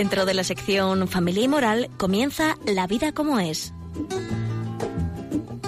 Dentro 0.00 0.24
de 0.24 0.32
la 0.32 0.44
sección 0.44 1.08
Familia 1.08 1.42
y 1.44 1.48
Moral 1.48 1.90
comienza 1.98 2.56
La 2.64 2.86
vida 2.86 3.12
como 3.12 3.38
es. 3.38 3.74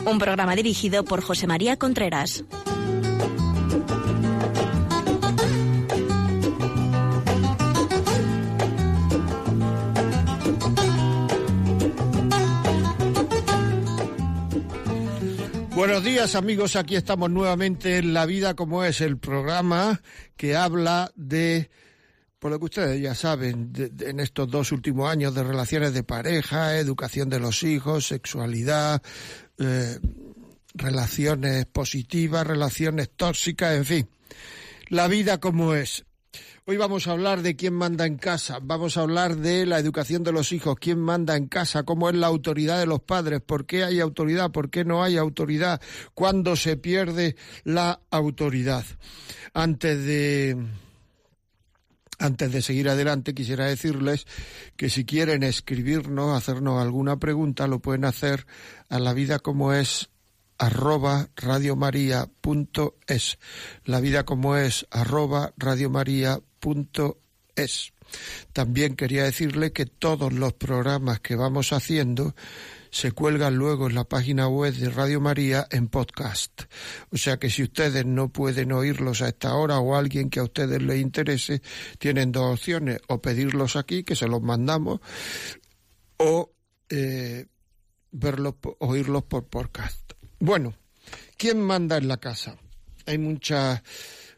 Un 0.06 0.18
programa 0.18 0.56
dirigido 0.56 1.04
por 1.04 1.20
José 1.20 1.46
María 1.46 1.76
Contreras. 1.76 2.42
Buenos 15.74 16.04
días 16.04 16.34
amigos, 16.36 16.76
aquí 16.76 16.96
estamos 16.96 17.30
nuevamente 17.30 17.98
en 17.98 18.14
La 18.14 18.24
vida 18.24 18.54
como 18.54 18.82
es, 18.82 19.02
el 19.02 19.18
programa 19.18 20.00
que 20.38 20.56
habla 20.56 21.12
de, 21.16 21.68
por 22.42 22.50
lo 22.50 22.58
que 22.58 22.64
ustedes 22.64 23.00
ya 23.00 23.14
saben, 23.14 23.72
en 24.00 24.18
estos 24.18 24.50
dos 24.50 24.72
últimos 24.72 25.08
años 25.08 25.32
de 25.32 25.44
relaciones 25.44 25.94
de 25.94 26.02
pareja, 26.02 26.76
educación 26.76 27.28
de 27.28 27.38
los 27.38 27.62
hijos, 27.62 28.08
sexualidad, 28.08 29.00
eh, 29.58 30.00
relaciones 30.74 31.66
positivas, 31.66 32.44
relaciones 32.44 33.10
tóxicas, 33.14 33.76
en 33.76 33.84
fin. 33.84 34.08
La 34.88 35.06
vida 35.06 35.38
como 35.38 35.74
es. 35.74 36.04
Hoy 36.64 36.76
vamos 36.76 37.06
a 37.06 37.12
hablar 37.12 37.42
de 37.42 37.54
quién 37.54 37.74
manda 37.74 38.06
en 38.06 38.16
casa, 38.16 38.58
vamos 38.60 38.96
a 38.96 39.02
hablar 39.02 39.36
de 39.36 39.64
la 39.64 39.78
educación 39.78 40.24
de 40.24 40.32
los 40.32 40.50
hijos, 40.50 40.74
quién 40.80 40.98
manda 40.98 41.36
en 41.36 41.46
casa, 41.46 41.84
cómo 41.84 42.10
es 42.10 42.16
la 42.16 42.26
autoridad 42.26 42.80
de 42.80 42.86
los 42.86 43.02
padres, 43.02 43.40
por 43.40 43.66
qué 43.66 43.84
hay 43.84 44.00
autoridad, 44.00 44.50
por 44.50 44.68
qué 44.68 44.84
no 44.84 45.04
hay 45.04 45.16
autoridad, 45.16 45.80
cuándo 46.12 46.56
se 46.56 46.76
pierde 46.76 47.36
la 47.62 48.00
autoridad. 48.10 48.84
Antes 49.54 50.04
de 50.04 50.56
antes 52.18 52.52
de 52.52 52.62
seguir 52.62 52.88
adelante, 52.88 53.34
quisiera 53.34 53.66
decirles 53.66 54.26
que 54.76 54.90
si 54.90 55.04
quieren 55.04 55.42
escribirnos, 55.42 56.36
hacernos 56.36 56.80
alguna 56.80 57.18
pregunta, 57.18 57.66
lo 57.66 57.80
pueden 57.80 58.04
hacer 58.04 58.46
a 58.88 58.98
la 58.98 59.12
vida 59.12 59.38
como 59.38 59.72
es 59.72 60.10
arroba 60.58 61.30
radiomaria.es. 61.36 63.38
La 63.84 64.00
vida 64.00 64.24
como 64.24 64.56
es 64.56 64.86
arroba 64.90 65.52
radiomaria.es. 65.56 67.92
También 68.52 68.94
quería 68.94 69.24
decirle 69.24 69.72
que 69.72 69.86
todos 69.86 70.32
los 70.32 70.52
programas 70.52 71.20
que 71.20 71.34
vamos 71.34 71.72
haciendo 71.72 72.34
se 72.92 73.10
cuelgan 73.10 73.56
luego 73.56 73.88
en 73.88 73.94
la 73.94 74.04
página 74.04 74.48
web 74.48 74.74
de 74.74 74.90
Radio 74.90 75.18
María 75.18 75.66
en 75.70 75.88
podcast. 75.88 76.64
O 77.10 77.16
sea 77.16 77.38
que 77.38 77.48
si 77.48 77.62
ustedes 77.62 78.04
no 78.04 78.28
pueden 78.28 78.70
oírlos 78.70 79.22
a 79.22 79.28
esta 79.28 79.54
hora 79.54 79.78
o 79.78 79.96
alguien 79.96 80.28
que 80.28 80.40
a 80.40 80.44
ustedes 80.44 80.80
les 80.82 81.00
interese, 81.00 81.62
tienen 81.98 82.32
dos 82.32 82.52
opciones, 82.52 83.00
o 83.08 83.20
pedirlos 83.22 83.76
aquí, 83.76 84.04
que 84.04 84.14
se 84.14 84.28
los 84.28 84.42
mandamos, 84.42 85.00
o 86.18 86.52
eh, 86.90 87.46
verlos, 88.10 88.56
oírlos 88.78 89.22
por 89.24 89.46
podcast. 89.46 90.12
Bueno, 90.38 90.74
¿quién 91.38 91.62
manda 91.62 91.96
en 91.96 92.08
la 92.08 92.18
casa? 92.18 92.58
Hay 93.06 93.16
muchas 93.16 93.82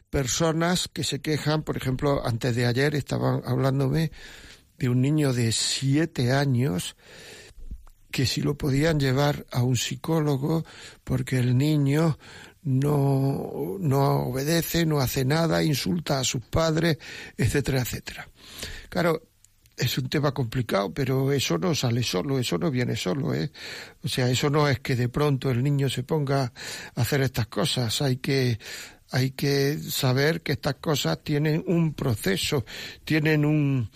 personas 0.09 0.87
que 0.87 1.03
se 1.03 1.19
quejan, 1.19 1.63
por 1.63 1.75
ejemplo, 1.75 2.25
antes 2.25 2.55
de 2.55 2.65
ayer 2.67 2.95
estaban 2.95 3.41
hablándome 3.45 4.13
de 4.77 4.87
un 4.87 5.01
niño 5.01 5.33
de 5.33 5.51
siete 5.51 6.31
años 6.31 6.95
que 8.15 8.25
si 8.25 8.39
lo 8.39 8.55
podían 8.55 8.97
llevar 8.97 9.45
a 9.51 9.61
un 9.61 9.75
psicólogo 9.75 10.63
porque 11.03 11.37
el 11.37 11.57
niño 11.57 12.17
no, 12.63 13.75
no 13.77 14.27
obedece, 14.27 14.85
no 14.85 15.01
hace 15.01 15.25
nada, 15.25 15.61
insulta 15.61 16.21
a 16.21 16.23
sus 16.23 16.41
padres, 16.45 16.97
etcétera, 17.35 17.81
etcétera. 17.81 18.29
Claro, 18.87 19.21
es 19.75 19.97
un 19.97 20.07
tema 20.07 20.33
complicado, 20.33 20.93
pero 20.93 21.33
eso 21.33 21.57
no 21.57 21.75
sale 21.75 22.03
solo, 22.03 22.39
eso 22.39 22.57
no 22.57 22.71
viene 22.71 22.95
solo, 22.95 23.33
¿eh? 23.33 23.51
O 24.01 24.07
sea, 24.07 24.29
eso 24.29 24.49
no 24.49 24.69
es 24.69 24.79
que 24.79 24.95
de 24.95 25.09
pronto 25.09 25.51
el 25.51 25.61
niño 25.61 25.89
se 25.89 26.03
ponga 26.03 26.53
a 26.95 27.01
hacer 27.01 27.19
estas 27.19 27.47
cosas, 27.47 28.01
hay 28.01 28.15
que 28.15 28.57
hay 29.11 29.31
que 29.31 29.77
saber 29.77 30.41
que 30.41 30.53
estas 30.53 30.75
cosas 30.75 31.21
tienen 31.21 31.65
un 31.67 31.93
proceso, 31.93 32.63
tienen 33.03 33.43
un 33.43 33.89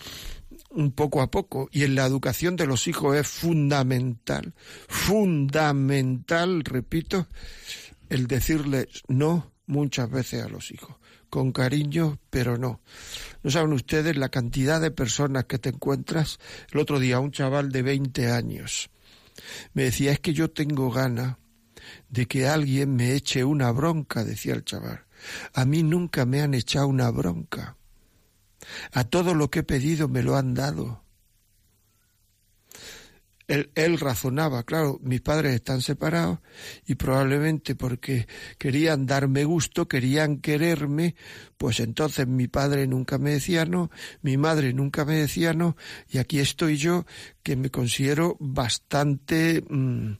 poco 0.94 1.20
a 1.20 1.30
poco 1.30 1.68
y 1.72 1.84
en 1.84 1.94
la 1.94 2.06
educación 2.06 2.56
de 2.56 2.66
los 2.66 2.86
hijos 2.86 3.16
es 3.16 3.26
fundamental, 3.26 4.54
fundamental, 4.88 6.64
repito, 6.64 7.26
el 8.08 8.26
decirles 8.26 8.86
no 9.08 9.52
muchas 9.66 10.10
veces 10.10 10.44
a 10.44 10.48
los 10.48 10.70
hijos 10.70 10.96
con 11.30 11.52
cariño, 11.52 12.18
pero 12.28 12.58
no. 12.58 12.80
No 13.42 13.50
saben 13.50 13.72
ustedes 13.72 14.16
la 14.16 14.28
cantidad 14.28 14.80
de 14.80 14.90
personas 14.90 15.44
que 15.44 15.58
te 15.58 15.70
encuentras. 15.70 16.38
El 16.72 16.80
otro 16.80 16.98
día 16.98 17.20
un 17.20 17.30
chaval 17.30 17.70
de 17.70 17.82
20 17.82 18.30
años 18.30 18.90
me 19.72 19.84
decía, 19.84 20.12
es 20.12 20.20
que 20.20 20.34
yo 20.34 20.50
tengo 20.50 20.90
gana 20.90 21.38
de 22.08 22.26
que 22.26 22.46
alguien 22.46 22.94
me 22.94 23.14
eche 23.14 23.44
una 23.44 23.70
bronca, 23.70 24.24
decía 24.24 24.54
el 24.54 24.64
chaval. 24.64 25.06
A 25.54 25.64
mí 25.64 25.82
nunca 25.82 26.26
me 26.26 26.42
han 26.42 26.54
echado 26.54 26.88
una 26.88 27.10
bronca. 27.10 27.76
A 28.92 29.04
todo 29.04 29.34
lo 29.34 29.50
que 29.50 29.60
he 29.60 29.64
pedido 29.64 30.08
me 30.08 30.22
lo 30.22 30.36
han 30.36 30.54
dado. 30.54 31.02
Él, 33.74 33.98
razonaba, 33.98 34.62
claro, 34.62 35.00
mis 35.02 35.20
padres 35.22 35.56
están 35.56 35.82
separados 35.82 36.38
y 36.86 36.94
probablemente 36.94 37.74
porque 37.74 38.28
querían 38.58 39.06
darme 39.06 39.42
gusto, 39.42 39.88
querían 39.88 40.38
quererme, 40.38 41.16
pues 41.58 41.80
entonces 41.80 42.28
mi 42.28 42.46
padre 42.46 42.86
nunca 42.86 43.18
me 43.18 43.32
decía 43.32 43.64
no, 43.64 43.90
mi 44.22 44.36
madre 44.36 44.72
nunca 44.72 45.04
me 45.04 45.16
decía 45.16 45.52
no, 45.52 45.76
y 46.08 46.18
aquí 46.18 46.38
estoy 46.38 46.76
yo 46.76 47.06
que 47.42 47.56
me 47.56 47.70
considero 47.70 48.36
bastante 48.38 49.64
mm, 49.68 50.12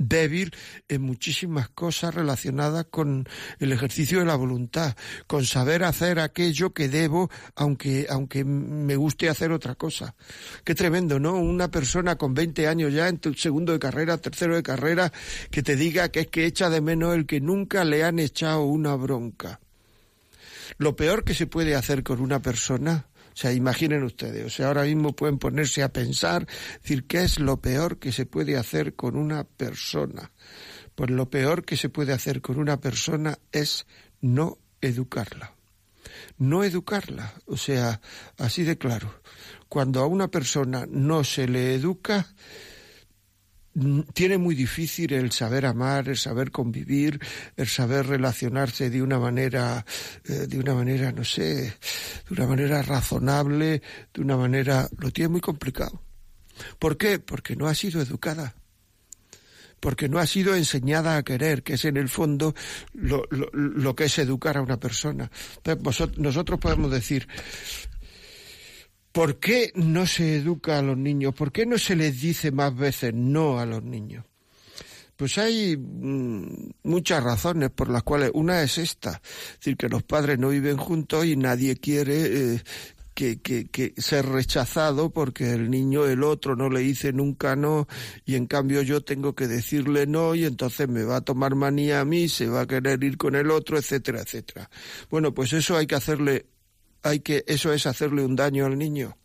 débil 0.00 0.52
en 0.88 1.02
muchísimas 1.02 1.68
cosas 1.68 2.14
relacionadas 2.14 2.86
con 2.90 3.28
el 3.58 3.72
ejercicio 3.72 4.18
de 4.18 4.24
la 4.24 4.34
voluntad, 4.34 4.96
con 5.26 5.44
saber 5.44 5.84
hacer 5.84 6.18
aquello 6.18 6.72
que 6.72 6.88
debo, 6.88 7.30
aunque, 7.54 8.06
aunque 8.08 8.44
me 8.44 8.96
guste 8.96 9.28
hacer 9.28 9.52
otra 9.52 9.74
cosa. 9.74 10.16
Qué 10.64 10.74
tremendo, 10.74 11.20
¿no? 11.20 11.34
Una 11.34 11.70
persona 11.70 12.16
con 12.16 12.34
20 12.34 12.66
años 12.66 12.92
ya 12.92 13.08
en 13.08 13.18
tu 13.18 13.34
segundo 13.34 13.72
de 13.72 13.78
carrera, 13.78 14.16
tercero 14.18 14.56
de 14.56 14.62
carrera, 14.62 15.12
que 15.50 15.62
te 15.62 15.76
diga 15.76 16.08
que 16.08 16.20
es 16.20 16.26
que 16.28 16.46
echa 16.46 16.70
de 16.70 16.80
menos 16.80 17.14
el 17.14 17.26
que 17.26 17.40
nunca 17.40 17.84
le 17.84 18.02
han 18.02 18.18
echado 18.18 18.62
una 18.62 18.94
bronca. 18.94 19.60
Lo 20.78 20.96
peor 20.96 21.24
que 21.24 21.34
se 21.34 21.46
puede 21.46 21.74
hacer 21.74 22.02
con 22.02 22.20
una 22.20 22.40
persona 22.40 23.09
sea, 23.40 23.52
imaginen 23.52 24.02
ustedes, 24.02 24.44
o 24.44 24.50
sea, 24.50 24.68
ahora 24.68 24.82
mismo 24.82 25.14
pueden 25.14 25.38
ponerse 25.38 25.82
a 25.82 25.92
pensar, 25.92 26.46
decir, 26.82 27.04
¿qué 27.06 27.22
es 27.22 27.38
lo 27.38 27.60
peor 27.60 27.98
que 27.98 28.12
se 28.12 28.26
puede 28.26 28.58
hacer 28.58 28.94
con 28.94 29.16
una 29.16 29.44
persona? 29.44 30.30
Pues 30.94 31.10
lo 31.10 31.30
peor 31.30 31.64
que 31.64 31.78
se 31.78 31.88
puede 31.88 32.12
hacer 32.12 32.42
con 32.42 32.58
una 32.58 32.80
persona 32.80 33.38
es 33.50 33.86
no 34.20 34.58
educarla. 34.82 35.54
No 36.36 36.64
educarla, 36.64 37.32
o 37.46 37.56
sea, 37.56 38.02
así 38.36 38.62
de 38.64 38.76
claro. 38.76 39.22
Cuando 39.68 40.00
a 40.00 40.06
una 40.06 40.28
persona 40.28 40.86
no 40.90 41.24
se 41.24 41.48
le 41.48 41.74
educa, 41.74 42.34
tiene 44.12 44.38
muy 44.38 44.54
difícil 44.54 45.12
el 45.12 45.30
saber 45.32 45.66
amar, 45.66 46.08
el 46.08 46.16
saber 46.16 46.50
convivir, 46.50 47.20
el 47.56 47.68
saber 47.68 48.06
relacionarse 48.06 48.90
de 48.90 49.02
una 49.02 49.18
manera, 49.18 49.84
eh, 50.24 50.46
de 50.48 50.58
una 50.58 50.74
manera, 50.74 51.12
no 51.12 51.24
sé, 51.24 51.76
de 52.28 52.34
una 52.34 52.46
manera 52.46 52.82
razonable, 52.82 53.82
de 54.12 54.20
una 54.20 54.36
manera, 54.36 54.88
lo 54.98 55.10
tiene 55.10 55.28
muy 55.28 55.40
complicado. 55.40 56.02
¿Por 56.78 56.96
qué? 56.96 57.18
Porque 57.18 57.56
no 57.56 57.68
ha 57.68 57.74
sido 57.74 58.02
educada 58.02 58.54
porque 59.80 60.10
no 60.10 60.18
ha 60.18 60.26
sido 60.26 60.54
enseñada 60.54 61.16
a 61.16 61.22
querer, 61.22 61.62
que 61.62 61.74
es 61.74 61.84
en 61.86 61.96
el 61.96 62.10
fondo 62.10 62.54
lo, 62.92 63.24
lo, 63.30 63.96
que 63.96 64.04
es 64.04 64.18
educar 64.18 64.58
a 64.58 64.62
una 64.62 64.78
persona. 64.78 65.30
nosotros 66.18 66.60
podemos 66.60 66.90
decir, 66.90 67.26
¿Por 69.12 69.40
qué 69.40 69.72
no 69.74 70.06
se 70.06 70.36
educa 70.36 70.78
a 70.78 70.82
los 70.82 70.96
niños? 70.96 71.34
¿Por 71.34 71.50
qué 71.50 71.66
no 71.66 71.78
se 71.78 71.96
les 71.96 72.20
dice 72.20 72.52
más 72.52 72.76
veces 72.76 73.12
no 73.12 73.58
a 73.58 73.66
los 73.66 73.82
niños? 73.82 74.24
Pues 75.16 75.36
hay 75.36 75.76
mm, 75.76 76.70
muchas 76.84 77.22
razones 77.22 77.70
por 77.70 77.90
las 77.90 78.02
cuales 78.04 78.30
una 78.32 78.62
es 78.62 78.78
esta, 78.78 79.20
es 79.20 79.58
decir, 79.58 79.76
que 79.76 79.88
los 79.90 80.02
padres 80.02 80.38
no 80.38 80.48
viven 80.48 80.78
juntos 80.78 81.26
y 81.26 81.36
nadie 81.36 81.76
quiere 81.76 82.54
eh, 82.54 82.62
que, 83.12 83.38
que, 83.40 83.66
que, 83.66 83.92
ser 83.98 84.24
rechazado 84.24 85.10
porque 85.10 85.52
el 85.52 85.70
niño, 85.70 86.06
el 86.06 86.22
otro, 86.22 86.56
no 86.56 86.70
le 86.70 86.80
dice 86.80 87.12
nunca 87.12 87.54
no 87.54 87.86
y 88.24 88.36
en 88.36 88.46
cambio 88.46 88.80
yo 88.80 89.02
tengo 89.02 89.34
que 89.34 89.46
decirle 89.46 90.06
no 90.06 90.34
y 90.34 90.46
entonces 90.46 90.88
me 90.88 91.04
va 91.04 91.16
a 91.16 91.20
tomar 91.20 91.54
manía 91.54 92.00
a 92.00 92.06
mí, 92.06 92.30
se 92.30 92.48
va 92.48 92.62
a 92.62 92.66
querer 92.66 93.04
ir 93.04 93.18
con 93.18 93.34
el 93.34 93.50
otro, 93.50 93.76
etcétera, 93.76 94.22
etcétera. 94.22 94.70
Bueno, 95.10 95.34
pues 95.34 95.52
eso 95.52 95.76
hay 95.76 95.86
que 95.86 95.96
hacerle 95.96 96.46
hay 97.02 97.20
que, 97.20 97.44
eso 97.46 97.72
es 97.72 97.86
hacerle 97.86 98.24
un 98.24 98.36
daño 98.36 98.66
al 98.66 98.78
niño. 98.78 99.16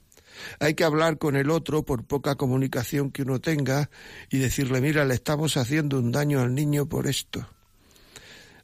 Hay 0.60 0.74
que 0.74 0.84
hablar 0.84 1.18
con 1.18 1.36
el 1.36 1.50
otro 1.50 1.84
por 1.84 2.06
poca 2.06 2.36
comunicación 2.36 3.12
que 3.12 3.24
uno 3.24 3.40
tenga 3.40 3.90
y 4.30 4.38
decirle, 4.38 4.82
mira, 4.82 5.06
le 5.06 5.14
estamos 5.14 5.58
haciendo 5.58 6.00
un 6.00 6.12
daño 6.12 6.42
al 6.42 6.54
niño 6.54 6.88
por 6.88 7.08
esto. 7.08 7.48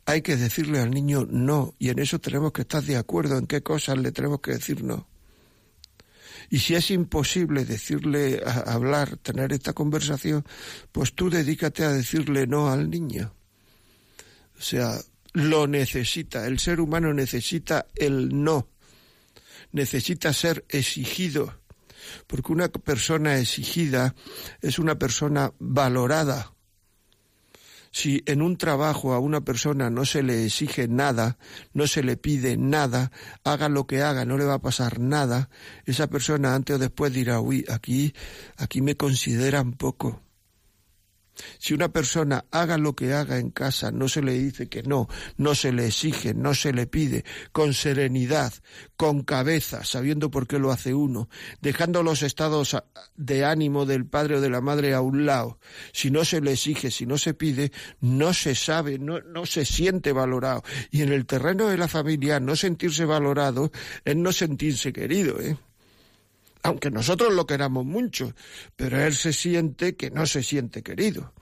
Hay 0.05 0.21
que 0.21 0.35
decirle 0.35 0.79
al 0.79 0.91
niño 0.91 1.27
no, 1.29 1.75
y 1.79 1.89
en 1.89 1.99
eso 1.99 2.19
tenemos 2.19 2.51
que 2.51 2.63
estar 2.63 2.83
de 2.83 2.97
acuerdo 2.97 3.37
en 3.37 3.47
qué 3.47 3.61
cosas 3.61 3.97
le 3.97 4.11
tenemos 4.11 4.41
que 4.41 4.51
decir 4.51 4.83
no. 4.83 5.07
Y 6.49 6.59
si 6.59 6.75
es 6.75 6.91
imposible 6.91 7.63
decirle, 7.63 8.41
hablar, 8.65 9.15
tener 9.17 9.53
esta 9.53 9.71
conversación, 9.71 10.43
pues 10.91 11.13
tú 11.13 11.29
dedícate 11.29 11.85
a 11.85 11.91
decirle 11.91 12.45
no 12.45 12.69
al 12.69 12.89
niño. 12.89 13.33
O 14.57 14.61
sea, 14.61 14.99
lo 15.33 15.67
necesita, 15.67 16.45
el 16.45 16.59
ser 16.59 16.81
humano 16.81 17.13
necesita 17.13 17.85
el 17.95 18.43
no, 18.43 18.67
necesita 19.71 20.33
ser 20.33 20.65
exigido, 20.69 21.59
porque 22.27 22.51
una 22.51 22.69
persona 22.69 23.37
exigida 23.37 24.15
es 24.61 24.79
una 24.79 24.97
persona 24.97 25.53
valorada, 25.59 26.53
si 27.91 28.23
en 28.25 28.41
un 28.41 28.57
trabajo 28.57 29.13
a 29.13 29.19
una 29.19 29.41
persona 29.41 29.89
no 29.89 30.05
se 30.05 30.23
le 30.23 30.45
exige 30.45 30.87
nada, 30.87 31.37
no 31.73 31.87
se 31.87 32.03
le 32.03 32.15
pide 32.15 32.55
nada, 32.57 33.11
haga 33.43 33.67
lo 33.67 33.85
que 33.85 34.01
haga, 34.01 34.25
no 34.25 34.37
le 34.37 34.45
va 34.45 34.55
a 34.55 34.61
pasar 34.61 34.99
nada, 34.99 35.49
esa 35.85 36.07
persona 36.07 36.55
antes 36.55 36.77
o 36.77 36.79
después 36.79 37.13
dirá, 37.13 37.41
uy, 37.41 37.65
aquí, 37.69 38.13
aquí 38.57 38.81
me 38.81 38.95
consideran 38.95 39.73
poco. 39.73 40.21
Si 41.59 41.73
una 41.73 41.89
persona 41.89 42.45
haga 42.51 42.77
lo 42.77 42.95
que 42.95 43.13
haga 43.13 43.37
en 43.37 43.51
casa, 43.51 43.91
no 43.91 44.07
se 44.07 44.21
le 44.21 44.33
dice 44.33 44.67
que 44.67 44.83
no, 44.83 45.07
no 45.37 45.55
se 45.55 45.71
le 45.71 45.87
exige, 45.87 46.33
no 46.33 46.53
se 46.53 46.73
le 46.73 46.87
pide, 46.87 47.23
con 47.51 47.73
serenidad, 47.73 48.53
con 48.97 49.23
cabeza, 49.23 49.83
sabiendo 49.83 50.29
por 50.29 50.47
qué 50.47 50.59
lo 50.59 50.71
hace 50.71 50.93
uno, 50.93 51.29
dejando 51.61 52.03
los 52.03 52.21
estados 52.21 52.77
de 53.15 53.45
ánimo 53.45 53.85
del 53.85 54.05
padre 54.05 54.37
o 54.37 54.41
de 54.41 54.49
la 54.49 54.61
madre 54.61 54.93
a 54.93 55.01
un 55.01 55.25
lado. 55.25 55.59
Si 55.93 56.11
no 56.11 56.25
se 56.25 56.41
le 56.41 56.53
exige, 56.53 56.91
si 56.91 57.05
no 57.05 57.17
se 57.17 57.33
pide, 57.33 57.71
no 57.99 58.33
se 58.33 58.55
sabe, 58.55 58.99
no, 58.99 59.45
se 59.45 59.65
siente 59.65 60.11
valorado. 60.11 60.63
Y 60.91 61.01
en 61.01 61.11
el 61.11 61.25
terreno 61.25 61.67
de 61.67 61.77
la 61.77 61.87
familia, 61.87 62.39
no 62.39 62.55
sentirse 62.55 63.05
valorado 63.05 63.71
es 64.05 64.15
no 64.15 64.31
sentirse 64.31 64.93
querido, 64.93 65.39
¿eh? 65.39 65.57
Aunque 66.63 66.91
nosotros 66.91 67.33
lo 67.33 67.45
queramos 67.45 67.85
mucho, 67.85 68.33
pero 68.75 69.01
él 69.01 69.15
se 69.15 69.33
siente 69.33 69.95
que 69.95 70.11
no 70.11 70.25
se 70.25 70.43
siente 70.43 70.83
querido. 70.83 71.33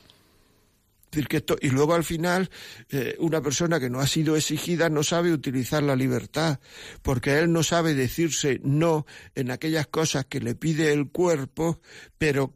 y 1.61 1.69
luego 1.69 1.95
al 1.95 2.03
final, 2.03 2.49
eh, 2.89 3.15
una 3.19 3.41
persona 3.41 3.79
que 3.79 3.89
no 3.89 3.99
ha 3.99 4.07
sido 4.07 4.35
exigida 4.35 4.89
no 4.89 5.03
sabe 5.03 5.33
utilizar 5.33 5.81
la 5.83 5.95
libertad, 5.95 6.59
porque 7.01 7.39
él 7.39 7.51
no 7.51 7.63
sabe 7.63 7.95
decirse 7.95 8.59
no 8.63 9.05
en 9.35 9.51
aquellas 9.51 9.87
cosas 9.87 10.25
que 10.25 10.39
le 10.39 10.55
pide 10.55 10.93
el 10.93 11.09
cuerpo, 11.09 11.81
pero 12.17 12.53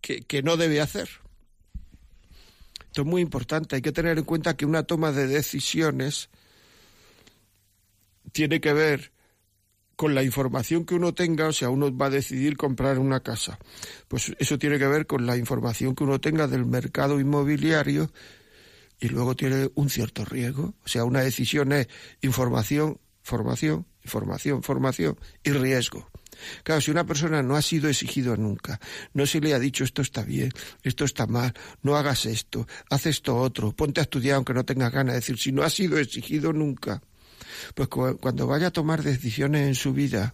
que, 0.00 0.22
que 0.22 0.42
no 0.42 0.56
debe 0.56 0.80
hacer. 0.80 1.08
Esto 2.86 3.02
es 3.02 3.06
muy 3.06 3.22
importante. 3.22 3.76
Hay 3.76 3.82
que 3.82 3.92
tener 3.92 4.18
en 4.18 4.24
cuenta 4.24 4.56
que 4.56 4.66
una 4.66 4.82
toma 4.82 5.12
de 5.12 5.26
decisiones 5.26 6.28
tiene 8.32 8.60
que 8.60 8.72
ver 8.72 9.12
con 9.96 10.14
la 10.14 10.22
información 10.22 10.84
que 10.84 10.94
uno 10.94 11.14
tenga, 11.14 11.48
o 11.48 11.52
sea, 11.52 11.70
uno 11.70 11.96
va 11.96 12.06
a 12.06 12.10
decidir 12.10 12.56
comprar 12.56 12.98
una 12.98 13.20
casa. 13.20 13.58
Pues 14.08 14.32
eso 14.38 14.58
tiene 14.58 14.78
que 14.78 14.86
ver 14.86 15.06
con 15.06 15.26
la 15.26 15.36
información 15.36 15.94
que 15.94 16.04
uno 16.04 16.20
tenga 16.20 16.46
del 16.46 16.66
mercado 16.66 17.20
inmobiliario 17.20 18.10
y 19.00 19.08
luego 19.08 19.34
tiene 19.34 19.70
un 19.74 19.90
cierto 19.90 20.24
riesgo. 20.24 20.74
O 20.84 20.88
sea, 20.88 21.04
una 21.04 21.20
decisión 21.20 21.72
es 21.72 21.88
información, 22.20 22.98
formación, 23.22 23.86
información, 24.04 24.62
formación 24.62 25.18
y 25.42 25.50
riesgo. 25.50 26.10
Claro, 26.64 26.80
si 26.80 26.90
una 26.90 27.04
persona 27.04 27.42
no 27.42 27.56
ha 27.56 27.62
sido 27.62 27.88
exigido 27.88 28.36
nunca, 28.36 28.80
no 29.12 29.26
se 29.26 29.40
le 29.40 29.54
ha 29.54 29.58
dicho 29.58 29.84
esto 29.84 30.02
está 30.02 30.22
bien, 30.22 30.50
esto 30.82 31.04
está 31.04 31.26
mal, 31.26 31.52
no 31.82 31.96
hagas 31.96 32.26
esto, 32.26 32.66
haz 32.90 33.06
esto 33.06 33.36
otro, 33.36 33.72
ponte 33.72 34.00
a 34.00 34.04
estudiar 34.04 34.36
aunque 34.36 34.54
no 34.54 34.64
tengas 34.64 34.92
ganas, 34.92 35.14
de 35.14 35.20
decir, 35.20 35.38
si 35.38 35.52
no 35.52 35.62
ha 35.62 35.70
sido 35.70 35.98
exigido 35.98 36.52
nunca, 36.52 37.02
pues 37.74 37.88
cuando 37.88 38.46
vaya 38.46 38.68
a 38.68 38.72
tomar 38.72 39.02
decisiones 39.02 39.66
en 39.66 39.74
su 39.74 39.92
vida, 39.92 40.32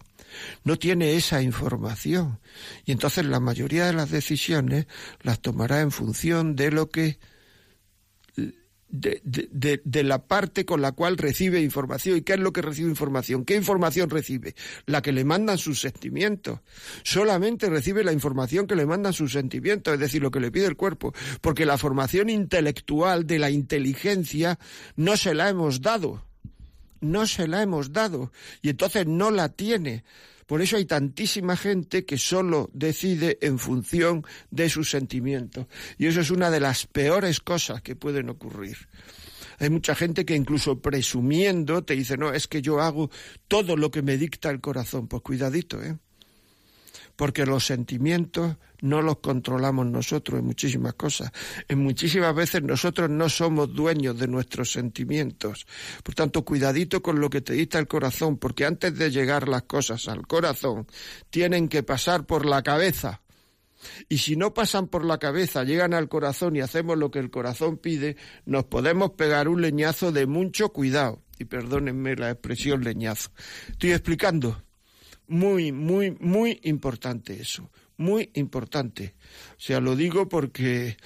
no 0.63 0.77
tiene 0.77 1.15
esa 1.15 1.41
información. 1.41 2.39
Y 2.85 2.91
entonces 2.91 3.25
la 3.25 3.39
mayoría 3.39 3.85
de 3.85 3.93
las 3.93 4.09
decisiones 4.09 4.87
las 5.21 5.41
tomará 5.41 5.81
en 5.81 5.91
función 5.91 6.55
de 6.55 6.71
lo 6.71 6.89
que 6.89 7.19
de, 8.91 9.21
de, 9.23 9.81
de, 9.83 10.03
la 10.03 10.25
parte 10.25 10.65
con 10.65 10.81
la 10.81 10.91
cual 10.93 11.17
recibe 11.17 11.61
información. 11.61 12.17
¿Y 12.17 12.21
qué 12.21 12.33
es 12.33 12.39
lo 12.39 12.51
que 12.51 12.61
recibe 12.61 12.89
información? 12.89 13.45
¿Qué 13.45 13.55
información 13.55 14.09
recibe? 14.09 14.55
La 14.87 15.01
que 15.01 15.11
le 15.11 15.23
mandan 15.23 15.57
sus 15.57 15.79
sentimientos. 15.79 16.61
Solamente 17.03 17.69
recibe 17.69 18.03
la 18.03 18.13
información 18.13 18.65
que 18.65 18.75
le 18.75 18.87
mandan 18.87 19.13
sus 19.13 19.33
sentimientos, 19.33 19.93
es 19.93 19.99
decir, 19.99 20.21
lo 20.21 20.31
que 20.31 20.39
le 20.39 20.51
pide 20.51 20.65
el 20.65 20.75
cuerpo. 20.75 21.13
Porque 21.41 21.65
la 21.65 21.77
formación 21.77 22.29
intelectual 22.29 23.27
de 23.27 23.39
la 23.39 23.51
inteligencia 23.51 24.57
no 24.95 25.17
se 25.17 25.35
la 25.35 25.49
hemos 25.49 25.81
dado 25.81 26.28
no 27.01 27.27
se 27.27 27.47
la 27.47 27.61
hemos 27.61 27.93
dado 27.93 28.31
y 28.61 28.69
entonces 28.69 29.07
no 29.07 29.31
la 29.31 29.49
tiene. 29.49 30.03
Por 30.45 30.63
eso 30.63 30.77
hay 30.77 30.85
tantísima 30.85 31.55
gente 31.55 32.05
que 32.05 32.17
solo 32.17 32.71
decide 32.73 33.37
en 33.41 33.59
función 33.59 34.25
de 34.49 34.67
sus 34.69 34.89
sentimientos. 34.89 35.67
Y 35.99 36.07
eso 36.07 36.21
es 36.21 36.31
una 36.31 36.49
de 36.49 36.59
las 36.59 36.87
peores 36.87 37.39
cosas 37.39 37.83
que 37.83 37.95
pueden 37.95 38.29
ocurrir. 38.29 38.77
Hay 39.59 39.69
mucha 39.69 39.93
gente 39.93 40.25
que 40.25 40.35
incluso 40.35 40.79
presumiendo 40.79 41.83
te 41.83 41.95
dice, 41.95 42.17
no, 42.17 42.33
es 42.33 42.47
que 42.47 42.63
yo 42.63 42.81
hago 42.81 43.11
todo 43.47 43.77
lo 43.77 43.91
que 43.91 44.01
me 44.01 44.17
dicta 44.17 44.49
el 44.49 44.59
corazón. 44.59 45.07
Pues 45.07 45.21
cuidadito, 45.21 45.83
¿eh? 45.83 45.97
Porque 47.19 47.45
los 47.45 47.65
sentimientos 47.65 48.55
no 48.79 49.01
los 49.01 49.17
controlamos 49.17 49.85
nosotros 49.85 50.39
en 50.39 50.45
muchísimas 50.45 50.93
cosas. 50.93 51.33
En 51.67 51.79
muchísimas 51.79 52.33
veces 52.33 52.63
nosotros 52.63 53.09
no 53.09 53.27
somos 53.27 53.73
dueños 53.73 54.17
de 54.17 54.29
nuestros 54.29 54.71
sentimientos. 54.71 55.67
Por 56.01 56.15
tanto, 56.15 56.45
cuidadito 56.45 57.01
con 57.01 57.19
lo 57.19 57.29
que 57.29 57.41
te 57.41 57.51
dicta 57.51 57.77
el 57.77 57.89
corazón, 57.89 58.37
porque 58.37 58.63
antes 58.63 58.97
de 58.97 59.11
llegar 59.11 59.49
las 59.49 59.63
cosas 59.63 60.07
al 60.07 60.27
corazón, 60.27 60.87
tienen 61.29 61.67
que 61.67 61.83
pasar 61.83 62.25
por 62.25 62.45
la 62.45 62.63
cabeza. 62.63 63.19
Y 64.07 64.19
si 64.19 64.37
no 64.37 64.53
pasan 64.53 64.87
por 64.87 65.03
la 65.03 65.17
cabeza, 65.17 65.65
llegan 65.65 65.93
al 65.93 66.07
corazón 66.07 66.55
y 66.55 66.61
hacemos 66.61 66.97
lo 66.97 67.11
que 67.11 67.19
el 67.19 67.31
corazón 67.31 67.75
pide, 67.75 68.15
nos 68.45 68.63
podemos 68.63 69.11
pegar 69.11 69.49
un 69.49 69.61
leñazo 69.61 70.13
de 70.13 70.25
mucho 70.25 70.69
cuidado. 70.69 71.21
Y 71.37 71.43
perdónenme 71.43 72.15
la 72.15 72.31
expresión 72.31 72.81
leñazo. 72.81 73.31
¿Estoy 73.67 73.91
explicando? 73.91 74.68
Muy, 75.29 75.71
muy, 75.71 76.11
muy 76.19 76.59
importante 76.63 77.39
eso, 77.39 77.69
muy 77.97 78.29
importante. 78.33 79.15
O 79.51 79.61
sea, 79.61 79.79
lo 79.79 79.95
digo 79.95 80.27
porque, 80.27 80.97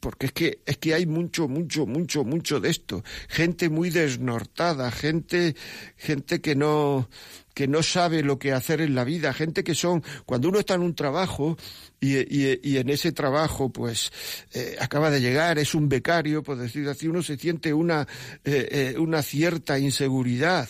porque 0.00 0.26
es 0.26 0.32
que, 0.32 0.62
es 0.64 0.76
que 0.78 0.94
hay 0.94 1.06
mucho, 1.06 1.48
mucho, 1.48 1.86
mucho, 1.86 2.24
mucho 2.24 2.60
de 2.60 2.70
esto. 2.70 3.02
Gente 3.28 3.68
muy 3.68 3.90
desnortada, 3.90 4.90
gente, 4.90 5.56
gente 5.96 6.40
que 6.40 6.54
no, 6.54 7.08
que 7.56 7.66
no 7.66 7.82
sabe 7.82 8.22
lo 8.22 8.38
que 8.38 8.52
hacer 8.52 8.82
en 8.82 8.94
la 8.94 9.02
vida, 9.02 9.32
gente 9.32 9.64
que 9.64 9.74
son, 9.74 10.04
cuando 10.26 10.50
uno 10.50 10.58
está 10.58 10.74
en 10.74 10.82
un 10.82 10.94
trabajo 10.94 11.56
y, 11.98 12.18
y, 12.18 12.76
en 12.76 12.90
ese 12.90 13.12
trabajo 13.12 13.70
pues 13.70 14.12
eh, 14.52 14.76
acaba 14.78 15.10
de 15.10 15.22
llegar, 15.22 15.58
es 15.58 15.74
un 15.74 15.88
becario, 15.88 16.42
por 16.42 16.58
decir 16.58 16.86
así, 16.86 17.08
uno 17.08 17.22
se 17.22 17.38
siente 17.38 17.72
una, 17.72 18.06
eh, 18.44 18.92
eh, 18.94 18.98
una 18.98 19.22
cierta 19.22 19.78
inseguridad 19.78 20.68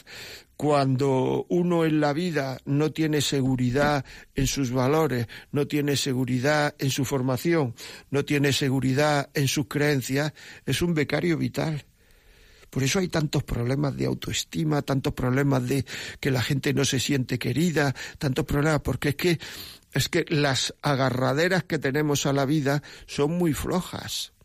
cuando 0.56 1.46
uno 1.48 1.84
en 1.84 2.00
la 2.00 2.12
vida 2.12 2.58
no 2.64 2.90
tiene 2.90 3.20
seguridad 3.20 4.04
en 4.34 4.46
sus 4.46 4.70
valores, 4.70 5.26
no 5.52 5.66
tiene 5.66 5.96
seguridad 5.96 6.74
en 6.78 6.90
su 6.90 7.04
formación, 7.04 7.74
no 8.10 8.24
tiene 8.24 8.52
seguridad 8.52 9.30
en 9.34 9.48
sus 9.48 9.66
creencias, 9.68 10.32
es 10.64 10.80
un 10.82 10.94
becario 10.94 11.36
vital. 11.36 11.84
Por 12.70 12.82
eso 12.82 12.98
hay 12.98 13.08
tantos 13.08 13.44
problemas 13.44 13.96
de 13.96 14.06
autoestima, 14.06 14.82
tantos 14.82 15.12
problemas 15.12 15.66
de 15.68 15.84
que 16.20 16.30
la 16.30 16.42
gente 16.42 16.74
no 16.74 16.84
se 16.84 17.00
siente 17.00 17.38
querida, 17.38 17.94
tantos 18.18 18.44
problemas, 18.44 18.80
porque 18.80 19.10
es 19.10 19.16
que 19.16 19.38
es 19.92 20.08
que 20.10 20.26
las 20.28 20.74
agarraderas 20.82 21.64
que 21.64 21.78
tenemos 21.78 22.26
a 22.26 22.34
la 22.34 22.44
vida 22.44 22.82
son 23.06 23.38
muy 23.38 23.54
flojas 23.54 24.35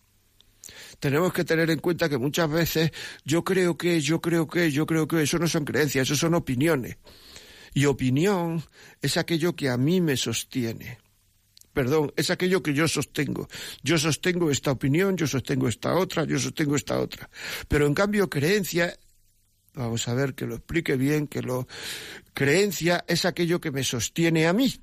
tenemos 0.99 1.33
que 1.33 1.43
tener 1.43 1.69
en 1.69 1.79
cuenta 1.79 2.09
que 2.09 2.17
muchas 2.17 2.49
veces 2.49 2.91
yo 3.23 3.43
creo 3.43 3.77
que, 3.77 4.01
yo 4.01 4.21
creo 4.21 4.47
que, 4.47 4.71
yo 4.71 4.85
creo 4.85 5.07
que, 5.07 5.23
eso 5.23 5.39
no 5.39 5.47
son 5.47 5.65
creencias, 5.65 6.07
eso 6.07 6.15
son 6.15 6.33
opiniones. 6.33 6.97
Y 7.73 7.85
opinión 7.85 8.63
es 9.01 9.17
aquello 9.17 9.55
que 9.55 9.69
a 9.69 9.77
mí 9.77 10.01
me 10.01 10.17
sostiene. 10.17 10.99
Perdón, 11.73 12.11
es 12.17 12.29
aquello 12.29 12.61
que 12.61 12.73
yo 12.73 12.87
sostengo. 12.87 13.47
Yo 13.81 13.97
sostengo 13.97 14.51
esta 14.51 14.71
opinión, 14.71 15.15
yo 15.15 15.25
sostengo 15.25 15.69
esta 15.69 15.95
otra, 15.95 16.25
yo 16.25 16.37
sostengo 16.37 16.75
esta 16.75 16.99
otra. 16.99 17.29
Pero 17.69 17.87
en 17.87 17.93
cambio, 17.93 18.29
creencia 18.29 18.97
vamos 19.73 20.07
a 20.07 20.13
ver 20.13 20.33
que 20.33 20.45
lo 20.45 20.55
explique 20.55 20.95
bien, 20.97 21.27
que 21.27 21.41
lo 21.41 21.67
creencia 22.33 23.03
es 23.07 23.25
aquello 23.25 23.61
que 23.61 23.71
me 23.71 23.83
sostiene 23.83 24.47
a 24.47 24.53
mí. 24.53 24.73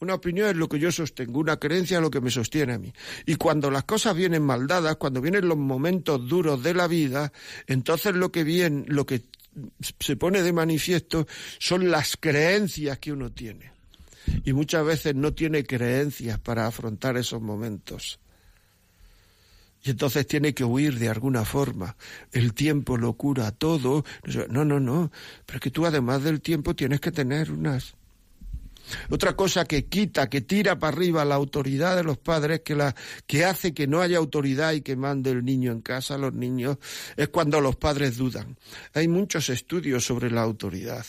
Una 0.00 0.14
opinión 0.14 0.48
es 0.48 0.56
lo 0.56 0.68
que 0.68 0.78
yo 0.78 0.92
sostengo, 0.92 1.40
una 1.40 1.56
creencia 1.56 1.96
es 1.96 2.02
lo 2.02 2.10
que 2.10 2.20
me 2.20 2.30
sostiene 2.30 2.74
a 2.74 2.78
mí. 2.78 2.92
Y 3.24 3.36
cuando 3.36 3.70
las 3.70 3.84
cosas 3.84 4.14
vienen 4.14 4.42
mal 4.42 4.66
dadas, 4.66 4.96
cuando 4.96 5.20
vienen 5.20 5.48
los 5.48 5.56
momentos 5.56 6.28
duros 6.28 6.62
de 6.62 6.74
la 6.74 6.86
vida, 6.86 7.32
entonces 7.66 8.14
lo 8.14 8.30
que 8.30 8.44
viene, 8.44 8.84
lo 8.88 9.06
que 9.06 9.22
se 10.00 10.16
pone 10.16 10.42
de 10.42 10.52
manifiesto 10.52 11.26
son 11.58 11.90
las 11.90 12.16
creencias 12.18 12.98
que 12.98 13.12
uno 13.12 13.32
tiene. 13.32 13.72
Y 14.44 14.52
muchas 14.52 14.84
veces 14.84 15.14
no 15.14 15.32
tiene 15.32 15.64
creencias 15.64 16.38
para 16.38 16.66
afrontar 16.66 17.16
esos 17.16 17.40
momentos. 17.40 18.18
y 19.82 19.90
entonces 19.90 20.26
tiene 20.26 20.52
que 20.52 20.64
huir 20.64 20.98
de 20.98 21.08
alguna 21.08 21.44
forma. 21.44 21.96
El 22.32 22.54
tiempo 22.54 22.96
lo 22.96 23.12
cura 23.14 23.52
todo. 23.52 24.04
No, 24.50 24.64
no, 24.64 24.80
no. 24.80 25.12
Pero 25.46 25.56
es 25.58 25.62
que 25.62 25.70
tú 25.70 25.86
además 25.86 26.24
del 26.24 26.40
tiempo 26.40 26.74
tienes 26.74 27.00
que 27.00 27.12
tener 27.12 27.52
unas... 27.52 27.94
Otra 29.10 29.34
cosa 29.34 29.64
que 29.64 29.86
quita, 29.86 30.28
que 30.28 30.40
tira 30.40 30.78
para 30.78 30.96
arriba 30.96 31.24
la 31.24 31.34
autoridad 31.34 31.96
de 31.96 32.04
los 32.04 32.18
padres, 32.18 32.60
que, 32.60 32.74
la, 32.74 32.94
que 33.26 33.44
hace 33.44 33.74
que 33.74 33.86
no 33.86 34.00
haya 34.00 34.18
autoridad 34.18 34.72
y 34.72 34.82
que 34.82 34.96
mande 34.96 35.30
el 35.30 35.44
niño 35.44 35.72
en 35.72 35.80
casa 35.80 36.14
a 36.14 36.18
los 36.18 36.32
niños, 36.32 36.78
es 37.16 37.28
cuando 37.28 37.60
los 37.60 37.76
padres 37.76 38.16
dudan. 38.16 38.56
Hay 38.94 39.08
muchos 39.08 39.48
estudios 39.48 40.04
sobre 40.04 40.30
la 40.30 40.42
autoridad. 40.42 41.06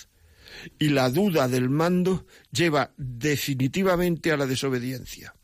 Y 0.80 0.90
la 0.90 1.10
duda 1.10 1.48
del 1.48 1.70
mando 1.70 2.26
lleva 2.52 2.92
definitivamente 2.98 4.32
a 4.32 4.38
la 4.38 4.48
desobediencia. 4.48 5.36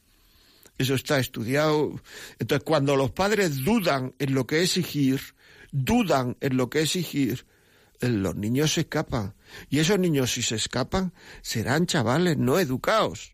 Eso 0.77 0.95
está 0.95 1.19
estudiado. 1.19 2.01
Entonces, 2.39 2.63
cuando 2.63 2.95
los 2.95 3.11
padres 3.11 3.63
dudan 3.63 4.15
en 4.17 4.33
lo 4.33 4.47
que 4.47 4.63
exigir, 4.63 5.21
dudan 5.71 6.35
en 6.41 6.57
lo 6.57 6.69
que 6.69 6.81
exigir, 6.81 7.45
los 8.09 8.35
niños 8.35 8.73
se 8.73 8.81
escapan. 8.81 9.35
Y 9.69 9.79
esos 9.79 9.99
niños, 9.99 10.33
si 10.33 10.41
se 10.41 10.55
escapan, 10.55 11.13
serán 11.41 11.85
chavales 11.85 12.37
no 12.37 12.59
educados. 12.59 13.33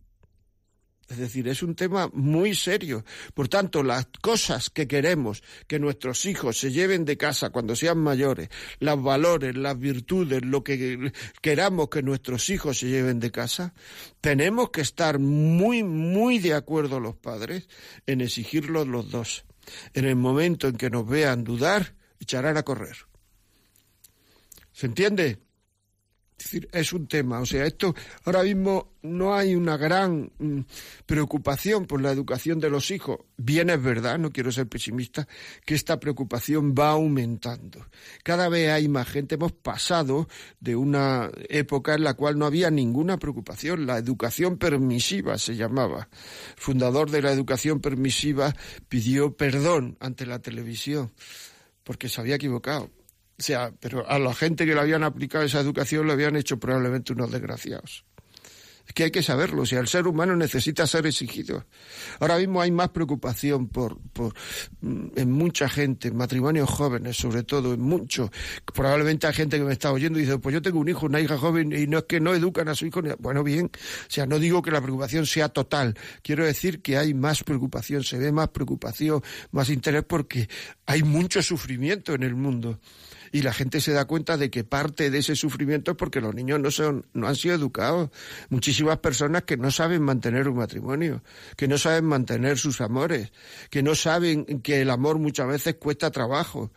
Es 1.09 1.17
decir, 1.17 1.47
es 1.47 1.63
un 1.63 1.73
tema 1.73 2.09
muy 2.13 2.53
serio. 2.53 3.03
Por 3.33 3.47
tanto, 3.47 3.81
las 3.81 4.07
cosas 4.21 4.69
que 4.69 4.87
queremos 4.87 5.41
que 5.67 5.79
nuestros 5.79 6.25
hijos 6.25 6.59
se 6.59 6.71
lleven 6.71 7.03
de 7.03 7.17
casa 7.17 7.49
cuando 7.49 7.75
sean 7.75 7.97
mayores, 7.97 8.49
los 8.79 9.01
valores, 9.01 9.55
las 9.55 9.77
virtudes, 9.77 10.45
lo 10.45 10.63
que 10.63 11.11
queramos 11.41 11.89
que 11.89 12.03
nuestros 12.03 12.51
hijos 12.51 12.77
se 12.77 12.89
lleven 12.89 13.19
de 13.19 13.31
casa, 13.31 13.73
tenemos 14.21 14.69
que 14.69 14.81
estar 14.81 15.17
muy, 15.17 15.83
muy 15.83 16.37
de 16.37 16.53
acuerdo 16.53 16.99
los 16.99 17.15
padres 17.15 17.67
en 18.05 18.21
exigirlos 18.21 18.87
los 18.87 19.09
dos. 19.09 19.45
En 19.95 20.05
el 20.05 20.15
momento 20.15 20.67
en 20.67 20.77
que 20.77 20.91
nos 20.91 21.07
vean 21.07 21.43
dudar, 21.43 21.95
echarán 22.19 22.57
a 22.57 22.63
correr. 22.63 23.08
¿Se 24.79 24.85
entiende? 24.85 25.39
Es 26.37 26.45
decir, 26.45 26.69
es 26.71 26.93
un 26.93 27.05
tema. 27.05 27.41
O 27.41 27.45
sea, 27.45 27.65
esto 27.65 27.93
ahora 28.23 28.43
mismo 28.43 28.93
no 29.01 29.35
hay 29.35 29.53
una 29.53 29.75
gran 29.75 30.31
mm, 30.39 30.61
preocupación 31.05 31.85
por 31.85 32.01
la 32.01 32.13
educación 32.13 32.61
de 32.61 32.69
los 32.69 32.89
hijos. 32.89 33.19
Bien 33.35 33.69
es 33.69 33.83
verdad, 33.83 34.17
no 34.17 34.31
quiero 34.31 34.53
ser 34.53 34.69
pesimista, 34.69 35.27
que 35.65 35.75
esta 35.75 35.99
preocupación 35.99 36.73
va 36.73 36.91
aumentando. 36.91 37.87
Cada 38.23 38.47
vez 38.47 38.69
hay 38.69 38.87
más 38.87 39.09
gente. 39.09 39.35
Hemos 39.35 39.51
pasado 39.51 40.29
de 40.61 40.77
una 40.77 41.29
época 41.49 41.95
en 41.95 42.05
la 42.05 42.13
cual 42.13 42.39
no 42.39 42.45
había 42.45 42.71
ninguna 42.71 43.17
preocupación. 43.17 43.85
La 43.85 43.97
educación 43.97 44.57
permisiva 44.57 45.37
se 45.37 45.57
llamaba. 45.57 46.07
El 46.55 46.61
fundador 46.61 47.11
de 47.11 47.21
la 47.21 47.33
educación 47.33 47.81
permisiva 47.81 48.55
pidió 48.87 49.35
perdón 49.35 49.97
ante 49.99 50.25
la 50.25 50.39
televisión 50.39 51.11
porque 51.83 52.07
se 52.07 52.21
había 52.21 52.35
equivocado 52.35 52.89
o 53.39 53.41
sea, 53.41 53.71
pero 53.79 54.07
a 54.09 54.19
la 54.19 54.33
gente 54.33 54.65
que 54.65 54.73
le 54.73 54.81
habían 54.81 55.03
aplicado 55.03 55.45
esa 55.45 55.61
educación 55.61 56.05
lo 56.05 56.13
habían 56.13 56.35
hecho 56.35 56.59
probablemente 56.59 57.13
unos 57.13 57.31
desgraciados. 57.31 58.03
Es 58.89 58.93
que 58.93 59.03
hay 59.03 59.11
que 59.11 59.21
saberlo, 59.21 59.61
o 59.61 59.65
sea, 59.67 59.79
el 59.81 59.87
ser 59.87 60.07
humano 60.07 60.35
necesita 60.35 60.87
ser 60.87 61.05
exigido. 61.05 61.63
Ahora 62.19 62.37
mismo 62.37 62.59
hay 62.59 62.71
más 62.71 62.89
preocupación 62.89 63.67
por, 63.67 63.99
por 64.11 64.33
mm, 64.81 65.09
en 65.15 65.31
mucha 65.31 65.69
gente, 65.69 66.07
en 66.07 66.17
matrimonios 66.17 66.67
jóvenes 66.67 67.15
sobre 67.15 67.43
todo, 67.43 67.75
en 67.75 67.81
mucho. 67.81 68.31
Probablemente 68.73 69.27
hay 69.27 69.33
gente 69.33 69.59
que 69.59 69.63
me 69.63 69.73
está 69.73 69.91
oyendo 69.91 70.17
y 70.17 70.23
dice, 70.23 70.39
pues 70.39 70.53
yo 70.53 70.61
tengo 70.63 70.79
un 70.79 70.89
hijo, 70.89 71.05
una 71.05 71.21
hija 71.21 71.37
joven 71.37 71.71
y 71.71 71.85
no 71.85 71.99
es 71.99 72.05
que 72.05 72.19
no 72.19 72.33
educan 72.33 72.67
a 72.67 72.73
su 72.73 72.87
hijo. 72.87 72.99
Bueno, 73.19 73.43
bien, 73.43 73.67
o 73.67 74.09
sea, 74.09 74.25
no 74.25 74.39
digo 74.39 74.63
que 74.63 74.71
la 74.71 74.81
preocupación 74.81 75.27
sea 75.27 75.49
total, 75.49 75.95
quiero 76.23 76.43
decir 76.43 76.81
que 76.81 76.97
hay 76.97 77.13
más 77.13 77.43
preocupación, 77.43 78.03
se 78.03 78.17
ve 78.17 78.31
más 78.31 78.49
preocupación, 78.49 79.21
más 79.51 79.69
interés 79.69 80.03
porque 80.03 80.49
hay 80.87 81.03
mucho 81.03 81.43
sufrimiento 81.43 82.15
en 82.15 82.23
el 82.23 82.33
mundo 82.33 82.79
y 83.31 83.41
la 83.41 83.53
gente 83.53 83.81
se 83.81 83.91
da 83.91 84.05
cuenta 84.05 84.37
de 84.37 84.49
que 84.49 84.63
parte 84.63 85.09
de 85.09 85.19
ese 85.19 85.35
sufrimiento 85.35 85.91
es 85.91 85.97
porque 85.97 86.21
los 86.21 86.33
niños 86.33 86.59
no, 86.59 86.71
son, 86.71 87.05
no 87.13 87.27
han 87.27 87.35
sido 87.35 87.55
educados. 87.55 88.09
Muchísimas 88.49 88.99
personas 88.99 89.43
que 89.43 89.57
no 89.57 89.71
saben 89.71 90.01
mantener 90.01 90.47
un 90.47 90.57
matrimonio, 90.57 91.23
que 91.55 91.67
no 91.67 91.77
saben 91.77 92.05
mantener 92.05 92.57
sus 92.57 92.81
amores, 92.81 93.31
que 93.69 93.83
no 93.83 93.95
saben 93.95 94.45
que 94.61 94.81
el 94.81 94.89
amor 94.89 95.19
muchas 95.19 95.47
veces 95.47 95.75
cuesta 95.75 96.11
trabajo 96.11 96.71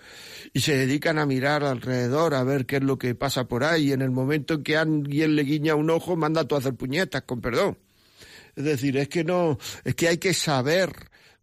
y 0.53 0.61
se 0.61 0.77
dedican 0.77 1.19
a 1.19 1.27
mirar 1.27 1.65
alrededor 1.65 2.35
a 2.35 2.45
ver 2.45 2.67
qué 2.67 2.77
es 2.77 2.83
lo 2.83 2.99
que 2.99 3.15
pasa 3.15 3.49
por 3.49 3.65
ahí 3.65 3.89
y 3.89 3.93
en 3.93 4.03
el 4.03 4.11
momento 4.11 4.55
en 4.55 4.63
que 4.63 4.77
alguien 4.77 5.37
le 5.37 5.43
guiña 5.43 5.75
un 5.75 5.91
ojo 5.91 6.17
manda 6.17 6.43
a 6.49 6.57
hacer 6.57 6.75
puñetas, 6.75 7.23
con 7.23 7.41
perdón. 7.41 7.79
Es 8.55 8.65
decir, 8.65 8.97
es 8.97 9.09
que 9.09 9.25
no, 9.25 9.59
es 9.85 9.95
que 9.95 10.09
hay 10.09 10.19
que 10.19 10.35
saber 10.35 10.93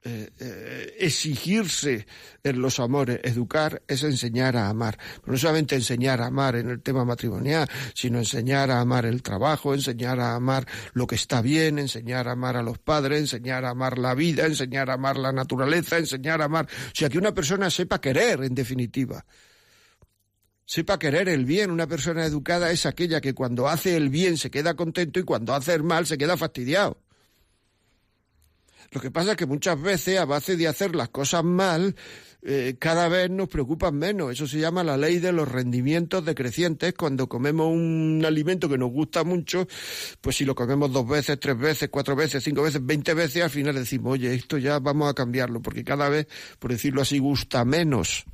eh, 0.01 0.29
eh, 0.39 0.95
exigirse 0.99 2.07
en 2.41 2.61
los 2.61 2.79
amores, 2.79 3.19
educar 3.23 3.81
es 3.85 4.03
enseñar 4.03 4.55
a 4.55 4.69
amar. 4.69 4.97
no 5.25 5.37
solamente 5.37 5.75
enseñar 5.75 6.21
a 6.21 6.27
amar 6.27 6.55
en 6.55 6.69
el 6.69 6.81
tema 6.81 7.03
matrimonial, 7.03 7.67
sino 7.93 8.19
enseñar 8.19 8.71
a 8.71 8.79
amar 8.79 9.05
el 9.05 9.21
trabajo, 9.21 9.73
enseñar 9.73 10.21
a 10.21 10.35
amar 10.35 10.65
lo 10.93 11.05
que 11.05 11.15
está 11.15 11.41
bien, 11.41 11.79
enseñar 11.79 12.29
a 12.29 12.31
amar 12.31 12.55
a 12.55 12.63
los 12.63 12.77
padres, 12.77 13.19
enseñar 13.19 13.65
a 13.65 13.71
amar 13.71 13.97
la 13.97 14.15
vida, 14.15 14.45
enseñar 14.45 14.89
a 14.89 14.93
amar 14.93 15.17
la 15.17 15.33
naturaleza, 15.33 15.97
enseñar 15.97 16.41
a 16.41 16.45
amar. 16.45 16.65
O 16.65 16.95
sea, 16.95 17.09
que 17.09 17.17
una 17.17 17.33
persona 17.33 17.69
sepa 17.69 17.99
querer, 17.99 18.43
en 18.43 18.55
definitiva 18.55 19.25
sepa 20.69 20.99
querer 20.99 21.27
el 21.29 21.45
bien. 21.45 21.71
Una 21.71 21.87
persona 21.87 22.23
educada 22.25 22.71
es 22.71 22.85
aquella 22.85 23.19
que 23.21 23.33
cuando 23.33 23.67
hace 23.67 23.97
el 23.97 24.09
bien 24.09 24.37
se 24.37 24.51
queda 24.51 24.75
contento 24.75 25.19
y 25.19 25.23
cuando 25.23 25.55
hace 25.55 25.73
el 25.73 25.83
mal 25.83 26.05
se 26.05 26.17
queda 26.17 26.37
fastidiado. 26.37 27.01
Lo 28.91 29.01
que 29.01 29.11
pasa 29.11 29.31
es 29.31 29.37
que 29.37 29.45
muchas 29.45 29.79
veces, 29.81 30.19
a 30.19 30.25
base 30.25 30.57
de 30.57 30.67
hacer 30.67 30.95
las 30.95 31.09
cosas 31.09 31.43
mal, 31.43 31.95
eh, 32.41 32.77
cada 32.79 33.09
vez 33.09 33.29
nos 33.29 33.49
preocupan 33.49 33.95
menos. 33.95 34.31
Eso 34.31 34.47
se 34.47 34.59
llama 34.59 34.83
la 34.83 34.97
ley 34.97 35.19
de 35.19 35.31
los 35.31 35.47
rendimientos 35.47 36.23
decrecientes. 36.25 36.93
Cuando 36.93 37.27
comemos 37.27 37.67
un 37.67 38.23
alimento 38.25 38.69
que 38.69 38.77
nos 38.77 38.91
gusta 38.91 39.23
mucho, 39.23 39.67
pues 40.21 40.37
si 40.37 40.45
lo 40.45 40.55
comemos 40.55 40.91
dos 40.91 41.07
veces, 41.07 41.39
tres 41.39 41.57
veces, 41.57 41.89
cuatro 41.89 42.15
veces, 42.15 42.43
cinco 42.43 42.63
veces, 42.63 42.85
veinte 42.85 43.13
veces, 43.13 43.43
al 43.43 43.49
final 43.49 43.75
decimos, 43.75 44.13
oye, 44.13 44.33
esto 44.33 44.57
ya 44.57 44.79
vamos 44.79 45.09
a 45.09 45.13
cambiarlo, 45.13 45.61
porque 45.61 45.83
cada 45.83 46.09
vez, 46.09 46.27
por 46.59 46.71
decirlo 46.71 47.01
así, 47.01 47.19
gusta 47.19 47.65
menos. 47.65 48.25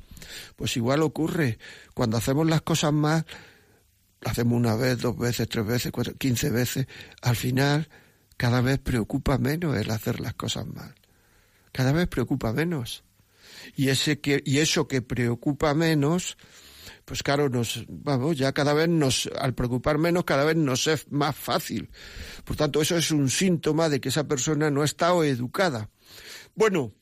Pues 0.56 0.76
igual 0.76 1.02
ocurre. 1.02 1.58
Cuando 1.94 2.16
hacemos 2.16 2.46
las 2.48 2.62
cosas 2.62 2.92
mal, 2.92 3.26
hacemos 4.24 4.56
una 4.56 4.76
vez, 4.76 4.98
dos 4.98 5.18
veces, 5.18 5.48
tres 5.48 5.66
veces, 5.66 5.92
cuatro, 5.92 6.14
quince 6.16 6.50
veces, 6.50 6.86
al 7.22 7.36
final 7.36 7.88
cada 8.36 8.60
vez 8.60 8.78
preocupa 8.78 9.38
menos 9.38 9.76
el 9.76 9.90
hacer 9.90 10.20
las 10.20 10.34
cosas 10.34 10.66
mal. 10.66 10.94
Cada 11.72 11.92
vez 11.92 12.08
preocupa 12.08 12.52
menos. 12.52 13.04
Y, 13.74 13.88
ese 13.88 14.20
que, 14.20 14.42
y 14.44 14.58
eso 14.58 14.88
que 14.88 15.02
preocupa 15.02 15.74
menos, 15.74 16.36
pues 17.04 17.22
claro, 17.22 17.48
nos, 17.48 17.84
vamos, 17.88 18.36
ya 18.36 18.52
cada 18.52 18.72
vez 18.74 18.88
nos, 18.88 19.28
al 19.38 19.54
preocupar 19.54 19.98
menos, 19.98 20.24
cada 20.24 20.44
vez 20.44 20.56
nos 20.56 20.86
es 20.86 21.10
más 21.10 21.36
fácil. 21.36 21.90
Por 22.44 22.56
tanto, 22.56 22.80
eso 22.80 22.96
es 22.96 23.10
un 23.10 23.28
síntoma 23.28 23.88
de 23.88 24.00
que 24.00 24.10
esa 24.10 24.26
persona 24.26 24.70
no 24.70 24.82
ha 24.82 24.86
estado 24.86 25.24
educada. 25.24 25.90
Bueno, 26.54 26.94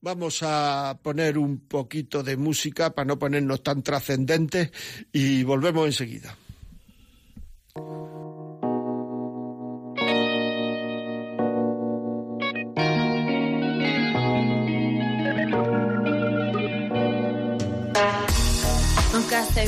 vamos 0.00 0.40
a 0.42 0.98
poner 1.02 1.38
un 1.38 1.60
poquito 1.60 2.22
de 2.22 2.36
música 2.36 2.94
para 2.94 3.06
no 3.06 3.18
ponernos 3.18 3.62
tan 3.62 3.82
trascendentes 3.82 4.70
y 5.12 5.42
volvemos 5.44 5.86
enseguida. 5.86 6.36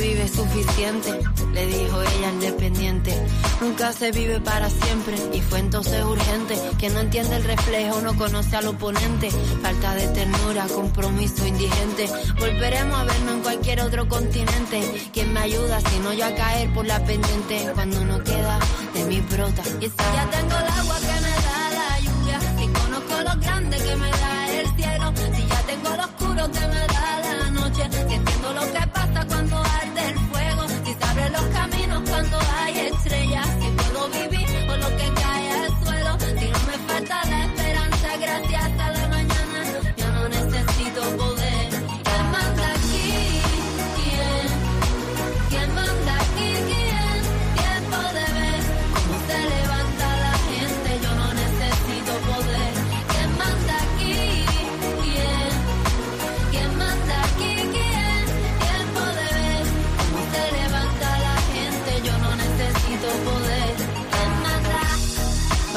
Vive 0.03 0.27
suficiente, 0.27 1.11
le 1.53 1.65
dijo 1.65 2.01
ella 2.01 2.29
independiente. 2.31 3.15
Nunca 3.61 3.93
se 3.93 4.11
vive 4.11 4.41
para 4.41 4.69
siempre 4.69 5.15
y 5.33 5.39
fue 5.39 5.59
entonces 5.59 6.03
urgente. 6.03 6.59
Que 6.77 6.89
no 6.89 6.99
entiende 6.99 7.37
el 7.37 7.43
reflejo, 7.45 8.01
no 8.01 8.13
conoce 8.17 8.55
al 8.57 8.67
oponente. 8.67 9.29
Falta 9.61 9.95
de 9.95 10.07
ternura, 10.09 10.67
compromiso 10.67 11.47
indigente. 11.47 12.09
Volveremos 12.37 12.99
a 12.99 13.03
vernos 13.05 13.35
en 13.35 13.41
cualquier 13.41 13.79
otro 13.79 14.07
continente. 14.09 15.09
¿Quién 15.13 15.31
me 15.31 15.39
ayuda 15.39 15.79
si 15.79 15.99
no 15.99 16.11
yo 16.11 16.25
a 16.25 16.35
caer 16.35 16.69
por 16.73 16.85
la 16.85 16.99
pendiente? 17.05 17.71
Cuando 17.73 18.03
no 18.03 18.21
queda 18.23 18.59
de 18.93 19.05
mi 19.05 19.21
brota. 19.21 19.63
Y 19.79 19.85
si 19.85 20.03
ya 20.15 20.29
tengo 20.29 20.57
el 20.57 20.67
agua 20.79 20.97
que 20.99 21.21
me 21.25 21.33
da 21.47 21.59
la 21.79 21.99
lluvia, 21.99 22.39
si 22.57 22.67
conozco 22.67 23.21
lo 23.21 23.41
grande 23.41 23.77
que 23.77 23.95
me 23.95 24.09
da 24.09 24.59
el 24.59 24.67
cielo, 24.75 25.13
si 25.33 25.47
ya 25.47 25.61
tengo 25.61 25.89
lo 25.95 26.03
oscuro 26.03 26.51
que 26.51 26.67
me 26.67 26.87
da 26.87 27.39
la 27.39 27.49
noche, 27.51 27.83
si 27.89 28.13
entiendo 28.13 28.53
lo 28.53 28.61
que 28.73 28.87
pasa 28.87 29.02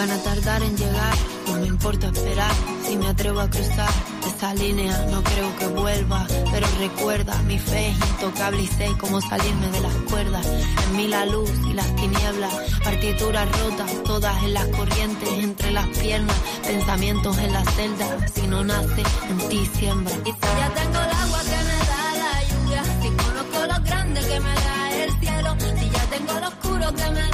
van 0.06 0.18
a 0.18 0.22
tardar 0.22 0.62
en 0.62 0.76
llegar, 0.76 1.14
no 1.46 1.54
me 1.54 1.66
importa 1.66 2.06
esperar, 2.08 2.52
si 2.86 2.96
me 2.96 3.08
atrevo 3.08 3.40
a 3.40 3.50
cruzar 3.50 3.90
esa 4.26 4.54
línea 4.54 4.92
no 5.10 5.22
creo 5.22 5.56
que 5.58 5.66
vuelva, 5.68 6.26
pero 6.52 6.66
recuerda, 6.78 7.40
mi 7.42 7.58
fe 7.58 7.88
es 7.88 7.96
intocable 8.10 8.62
y 8.62 8.66
sé 8.66 8.88
cómo 8.98 9.20
salirme 9.20 9.68
de 9.70 9.80
las 9.80 9.94
cuerdas, 10.10 10.46
en 10.46 10.96
mí 10.96 11.08
la 11.08 11.26
luz 11.26 11.50
y 11.68 11.72
las 11.72 11.96
tinieblas, 11.96 12.54
partituras 12.84 13.48
rotas, 13.60 13.90
todas 14.04 14.42
en 14.44 14.54
las 14.54 14.66
corrientes, 14.68 15.28
entre 15.38 15.70
las 15.72 15.86
piernas, 15.98 16.36
pensamientos 16.66 17.38
en 17.38 17.52
la 17.52 17.64
celda, 17.64 18.28
si 18.34 18.46
no 18.46 18.64
nace, 18.64 19.02
en 19.28 19.48
ti 19.48 19.70
siembra. 19.78 20.14
Y 20.25 20.30
si 20.30 20.58
ya 20.58 20.75
tengo 20.75 21.00
el 21.00 21.10
agua 21.10 21.40
que 21.40 21.64
me 21.68 21.78
da 21.90 22.02
la 22.22 22.42
lluvia, 22.48 22.84
si 23.02 23.08
conozco 23.08 23.66
lo 23.66 23.84
grande 23.84 24.20
que 24.20 24.40
me 24.40 24.54
da 24.54 25.04
el 25.04 25.20
cielo, 25.20 25.56
si 25.80 25.90
ya 25.90 26.04
tengo 26.10 26.40
lo 26.40 26.48
oscuro 26.48 26.94
que 26.94 27.10
me 27.10 27.25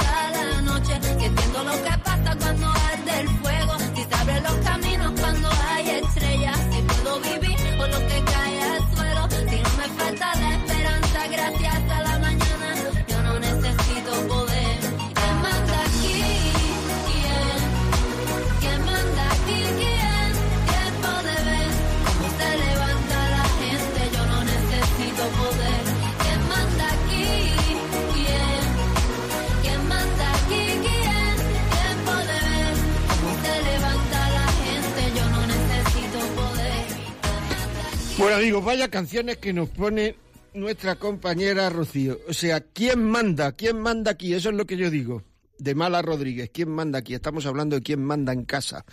digo, 38.43 38.61
vaya 38.61 38.89
canciones 38.89 39.37
que 39.37 39.53
nos 39.53 39.69
pone 39.69 40.15
nuestra 40.53 40.95
compañera 40.95 41.69
Rocío. 41.69 42.19
O 42.27 42.33
sea, 42.33 42.61
¿quién 42.61 43.03
manda? 43.03 43.51
¿Quién 43.53 43.79
manda 43.79 44.11
aquí? 44.11 44.33
Eso 44.33 44.49
es 44.49 44.55
lo 44.55 44.65
que 44.65 44.77
yo 44.77 44.89
digo. 44.89 45.23
De 45.57 45.75
Mala 45.75 46.01
Rodríguez, 46.01 46.49
¿quién 46.53 46.69
manda 46.69 46.99
aquí? 46.99 47.13
Estamos 47.13 47.45
hablando 47.45 47.75
de 47.75 47.83
quién 47.83 48.03
manda 48.03 48.33
en 48.33 48.43
casa. 48.43 48.85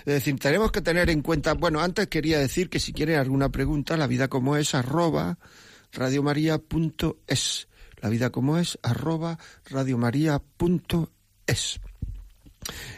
Es 0.00 0.14
decir, 0.14 0.38
tenemos 0.38 0.72
que 0.72 0.82
tener 0.82 1.10
en 1.10 1.22
cuenta, 1.22 1.54
bueno, 1.54 1.80
antes 1.80 2.08
quería 2.08 2.38
decir 2.38 2.68
que 2.68 2.80
si 2.80 2.92
quieren 2.92 3.18
alguna 3.18 3.48
pregunta, 3.48 3.96
la 3.96 4.06
vida 4.06 4.28
como 4.28 4.56
es, 4.56 4.74
arroba 4.74 5.38
radiomaria.es. 5.92 7.68
La 8.00 8.10
vida 8.10 8.30
como 8.30 8.58
es, 8.58 8.78
arroba 8.82 9.38
radiomaria.es. 9.70 11.80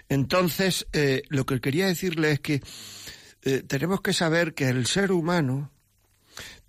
Entonces, 0.09 0.87
eh, 0.93 1.23
lo 1.29 1.47
que 1.47 1.61
quería 1.61 1.87
decirle 1.87 2.33
es 2.33 2.41
que 2.41 2.63
eh, 3.43 3.63
tenemos 3.67 4.01
que 4.01 4.13
saber 4.13 4.55
que 4.55 4.69
el 4.69 4.87
ser 4.87 5.13
humano 5.13 5.71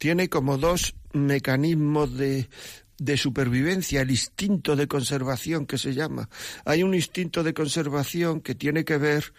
tiene 0.02 0.30
como 0.30 0.58
dos 0.58 0.96
mecanismos 1.14 2.18
de, 2.18 2.50
de 2.98 3.18
supervivencia, 3.18 4.02
el 4.02 4.10
instinto 4.10 4.76
de 4.76 4.88
conservación 4.88 5.68
que 5.68 5.78
se 5.78 5.94
llama. 5.94 6.28
Hay 6.66 6.82
un 6.82 6.96
instinto 6.96 7.44
de 7.44 7.54
conservación 7.54 8.42
que 8.42 8.56
tiene 8.56 8.84
que 8.84 8.98
ver 8.98 9.32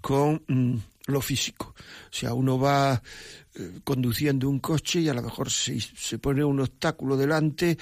con 0.00 0.42
mm, 0.48 0.76
lo 1.08 1.20
físico. 1.20 1.74
O 1.76 2.14
sea, 2.14 2.32
uno 2.32 2.58
va 2.58 3.02
eh, 3.56 3.80
conduciendo 3.84 4.48
un 4.48 4.58
coche 4.58 5.00
y 5.00 5.10
a 5.10 5.12
lo 5.12 5.20
mejor 5.20 5.50
se, 5.50 5.78
se 5.80 6.18
pone 6.18 6.42
un 6.42 6.60
obstáculo 6.60 7.18
delante, 7.18 7.76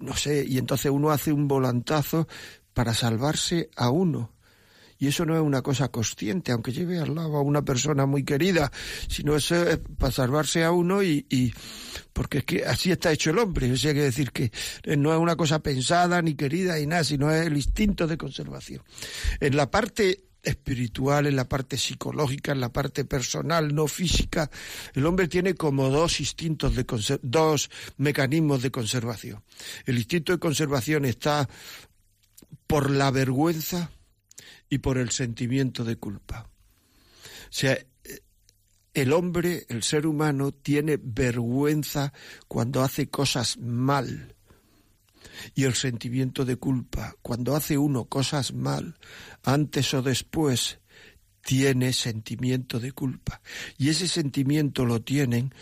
no 0.00 0.16
sé, 0.16 0.42
y 0.48 0.56
entonces 0.56 0.90
uno 0.90 1.10
hace 1.10 1.32
un 1.32 1.46
volantazo 1.46 2.26
para 2.72 2.94
salvarse 2.94 3.68
a 3.76 3.90
uno. 3.90 4.35
Y 4.98 5.08
eso 5.08 5.26
no 5.26 5.36
es 5.36 5.42
una 5.42 5.62
cosa 5.62 5.88
consciente, 5.88 6.52
aunque 6.52 6.72
lleve 6.72 6.98
al 6.98 7.14
lado 7.14 7.36
a 7.36 7.42
una 7.42 7.62
persona 7.62 8.06
muy 8.06 8.24
querida, 8.24 8.70
sino 9.08 9.36
eso 9.36 9.54
es 9.68 9.78
para 9.98 10.12
salvarse 10.12 10.64
a 10.64 10.72
uno 10.72 11.02
y, 11.02 11.26
y 11.28 11.52
porque 12.12 12.38
es 12.38 12.44
que 12.44 12.64
así 12.64 12.90
está 12.90 13.12
hecho 13.12 13.30
el 13.30 13.38
hombre. 13.38 13.70
O 13.72 13.76
sea, 13.76 13.92
que 13.92 14.02
decir 14.02 14.32
que 14.32 14.50
no 14.96 15.12
es 15.12 15.18
una 15.18 15.36
cosa 15.36 15.58
pensada 15.58 16.22
ni 16.22 16.34
querida 16.34 16.78
y 16.80 16.86
nada, 16.86 17.04
sino 17.04 17.30
es 17.30 17.46
el 17.46 17.56
instinto 17.56 18.06
de 18.06 18.16
conservación. 18.16 18.82
En 19.40 19.56
la 19.56 19.70
parte 19.70 20.26
espiritual, 20.46 21.26
en 21.26 21.36
la 21.36 21.48
parte 21.48 21.76
psicológica, 21.76 22.52
en 22.52 22.60
la 22.60 22.72
parte 22.72 23.04
personal, 23.04 23.74
no 23.74 23.88
física, 23.88 24.48
el 24.94 25.04
hombre 25.04 25.28
tiene 25.28 25.54
como 25.54 25.90
dos 25.90 26.20
instintos 26.20 26.74
de 26.76 26.86
dos 27.22 27.68
mecanismos 27.96 28.62
de 28.62 28.70
conservación. 28.70 29.42
El 29.84 29.98
instinto 29.98 30.32
de 30.32 30.38
conservación 30.38 31.04
está 31.04 31.48
por 32.66 32.90
la 32.90 33.10
vergüenza 33.10 33.90
y 34.68 34.78
por 34.78 34.98
el 34.98 35.10
sentimiento 35.10 35.84
de 35.84 35.96
culpa. 35.96 36.48
O 37.44 37.52
sea, 37.52 37.72
eh, 37.72 37.86
el 38.94 39.12
hombre, 39.12 39.66
el 39.68 39.82
ser 39.82 40.06
humano, 40.06 40.52
tiene 40.52 40.98
vergüenza 41.00 42.12
cuando 42.48 42.82
hace 42.82 43.08
cosas 43.08 43.58
mal. 43.58 44.34
Y 45.54 45.64
el 45.64 45.74
sentimiento 45.74 46.44
de 46.44 46.56
culpa, 46.56 47.14
cuando 47.20 47.54
hace 47.54 47.76
uno 47.76 48.06
cosas 48.06 48.54
mal, 48.54 48.98
antes 49.42 49.92
o 49.94 50.02
después, 50.02 50.78
tiene 51.42 51.92
sentimiento 51.92 52.80
de 52.80 52.92
culpa. 52.92 53.40
Y 53.76 53.90
ese 53.90 54.08
sentimiento 54.08 54.84
lo 54.84 55.02
tienen 55.02 55.54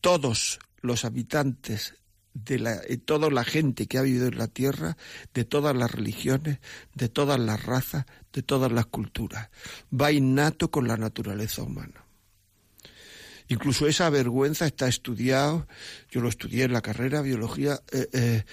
todos 0.00 0.58
los 0.82 1.04
habitantes 1.04 1.94
de 2.34 2.58
la, 2.58 2.74
eh, 2.88 2.98
toda 2.98 3.30
la 3.30 3.44
gente 3.44 3.86
que 3.86 3.96
ha 3.96 4.02
vivido 4.02 4.26
en 4.26 4.38
la 4.38 4.48
tierra, 4.48 4.96
de 5.32 5.44
todas 5.44 5.74
las 5.74 5.90
religiones, 5.90 6.58
de 6.94 7.08
todas 7.08 7.38
las 7.40 7.64
razas, 7.64 8.06
de 8.32 8.42
todas 8.42 8.70
las 8.72 8.86
culturas. 8.86 9.48
Va 9.92 10.12
innato 10.12 10.70
con 10.70 10.86
la 10.88 10.96
naturaleza 10.96 11.62
humana. 11.62 12.04
Incluso 13.48 13.86
esa 13.86 14.10
vergüenza 14.10 14.66
está 14.66 14.88
estudiado, 14.88 15.68
yo 16.10 16.20
lo 16.20 16.28
estudié 16.28 16.64
en 16.64 16.72
la 16.72 16.80
carrera 16.82 17.20
biología, 17.20 17.80
eh, 17.92 18.08
eh, 18.12 18.44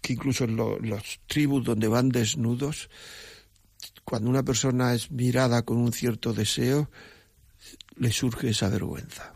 que 0.00 0.12
incluso 0.12 0.44
en 0.44 0.56
lo- 0.56 0.78
los 0.78 1.20
tribus 1.26 1.64
donde 1.64 1.88
van 1.88 2.08
desnudos, 2.10 2.88
cuando 4.04 4.30
una 4.30 4.44
persona 4.44 4.94
es 4.94 5.10
mirada 5.10 5.62
con 5.62 5.78
un 5.78 5.92
cierto 5.92 6.32
deseo, 6.32 6.88
le 7.96 8.12
surge 8.12 8.50
esa 8.50 8.68
vergüenza. 8.68 9.35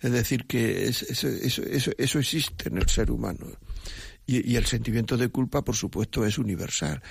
Es 0.00 0.12
decir, 0.12 0.46
que 0.46 0.86
es- 0.88 1.02
eso, 1.02 1.28
eso, 1.28 1.62
eso, 1.98 2.18
existe 2.18 2.68
en 2.68 2.78
el 2.78 2.88
ser 2.88 3.10
humano. 3.10 3.46
Y, 4.26 4.54
el 4.54 4.64
sentimiento 4.64 5.16
de 5.16 5.28
culpa, 5.28 5.64
por 5.64 5.74
supuesto, 5.74 6.24
es 6.24 6.38
universal. 6.38 7.02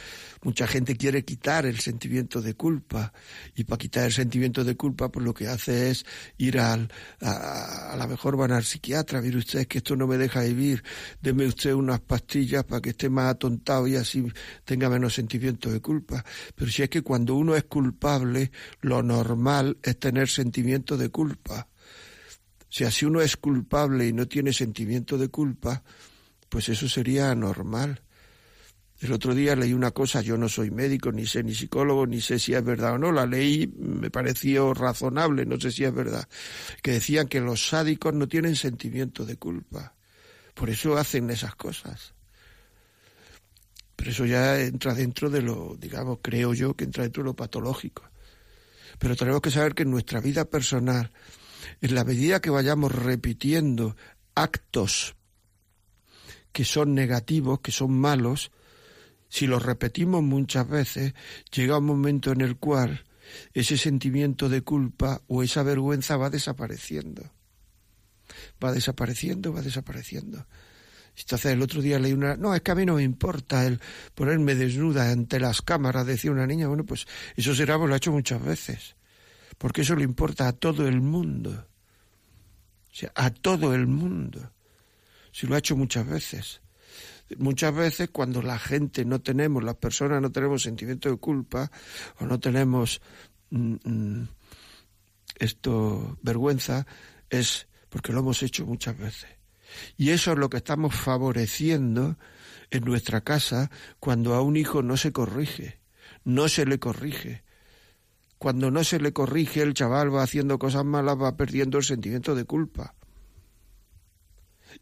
Mucha 0.42 0.66
gente 0.68 0.96
quiere 0.96 1.26
quitar 1.26 1.66
el 1.66 1.80
sentimiento 1.82 2.42
de 2.42 2.54
culpa 2.54 3.12
y 3.56 3.66
para 3.66 3.78
quitar 3.78 4.06
el 4.06 4.14
sentimiento 4.14 4.64
de 4.64 4.78
culpa, 4.78 5.12
pues 5.12 5.26
lo 5.26 5.34
que 5.34 5.48
hace 5.50 5.90
es 5.90 6.06
ir 6.38 6.60
al, 6.60 6.90
a, 7.20 7.92
a 7.92 7.98
lo 7.98 8.08
mejor 8.08 8.38
van 8.38 8.54
al 8.54 8.64
psiquiatra, 8.64 9.22
mire 9.22 9.38
usted 9.38 9.68
que 9.68 9.80
esto 9.80 9.98
no 9.98 10.08
me 10.08 10.18
deja 10.18 10.44
vivir, 10.44 10.82
deme 11.22 11.46
usted 11.46 11.74
unas 11.74 12.00
pastillas 12.00 12.64
para 12.64 12.80
que 12.82 12.92
esté 12.92 13.10
más 13.10 13.32
atontado 13.32 13.86
y 13.86 13.98
así 13.98 14.26
tenga 14.64 14.90
menos 14.90 15.14
sentimiento 15.14 15.70
de 15.70 15.82
culpa. 15.82 16.24
Pero 16.56 16.72
si 16.72 16.84
es 16.84 16.90
que 16.90 17.02
cuando 17.02 17.36
uno 17.36 17.54
es 17.54 17.66
culpable, 17.66 18.50
lo 18.80 19.04
normal 19.04 19.78
es 19.84 20.00
tener 20.00 20.30
sentimiento 20.30 20.96
de 20.96 21.10
culpa. 21.10 21.69
O 22.70 22.72
sea, 22.72 22.92
si 22.92 23.06
uno 23.06 23.22
es 23.22 23.36
culpable 23.36 24.08
y 24.08 24.14
no 24.14 24.28
tiene 24.28 24.54
sentimiento 24.54 25.18
de 25.18 25.30
culpa, 25.30 25.84
pues 26.50 26.70
eso 26.70 26.88
sería 26.88 27.32
anormal. 27.32 28.02
El 29.00 29.14
otro 29.14 29.34
día 29.34 29.56
leí 29.56 29.74
una 29.74 29.92
cosa, 29.92 30.22
yo 30.22 30.38
no 30.38 30.50
soy 30.50 30.72
médico, 30.72 31.12
ni 31.12 31.26
sé 31.26 31.42
ni 31.42 31.56
psicólogo, 31.56 32.06
ni 32.06 32.22
sé 32.22 32.38
si 32.38 32.54
es 32.54 32.64
verdad 32.64 32.94
o 32.94 32.98
no, 32.98 33.12
la 33.12 33.26
leí, 33.26 33.66
me 33.78 34.12
pareció 34.12 34.74
razonable, 34.74 35.46
no 35.46 35.60
sé 35.60 35.72
si 35.72 35.86
es 35.86 35.94
verdad, 35.94 36.28
que 36.84 36.92
decían 36.92 37.28
que 37.28 37.40
los 37.40 37.70
sádicos 37.70 38.14
no 38.14 38.28
tienen 38.28 38.56
sentimiento 38.56 39.26
de 39.26 39.38
culpa. 39.38 39.96
Por 40.54 40.70
eso 40.70 40.98
hacen 40.98 41.30
esas 41.30 41.56
cosas. 41.56 42.14
Pero 43.96 44.12
eso 44.12 44.26
ya 44.26 44.60
entra 44.60 44.94
dentro 44.94 45.30
de 45.30 45.42
lo, 45.42 45.76
digamos, 45.80 46.20
creo 46.22 46.54
yo 46.54 46.76
que 46.76 46.84
entra 46.84 47.04
dentro 47.04 47.24
de 47.24 47.30
lo 47.30 47.36
patológico. 47.36 48.04
Pero 49.00 49.16
tenemos 49.16 49.42
que 49.42 49.52
saber 49.52 49.74
que 49.74 49.84
en 49.84 49.92
nuestra 49.92 50.20
vida 50.20 50.44
personal, 50.46 51.10
en 51.82 51.96
la 51.96 52.04
medida 52.04 52.42
que 52.42 52.50
vayamos 52.50 52.92
repitiendo 52.94 53.96
actos 54.36 55.16
que 56.52 56.66
son 56.66 56.96
negativos, 56.96 57.60
que 57.60 57.72
son 57.72 57.92
malos, 57.92 58.52
si 59.30 59.46
los 59.48 59.64
repetimos 59.64 60.24
muchas 60.24 60.68
veces, 60.68 61.14
llega 61.52 61.78
un 61.78 61.86
momento 61.86 62.32
en 62.32 62.42
el 62.42 62.58
cual 62.58 63.06
ese 63.54 63.78
sentimiento 63.78 64.50
de 64.50 64.64
culpa 64.64 65.22
o 65.28 65.44
esa 65.44 65.62
vergüenza 65.64 66.18
va 66.18 66.30
desapareciendo. 66.30 67.32
Va 68.64 68.72
desapareciendo, 68.72 69.54
va 69.54 69.62
desapareciendo. 69.62 70.48
Entonces 71.16 71.52
el 71.52 71.62
otro 71.62 71.82
día 71.82 72.00
leí 72.00 72.14
una... 72.14 72.38
No, 72.38 72.56
es 72.56 72.62
que 72.62 72.72
a 72.72 72.76
mí 72.76 72.86
no 72.86 72.96
me 72.96 73.04
importa 73.04 73.66
el 73.66 73.80
ponerme 74.16 74.56
desnuda 74.56 75.12
ante 75.12 75.40
las 75.40 75.62
cámaras, 75.62 76.06
decía 76.08 76.32
una 76.32 76.48
niña. 76.48 76.68
Bueno, 76.68 76.86
pues 76.86 77.06
eso 77.36 77.54
será, 77.54 77.78
pues 77.78 77.90
lo 77.90 77.94
ha 77.94 77.98
hecho 77.98 78.12
muchas 78.12 78.44
veces. 78.44 78.96
Porque 79.60 79.82
eso 79.82 79.96
le 79.96 80.04
importa 80.04 80.48
a 80.48 80.54
todo 80.54 80.88
el 80.88 81.02
mundo. 81.02 81.68
O 82.92 82.96
sea, 82.96 83.12
a 83.14 83.30
todo 83.30 83.76
el 83.76 83.86
mundo. 83.86 84.52
Si 85.32 85.46
lo 85.46 85.54
ha 85.54 85.60
hecho 85.60 85.76
muchas 85.76 86.08
veces. 86.08 86.62
Muchas 87.38 87.76
veces 87.76 88.10
cuando 88.10 88.42
la 88.42 88.58
gente 88.58 89.06
no 89.06 89.22
tenemos, 89.22 89.64
las 89.64 89.76
personas 89.76 90.22
no 90.22 90.32
tenemos 90.32 90.64
sentimiento 90.64 91.10
de 91.12 91.18
culpa 91.18 91.70
o 92.20 92.26
no 92.26 92.40
tenemos 92.40 93.02
mm, 93.52 93.76
mm, 93.84 94.28
esto 95.36 96.18
vergüenza, 96.24 96.88
es 97.30 97.68
porque 97.90 98.14
lo 98.14 98.22
hemos 98.22 98.42
hecho 98.42 98.66
muchas 98.66 98.98
veces. 98.98 99.30
Y 99.98 100.10
eso 100.10 100.32
es 100.32 100.40
lo 100.40 100.50
que 100.50 100.58
estamos 100.58 100.96
favoreciendo 100.96 102.18
en 102.72 102.84
nuestra 102.86 103.22
casa 103.22 103.70
cuando 104.00 104.34
a 104.34 104.42
un 104.42 104.56
hijo 104.56 104.82
no 104.82 104.98
se 104.98 105.12
corrige, 105.12 105.80
no 106.24 106.50
se 106.50 106.66
le 106.66 106.80
corrige. 106.80 107.44
Cuando 108.40 108.72
no 108.72 108.86
se 108.86 109.00
le 109.00 109.12
corrige, 109.12 109.62
el 109.62 109.74
chaval 109.74 110.16
va 110.16 110.24
haciendo 110.24 110.58
cosas 110.58 110.86
malas, 110.86 111.22
va 111.22 111.36
perdiendo 111.36 111.78
el 111.78 111.84
sentimiento 111.84 112.36
de 112.36 112.46
culpa. 112.46 112.96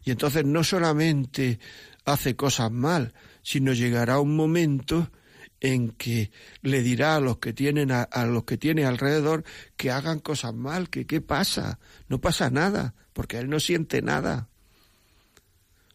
Y 0.04 0.12
entonces 0.12 0.44
no 0.44 0.62
solamente 0.62 1.58
hace 2.04 2.36
cosas 2.36 2.70
mal, 2.70 3.14
sino 3.42 3.72
llegará 3.72 4.20
un 4.20 4.36
momento 4.36 5.10
en 5.60 5.90
que 5.90 6.30
le 6.62 6.82
dirá 6.82 7.16
a 7.16 7.20
los 7.20 7.38
que 7.38 7.52
tienen 7.52 7.90
a, 7.90 8.02
a, 8.02 8.26
los 8.26 8.44
que 8.44 8.56
tiene 8.56 8.84
alrededor 8.84 9.42
que 9.76 9.90
hagan 9.90 10.20
cosas 10.20 10.54
mal, 10.54 10.88
que 10.88 11.04
qué 11.04 11.20
pasa, 11.20 11.80
no 12.08 12.20
pasa 12.20 12.50
nada, 12.50 12.94
porque 13.12 13.38
él 13.38 13.50
no 13.50 13.58
siente 13.58 14.02
nada. 14.02 14.48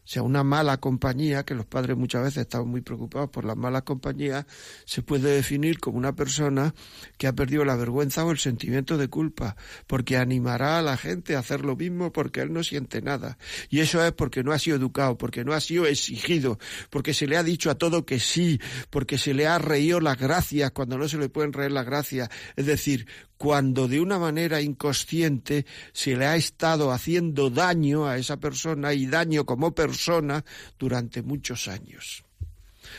Sea, 0.04 0.22
una 0.22 0.44
mala 0.44 0.78
compañía, 0.78 1.44
que 1.44 1.54
los 1.54 1.66
padres 1.66 1.96
muchas 1.96 2.22
veces 2.22 2.42
están 2.42 2.68
muy 2.68 2.82
preocupados 2.82 3.30
por 3.30 3.44
las 3.44 3.56
malas 3.56 3.82
compañías, 3.82 4.44
se 4.84 5.02
puede 5.02 5.34
definir 5.34 5.78
como 5.78 5.98
una 5.98 6.14
persona 6.14 6.74
que 7.16 7.26
ha 7.26 7.32
perdido 7.32 7.64
la 7.64 7.76
vergüenza 7.76 8.24
o 8.24 8.30
el 8.30 8.38
sentimiento 8.38 8.98
de 8.98 9.08
culpa, 9.08 9.56
porque 9.86 10.16
animará 10.16 10.78
a 10.78 10.82
la 10.82 10.96
gente 10.96 11.36
a 11.36 11.38
hacer 11.38 11.64
lo 11.64 11.76
mismo 11.76 12.12
porque 12.12 12.40
él 12.40 12.52
no 12.52 12.62
siente 12.62 13.02
nada. 13.02 13.38
Y 13.70 13.80
eso 13.80 14.04
es 14.04 14.12
porque 14.12 14.42
no 14.42 14.52
ha 14.52 14.58
sido 14.58 14.76
educado, 14.76 15.16
porque 15.16 15.44
no 15.44 15.52
ha 15.52 15.60
sido 15.60 15.86
exigido, 15.86 16.58
porque 16.90 17.14
se 17.14 17.26
le 17.26 17.36
ha 17.36 17.42
dicho 17.42 17.70
a 17.70 17.76
todo 17.76 18.04
que 18.04 18.20
sí, 18.20 18.60
porque 18.90 19.18
se 19.18 19.34
le 19.34 19.46
ha 19.46 19.58
reído 19.58 20.00
las 20.00 20.18
gracias 20.18 20.70
cuando 20.72 20.98
no 20.98 21.08
se 21.08 21.18
le 21.18 21.28
pueden 21.28 21.52
reír 21.52 21.72
las 21.72 21.86
gracias. 21.86 22.28
Es 22.56 22.66
decir, 22.66 23.06
cuando 23.36 23.88
de 23.88 24.00
una 24.00 24.18
manera 24.18 24.60
inconsciente 24.60 25.66
se 25.92 26.16
le 26.16 26.26
ha 26.26 26.36
estado 26.36 26.92
haciendo 26.92 27.50
daño 27.50 28.06
a 28.06 28.18
esa 28.18 28.38
persona 28.38 28.94
y 28.94 29.06
daño 29.06 29.44
como 29.44 29.74
persona 29.74 30.44
durante 30.78 31.22
muchos 31.22 31.68
años. 31.68 32.24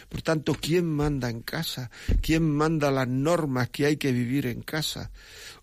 Por 0.09 0.21
tanto, 0.21 0.55
¿quién 0.59 0.85
manda 0.85 1.29
en 1.29 1.41
casa? 1.41 1.89
¿Quién 2.21 2.49
manda 2.51 2.91
las 2.91 3.07
normas 3.07 3.69
que 3.69 3.85
hay 3.85 3.97
que 3.97 4.11
vivir 4.11 4.45
en 4.47 4.61
casa? 4.61 5.11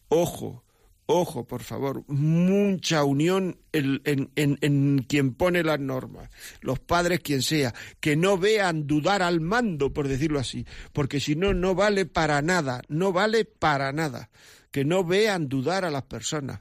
Ojo, 0.09 0.65
ojo, 1.07 1.45
por 1.45 1.63
favor, 1.63 2.05
mucha 2.09 3.05
unión 3.05 3.59
en, 3.73 4.01
en, 4.05 4.31
en, 4.37 4.99
quien 5.09 5.35
pone 5.35 5.63
las 5.63 5.81
normas, 5.81 6.31
los 6.61 6.79
padres, 6.79 7.21
quien 7.21 7.43
sea, 7.43 7.75
que 8.01 8.17
no 8.17 8.39
vean 8.39 8.87
dudar 8.87 9.23
al 9.23 9.41
mando, 9.41 9.93
por 9.93 10.09
decirlo 10.09 10.39
así, 10.39 10.67
porque 10.93 11.21
si 11.21 11.37
no, 11.37 11.53
no 11.55 11.75
vale 11.75 12.07
para 12.07 12.41
nada, 12.43 12.83
no 12.89 13.13
vale 13.13 13.45
para 13.45 13.93
nada 13.93 14.31
que 14.73 14.85
no 14.85 15.05
vean 15.05 15.49
dudar 15.49 15.85
a 15.85 15.91
las 15.91 16.03
personas. 16.03 16.61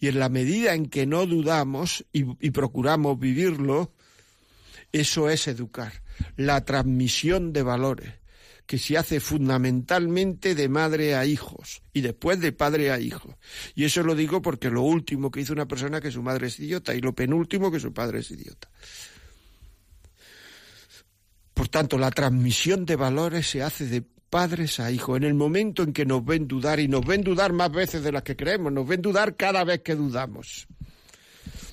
Y 0.00 0.08
en 0.08 0.18
la 0.18 0.28
medida 0.28 0.74
en 0.74 0.86
que 0.86 1.06
no 1.06 1.24
dudamos 1.24 2.04
y, 2.12 2.50
procuramos 2.50 3.18
vivirlo, 3.18 3.92
eso 4.92 5.30
es 5.30 5.48
educar, 5.48 6.02
la 6.36 6.64
transmisión 6.64 7.52
de 7.52 7.62
valores 7.62 8.14
que 8.66 8.78
se 8.78 8.98
hace 8.98 9.18
fundamentalmente 9.18 10.54
de 10.54 10.68
madre 10.68 11.14
a 11.14 11.24
hijos 11.24 11.82
y 11.94 12.02
después 12.02 12.38
de 12.38 12.52
padre 12.52 12.90
a 12.90 13.00
hijo. 13.00 13.38
Y 13.74 13.84
eso 13.84 14.02
lo 14.02 14.14
digo 14.14 14.42
porque 14.42 14.68
lo 14.68 14.82
último 14.82 15.30
que 15.30 15.40
hizo 15.40 15.54
una 15.54 15.66
persona 15.66 16.02
que 16.02 16.10
su 16.10 16.22
madre 16.22 16.48
es 16.48 16.60
idiota 16.60 16.94
y 16.94 17.00
lo 17.00 17.14
penúltimo 17.14 17.70
que 17.70 17.80
su 17.80 17.94
padre 17.94 18.18
es 18.18 18.30
idiota. 18.30 18.68
Por 21.54 21.68
tanto, 21.68 21.96
la 21.96 22.10
transmisión 22.10 22.84
de 22.84 22.96
valores 22.96 23.48
se 23.48 23.62
hace 23.62 23.86
de 23.86 24.04
padres 24.28 24.80
a 24.80 24.90
hijos, 24.90 25.16
en 25.16 25.24
el 25.24 25.34
momento 25.34 25.82
en 25.82 25.92
que 25.92 26.04
nos 26.06 26.24
ven 26.24 26.46
dudar, 26.46 26.80
y 26.80 26.88
nos 26.88 27.04
ven 27.04 27.22
dudar 27.22 27.52
más 27.52 27.70
veces 27.70 28.02
de 28.02 28.12
las 28.12 28.22
que 28.22 28.36
creemos, 28.36 28.72
nos 28.72 28.86
ven 28.86 29.02
dudar 29.02 29.36
cada 29.36 29.64
vez 29.64 29.82
que 29.82 29.94
dudamos 29.94 30.68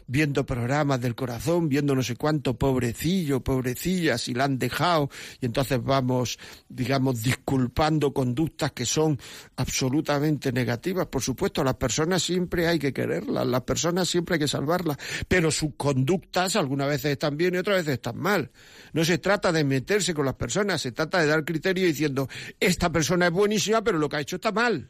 viendo 0.08 0.46
programas 0.46 1.02
del 1.02 1.16
corazón, 1.16 1.70
viendo 1.70 1.96
no 1.96 2.04
sé 2.04 2.16
cuánto 2.16 2.58
pobrecillo, 2.58 3.44
pobrecilla, 3.44 4.18
si 4.18 4.34
la 4.34 4.46
han 4.46 4.58
dejado, 4.58 5.10
y 5.42 5.46
entonces 5.46 5.84
vamos, 5.84 6.38
digamos, 6.70 7.24
disculpando 7.24 8.14
conductas 8.14 8.72
que 8.72 8.86
son 8.86 9.20
absolutamente 9.56 10.52
negativas. 10.52 11.08
Por 11.08 11.22
supuesto, 11.22 11.64
las 11.64 11.76
personas 11.76 12.24
siempre 12.24 12.68
hay 12.68 12.80
que 12.80 12.94
quererlas, 12.94 13.48
las 13.48 13.62
personas 13.62 14.08
siempre 14.08 14.36
hay 14.36 14.40
que 14.40 14.48
salvarlas, 14.48 14.98
pero 15.28 15.52
sus 15.52 15.76
conductas 15.76 16.56
algunas 16.56 16.88
veces 16.88 17.12
están 17.12 17.38
bien 17.38 17.56
y 17.56 17.58
otras 17.58 17.78
veces 17.78 17.94
están 17.94 18.18
mal. 18.18 18.52
No 18.94 19.04
se 19.04 19.18
trata 19.18 19.52
de 19.52 19.64
meterse 19.64 20.14
con 20.14 20.26
las 20.26 20.36
personas, 20.36 20.82
se 20.82 20.92
trata 20.92 21.20
de 21.20 21.28
dar 21.28 21.44
criterio 21.44 21.86
diciendo, 21.86 22.30
esta 22.60 22.92
persona 22.92 23.28
es 23.28 23.32
buenísima, 23.32 23.84
pero 23.84 23.98
lo 23.98 24.10
que 24.10 24.18
ha 24.18 24.22
hecho 24.22 24.36
está 24.38 24.52
mal. 24.52 24.90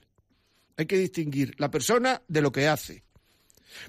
Hay 0.77 0.85
que 0.85 0.97
distinguir 0.97 1.55
la 1.57 1.71
persona 1.71 2.21
de 2.27 2.41
lo 2.41 2.51
que 2.51 2.67
hace. 2.67 3.04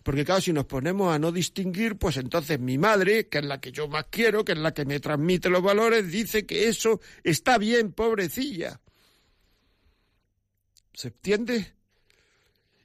Porque 0.02 0.24
claro, 0.24 0.40
si 0.40 0.52
nos 0.52 0.66
ponemos 0.66 1.14
a 1.14 1.18
no 1.18 1.32
distinguir, 1.32 1.96
pues 1.96 2.16
entonces 2.16 2.58
mi 2.60 2.78
madre, 2.78 3.28
que 3.28 3.38
es 3.38 3.44
la 3.44 3.60
que 3.60 3.72
yo 3.72 3.88
más 3.88 4.06
quiero, 4.10 4.44
que 4.44 4.52
es 4.52 4.58
la 4.58 4.72
que 4.74 4.84
me 4.84 5.00
transmite 5.00 5.48
los 5.50 5.62
valores, 5.62 6.10
dice 6.10 6.46
que 6.46 6.68
eso 6.68 7.00
está 7.22 7.58
bien, 7.58 7.92
pobrecilla. 7.92 8.80
¿Se 10.92 11.08
entiende? 11.08 11.74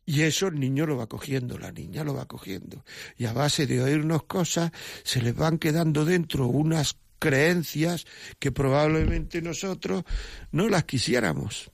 Y 0.05 0.23
eso 0.23 0.47
el 0.47 0.59
niño 0.59 0.85
lo 0.85 0.97
va 0.97 1.07
cogiendo, 1.07 1.57
la 1.57 1.71
niña 1.71 2.03
lo 2.03 2.13
va 2.13 2.25
cogiendo. 2.25 2.83
Y 3.17 3.25
a 3.25 3.33
base 3.33 3.67
de 3.67 3.81
oírnos 3.81 4.23
cosas, 4.23 4.71
se 5.03 5.21
les 5.21 5.35
van 5.35 5.57
quedando 5.57 6.03
dentro 6.03 6.47
unas 6.47 6.97
creencias 7.19 8.05
que 8.39 8.51
probablemente 8.51 9.41
nosotros 9.41 10.03
no 10.51 10.67
las 10.67 10.85
quisiéramos 10.85 11.71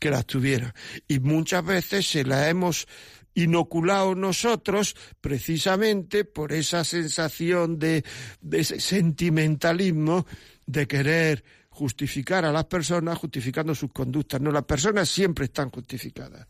que 0.00 0.10
las 0.10 0.24
tuviera. 0.24 0.74
Y 1.08 1.18
muchas 1.18 1.64
veces 1.64 2.06
se 2.06 2.24
las 2.24 2.48
hemos 2.48 2.86
inoculado 3.34 4.14
nosotros 4.14 4.96
precisamente 5.20 6.24
por 6.24 6.52
esa 6.52 6.84
sensación 6.84 7.78
de, 7.78 8.04
de 8.40 8.60
ese 8.60 8.80
sentimentalismo 8.80 10.26
de 10.66 10.86
querer 10.86 11.44
justificar 11.70 12.44
a 12.44 12.52
las 12.52 12.64
personas 12.66 13.18
justificando 13.18 13.74
sus 13.74 13.92
conductas. 13.92 14.40
No, 14.40 14.52
las 14.52 14.64
personas 14.64 15.08
siempre 15.08 15.46
están 15.46 15.70
justificadas. 15.70 16.46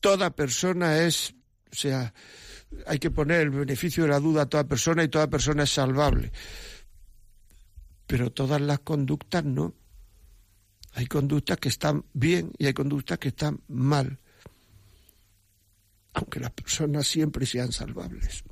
Toda 0.00 0.30
persona 0.30 0.98
es, 0.98 1.34
o 1.70 1.74
sea, 1.74 2.12
hay 2.86 2.98
que 2.98 3.10
poner 3.10 3.42
el 3.42 3.50
beneficio 3.50 4.04
de 4.04 4.10
la 4.10 4.20
duda 4.20 4.42
a 4.42 4.46
toda 4.46 4.64
persona 4.64 5.04
y 5.04 5.08
toda 5.08 5.28
persona 5.28 5.64
es 5.64 5.70
salvable. 5.70 6.32
Pero 8.06 8.30
todas 8.32 8.60
las 8.60 8.80
conductas 8.80 9.44
no. 9.44 9.74
Hay 10.94 11.06
conductas 11.06 11.58
que 11.58 11.68
están 11.68 12.04
bien 12.14 12.52
y 12.58 12.66
hay 12.66 12.72
conductas 12.72 13.18
que 13.18 13.28
están 13.28 13.60
mal 13.68 14.18
aunque 16.14 16.40
las 16.40 16.50
personas 16.50 17.06
siempre 17.06 17.46
sean 17.46 17.72
salvables. 17.72 18.44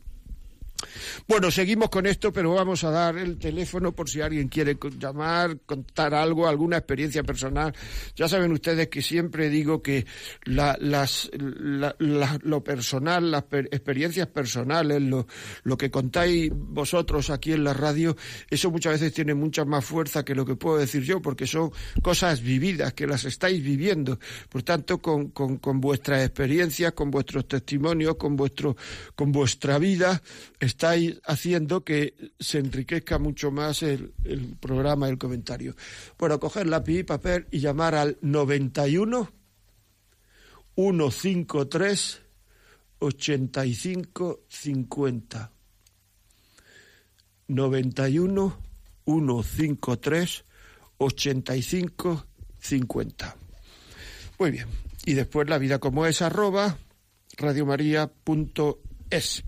Bueno, 1.27 1.51
seguimos 1.51 1.91
con 1.91 2.07
esto, 2.07 2.33
pero 2.33 2.55
vamos 2.55 2.85
a 2.85 2.91
dar 2.91 3.17
el 3.19 3.39
teléfono 3.39 3.93
por 3.93 4.09
si 4.09 4.21
alguien 4.21 4.49
quiere 4.49 4.79
llamar, 4.99 5.59
contar 5.67 6.15
algo, 6.15 6.47
alguna 6.47 6.79
experiencia 6.79 7.23
personal. 7.23 7.75
Ya 8.15 8.29
saben 8.29 8.53
ustedes 8.53 8.89
que 8.89 9.03
siempre 9.03 9.51
digo 9.51 9.83
que 9.83 10.07
las, 10.45 11.31
lo 11.33 12.65
personal, 12.65 13.31
las 13.31 13.45
experiencias 13.71 14.29
personales, 14.29 15.03
lo, 15.03 15.27
que 15.77 15.91
contáis 15.91 16.51
vosotros 16.55 17.31
aquí 17.31 17.53
en 17.53 17.65
la 17.65 17.75
radio, 17.75 18.17
eso 18.49 18.71
muchas 18.71 18.95
veces 18.95 19.13
tiene 19.13 19.35
mucha 19.35 19.65
más 19.65 19.85
fuerza 19.85 20.25
que 20.25 20.35
lo 20.35 20.47
que 20.47 20.57
puedo 20.57 20.79
decir 20.79 21.03
yo, 21.03 21.21
porque 21.21 21.47
son 21.47 21.73
cosas 22.03 22.41
vividas, 22.41 22.95
que 22.95 23.07
las 23.07 23.25
estáis 23.25 23.63
viviendo. 23.63 24.19
Por 24.49 24.63
tanto, 24.63 24.99
con, 24.99 25.29
con, 25.31 25.59
con 25.59 25.81
vuestras 25.81 26.25
experiencias, 26.25 26.93
con 26.93 27.11
vuestros 27.11 27.47
testimonios, 27.49 28.17
con, 28.17 28.37
vuestro, 28.37 28.77
con 29.15 29.33
vuestra 29.33 29.79
vida, 29.79 30.23
estáis 30.69 31.21
haciendo 31.25 31.85
que 31.85 32.33
se 32.39 32.59
enriquezca 32.59 33.19
mucho 33.19 33.51
más 33.51 33.83
el, 33.83 34.13
el 34.25 34.57
programa, 34.57 35.09
el 35.09 35.19
comentario. 35.19 35.75
Bueno, 36.19 36.39
coger 36.39 36.67
lápiz 36.67 37.01
y 37.01 37.03
papel 37.03 37.47
y 37.51 37.61
llamar 37.61 37.95
al 37.95 38.19
91 38.23 39.33
153 40.77 42.23
85 43.01 44.41
50. 44.49 45.53
91 47.49 48.59
153 49.05 50.45
85 50.99 52.27
50. 52.61 53.37
Muy 54.39 54.51
bien. 54.51 54.67
Y 55.05 55.15
después 55.15 55.49
la 55.49 55.59
vida 55.59 55.79
como 55.79 56.07
es 56.07 56.23
arroba 56.23 56.79
radiomaria.es. 57.37 59.45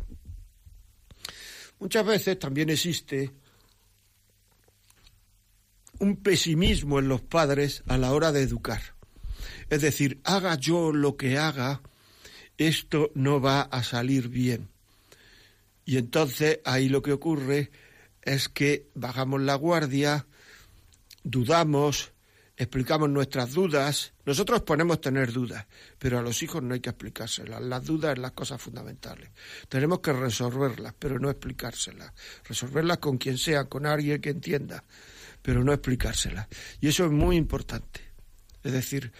Muchas 1.81 2.05
veces 2.05 2.39
también 2.39 2.69
existe 2.69 3.33
un 5.99 6.17
pesimismo 6.17 6.99
en 6.99 7.09
los 7.09 7.23
padres 7.23 7.83
a 7.89 7.97
la 7.97 8.13
hora 8.13 8.33
de 8.33 8.43
educar. 8.43 8.83
Es 9.71 9.81
decir, 9.81 10.21
haga 10.25 10.55
yo 10.57 10.93
lo 10.93 11.17
que 11.17 11.39
haga, 11.39 11.81
esto 12.59 13.11
no 13.15 13.41
va 13.41 13.63
a 13.63 13.83
salir 13.83 14.29
bien. 14.29 14.69
Y 15.87 15.97
entonces 15.97 16.61
ahí 16.65 16.89
lo 16.89 17.01
que 17.01 17.13
ocurre 17.13 17.71
es 18.23 18.49
que 18.49 18.89
bajamos 18.95 19.41
la 19.41 19.55
guardia, 19.55 20.27
dudamos, 21.23 22.13
explicamos 22.61 23.09
nuestras 23.09 23.53
dudas. 23.53 24.13
Nosotros 24.27 24.61
ponemos 24.61 25.01
tener 25.01 25.33
dudas, 25.33 25.67
pero 25.99 26.19
a 26.19 26.23
los 26.23 26.43
hijos 26.43 26.63
no 26.63 26.75
hay 26.75 26.81
que 26.81 26.91
explicárselas. 26.91 27.63
Las 27.63 27.87
dudas 27.87 28.15
son 28.15 28.23
las 28.23 28.33
cosas 28.33 28.61
fundamentales. 28.61 29.31
Tenemos 29.71 30.01
que 30.01 30.13
resolverlas, 30.13 30.95
pero 30.99 31.19
no 31.19 31.31
explicárselas. 31.31 32.13
Resolverlas 32.45 32.99
con 32.99 33.17
quien 33.17 33.39
sea, 33.39 33.65
con 33.65 33.87
alguien 33.87 34.21
que 34.21 34.29
entienda, 34.29 34.85
pero 35.41 35.65
no 35.65 35.73
explicárselas. 35.73 36.49
Y 36.83 36.89
eso 36.89 37.07
es 37.07 37.11
muy 37.11 37.37
importante. 37.37 38.03
Es 38.63 38.73
decir, 38.73 39.11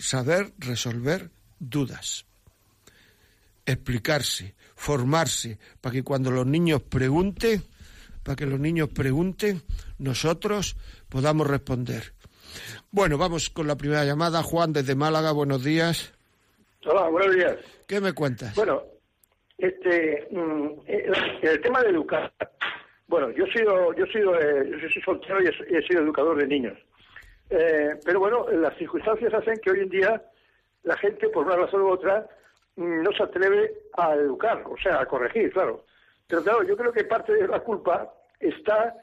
saber 0.00 0.54
resolver 0.56 1.30
dudas. 1.58 2.24
Explicarse, 3.66 4.54
formarse, 4.74 5.58
para 5.82 5.92
que 5.92 6.02
cuando 6.02 6.30
los 6.30 6.46
niños 6.46 6.80
pregunten, 6.80 7.62
para 8.22 8.36
que 8.36 8.46
los 8.46 8.58
niños 8.58 8.88
pregunten, 8.88 9.62
nosotros 9.98 10.76
podamos 11.10 11.46
responder. 11.46 12.15
Bueno, 12.90 13.18
vamos 13.18 13.50
con 13.50 13.66
la 13.66 13.76
primera 13.76 14.04
llamada. 14.04 14.42
Juan, 14.42 14.72
desde 14.72 14.94
Málaga, 14.94 15.32
buenos 15.32 15.64
días. 15.64 16.12
Hola, 16.84 17.08
buenos 17.08 17.34
días. 17.34 17.56
¿Qué 17.86 18.00
me 18.00 18.12
cuentas? 18.12 18.54
Bueno, 18.54 18.82
este, 19.58 20.28
mm, 20.30 20.68
el, 20.86 21.60
tema 21.60 21.82
de 21.82 21.90
educar. 21.90 22.32
Bueno, 23.08 23.30
yo 23.30 23.44
he 23.44 23.52
sido, 23.52 23.92
yo 23.94 24.04
he 24.04 24.12
sido, 24.12 24.38
eh, 24.40 24.70
yo 24.70 24.88
soy 24.88 25.02
soltero 25.02 25.42
y 25.42 25.46
he, 25.46 25.82
sido 25.82 26.02
educador 26.02 26.36
de 26.36 26.46
niños. 26.46 26.78
Eh, 27.50 27.98
pero 28.04 28.20
bueno, 28.20 28.46
las 28.50 28.76
circunstancias 28.76 29.32
hacen 29.32 29.58
que 29.62 29.70
hoy 29.70 29.80
en 29.80 29.88
día 29.88 30.22
la 30.82 30.96
gente, 30.96 31.28
por 31.28 31.46
una 31.46 31.56
razón 31.56 31.82
u 31.82 31.88
otra, 31.88 32.28
mm, 32.76 33.02
no 33.02 33.12
se 33.12 33.22
atreve 33.22 33.72
a 33.96 34.14
educar, 34.14 34.62
o 34.66 34.76
sea, 34.76 35.00
a 35.00 35.06
corregir, 35.06 35.52
claro. 35.52 35.84
Pero 36.26 36.42
claro, 36.42 36.62
yo 36.64 36.76
creo 36.76 36.92
que 36.92 37.04
parte 37.04 37.32
de 37.32 37.46
la 37.46 37.60
culpa 37.60 38.12
está 38.40 38.94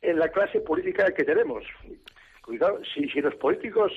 en 0.00 0.18
la 0.18 0.28
clase 0.28 0.60
política 0.60 1.12
que 1.12 1.24
tenemos. 1.24 1.64
Cuidado, 2.42 2.80
si, 2.92 3.08
si 3.08 3.20
los 3.20 3.34
políticos, 3.36 3.92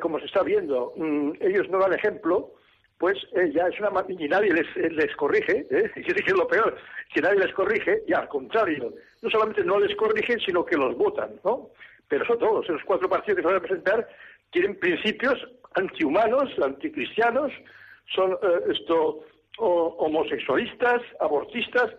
como 0.00 0.18
se 0.20 0.26
está 0.26 0.42
viendo, 0.42 0.92
mm, 0.96 1.32
ellos 1.40 1.68
no 1.68 1.78
dan 1.78 1.92
ejemplo, 1.92 2.52
pues 2.98 3.18
eh, 3.32 3.50
ya 3.52 3.66
es 3.66 3.78
una 3.80 4.04
y 4.08 4.28
nadie 4.28 4.52
les, 4.52 4.66
eh, 4.76 4.90
les 4.90 5.14
corrige, 5.16 5.66
¿eh? 5.70 5.90
y 5.96 6.10
es 6.10 6.32
lo 6.32 6.46
peor, 6.46 6.76
si 7.12 7.20
nadie 7.20 7.40
les 7.40 7.52
corrige, 7.52 8.02
y 8.06 8.12
al 8.12 8.28
contrario, 8.28 8.94
no 9.20 9.30
solamente 9.30 9.64
no 9.64 9.78
les 9.80 9.94
corrigen, 9.96 10.38
sino 10.40 10.64
que 10.64 10.76
los 10.76 10.96
votan, 10.96 11.40
¿no? 11.44 11.70
Pero 12.08 12.24
son 12.24 12.38
todos, 12.38 12.68
los 12.68 12.82
cuatro 12.84 13.08
partidos 13.08 13.40
que 13.40 13.46
van 13.46 13.56
a 13.56 13.60
presentar 13.60 14.08
tienen 14.50 14.78
principios 14.78 15.34
antihumanos, 15.74 16.50
anticristianos, 16.62 17.52
son 18.14 18.32
eh, 18.32 18.72
esto 18.72 19.24
homosexualistas, 19.56 21.00
abortistas, 21.20 21.94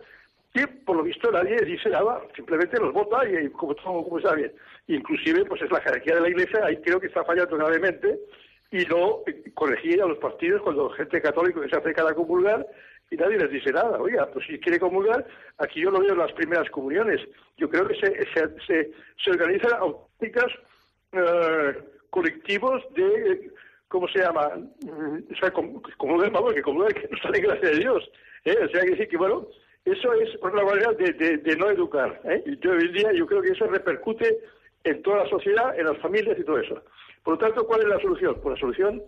y 0.56 0.66
por 0.84 0.96
lo 0.96 1.02
visto 1.02 1.30
nadie 1.30 1.56
dice 1.64 1.90
nada, 1.90 2.20
simplemente 2.34 2.80
los 2.80 2.92
vota 2.92 3.28
y, 3.28 3.48
como, 3.50 3.74
como 3.74 4.18
está 4.18 4.34
bien. 4.34 4.52
Inclusive, 4.88 5.44
pues 5.44 5.62
es 5.62 5.70
la 5.70 5.80
jerarquía 5.80 6.14
de 6.14 6.20
la 6.22 6.28
Iglesia, 6.30 6.64
ahí 6.64 6.76
creo 6.78 6.98
que 6.98 7.08
está 7.08 7.24
fallando 7.24 7.56
gravemente, 7.56 8.18
y 8.70 8.84
no 8.86 9.22
corregir 9.54 10.02
a 10.02 10.06
los 10.06 10.18
partidos 10.18 10.62
cuando 10.62 10.90
gente 10.90 11.20
católica 11.20 11.60
que 11.60 11.68
se 11.68 11.76
acerca 11.76 12.08
a 12.08 12.14
comulgar 12.14 12.66
y 13.10 13.16
nadie 13.16 13.38
les 13.38 13.50
dice 13.50 13.72
nada. 13.72 13.98
Oiga, 14.00 14.26
pues 14.32 14.46
si 14.46 14.58
quiere 14.58 14.80
comulgar, 14.80 15.24
aquí 15.58 15.80
yo 15.80 15.90
lo 15.90 16.00
veo 16.00 16.12
en 16.12 16.18
las 16.18 16.32
primeras 16.32 16.68
comuniones. 16.70 17.20
Yo 17.56 17.68
creo 17.68 17.86
que 17.86 17.94
se, 17.94 18.26
se, 18.34 18.92
se, 19.22 19.30
organizan 19.30 19.74
auténticas 19.78 20.52
eh, 21.12 21.78
colectivos 22.10 22.82
de, 22.94 23.50
¿cómo 23.88 24.08
se 24.08 24.20
llama? 24.20 24.50
Mm, 24.82 25.18
o 25.32 25.36
sea, 25.38 25.50
como 25.52 25.80
vamos, 26.32 26.54
que 26.54 26.62
como 26.62 26.84
que 26.86 27.08
no 27.10 27.18
sale 27.18 27.40
gracia 27.40 27.70
de 27.70 27.78
Dios. 27.78 28.10
¿eh? 28.44 28.56
O 28.64 28.68
sea, 28.68 28.80
que 28.82 28.90
decir 28.90 29.08
que, 29.08 29.16
bueno, 29.16 29.46
eso 29.86 30.12
es 30.14 30.28
una 30.42 30.64
manera 30.64 30.92
de, 30.92 31.38
de, 31.38 31.56
no 31.56 31.70
educar. 31.70 32.20
¿eh? 32.24 32.42
Y 32.44 32.58
yo, 32.58 32.72
hoy 32.72 32.86
en 32.86 32.92
día 32.92 33.12
yo 33.12 33.26
creo 33.26 33.40
que 33.40 33.50
eso 33.50 33.66
repercute 33.66 34.38
en 34.82 35.00
toda 35.02 35.22
la 35.22 35.30
sociedad, 35.30 35.78
en 35.78 35.86
las 35.86 35.98
familias 35.98 36.36
y 36.38 36.44
todo 36.44 36.58
eso. 36.58 36.82
Por 37.22 37.34
lo 37.34 37.38
tanto, 37.38 37.66
¿cuál 37.66 37.82
es 37.82 37.88
la 37.88 38.00
solución? 38.00 38.36
Pues 38.42 38.54
la 38.54 38.60
solución 38.60 39.02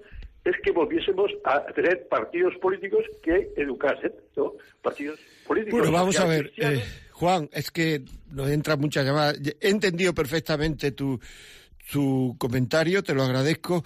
es 0.44 0.54
que 0.62 0.70
volviésemos 0.70 1.32
a 1.44 1.64
tener 1.72 2.06
partidos 2.08 2.54
políticos 2.56 3.04
que 3.22 3.52
educasen, 3.56 4.12
¿no? 4.36 4.54
Partidos 4.80 5.18
políticos. 5.46 5.80
Bueno, 5.80 5.92
vamos 5.92 6.18
a 6.18 6.26
ver, 6.26 6.52
eh, 6.56 6.82
Juan, 7.12 7.48
es 7.52 7.70
que 7.72 8.02
nos 8.30 8.48
entra 8.48 8.76
mucha 8.76 9.02
llamada. 9.02 9.34
He 9.60 9.70
entendido 9.70 10.14
perfectamente 10.14 10.92
tu, 10.92 11.18
tu 11.90 12.36
comentario, 12.38 13.02
te 13.02 13.14
lo 13.14 13.24
agradezco. 13.24 13.82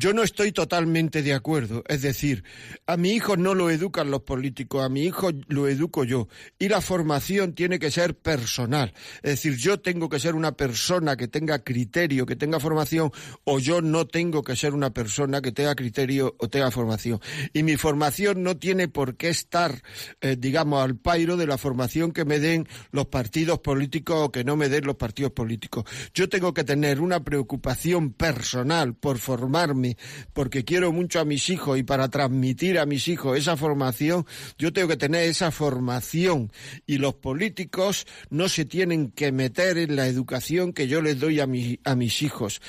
Yo 0.00 0.14
no 0.14 0.22
estoy 0.22 0.50
totalmente 0.50 1.22
de 1.22 1.34
acuerdo. 1.34 1.84
Es 1.86 2.00
decir, 2.00 2.42
a 2.86 2.96
mi 2.96 3.10
hijo 3.10 3.36
no 3.36 3.54
lo 3.54 3.68
educan 3.68 4.10
los 4.10 4.22
políticos, 4.22 4.82
a 4.82 4.88
mi 4.88 5.02
hijo 5.02 5.28
lo 5.48 5.68
educo 5.68 6.04
yo. 6.04 6.26
Y 6.58 6.70
la 6.70 6.80
formación 6.80 7.52
tiene 7.52 7.78
que 7.78 7.90
ser 7.90 8.16
personal. 8.16 8.94
Es 9.16 9.32
decir, 9.32 9.58
yo 9.58 9.78
tengo 9.78 10.08
que 10.08 10.18
ser 10.18 10.36
una 10.36 10.52
persona 10.52 11.18
que 11.18 11.28
tenga 11.28 11.62
criterio, 11.62 12.24
que 12.24 12.34
tenga 12.34 12.58
formación, 12.58 13.12
o 13.44 13.58
yo 13.58 13.82
no 13.82 14.06
tengo 14.06 14.42
que 14.42 14.56
ser 14.56 14.72
una 14.72 14.88
persona 14.88 15.42
que 15.42 15.52
tenga 15.52 15.74
criterio 15.74 16.34
o 16.38 16.48
tenga 16.48 16.70
formación. 16.70 17.20
Y 17.52 17.62
mi 17.62 17.76
formación 17.76 18.42
no 18.42 18.56
tiene 18.56 18.88
por 18.88 19.18
qué 19.18 19.28
estar, 19.28 19.82
eh, 20.22 20.34
digamos, 20.38 20.82
al 20.82 20.96
pairo 20.96 21.36
de 21.36 21.46
la 21.46 21.58
formación 21.58 22.12
que 22.12 22.24
me 22.24 22.38
den 22.38 22.66
los 22.90 23.08
partidos 23.08 23.58
políticos 23.58 24.16
o 24.18 24.32
que 24.32 24.44
no 24.44 24.56
me 24.56 24.70
den 24.70 24.86
los 24.86 24.96
partidos 24.96 25.32
políticos. 25.32 25.84
Yo 26.14 26.30
tengo 26.30 26.54
que 26.54 26.64
tener 26.64 27.02
una 27.02 27.22
preocupación 27.22 28.14
personal 28.14 28.94
por 28.94 29.18
formarme 29.18 29.89
porque 30.32 30.64
quiero 30.64 30.92
mucho 30.92 31.20
a 31.20 31.24
mis 31.24 31.48
hijos 31.50 31.78
y 31.78 31.82
para 31.82 32.08
transmitir 32.08 32.78
a 32.78 32.86
mis 32.86 33.08
hijos 33.08 33.38
esa 33.38 33.56
formación, 33.56 34.26
yo 34.58 34.72
tengo 34.72 34.88
que 34.88 34.96
tener 34.96 35.24
esa 35.24 35.50
formación 35.50 36.52
y 36.86 36.98
los 36.98 37.14
políticos 37.14 38.06
no 38.30 38.48
se 38.48 38.64
tienen 38.64 39.10
que 39.10 39.32
meter 39.32 39.78
en 39.78 39.96
la 39.96 40.06
educación 40.06 40.72
que 40.72 40.88
yo 40.88 41.02
les 41.02 41.18
doy 41.18 41.40
a, 41.40 41.44
a 41.84 41.96
mis 41.96 42.22
hijos. 42.22 42.60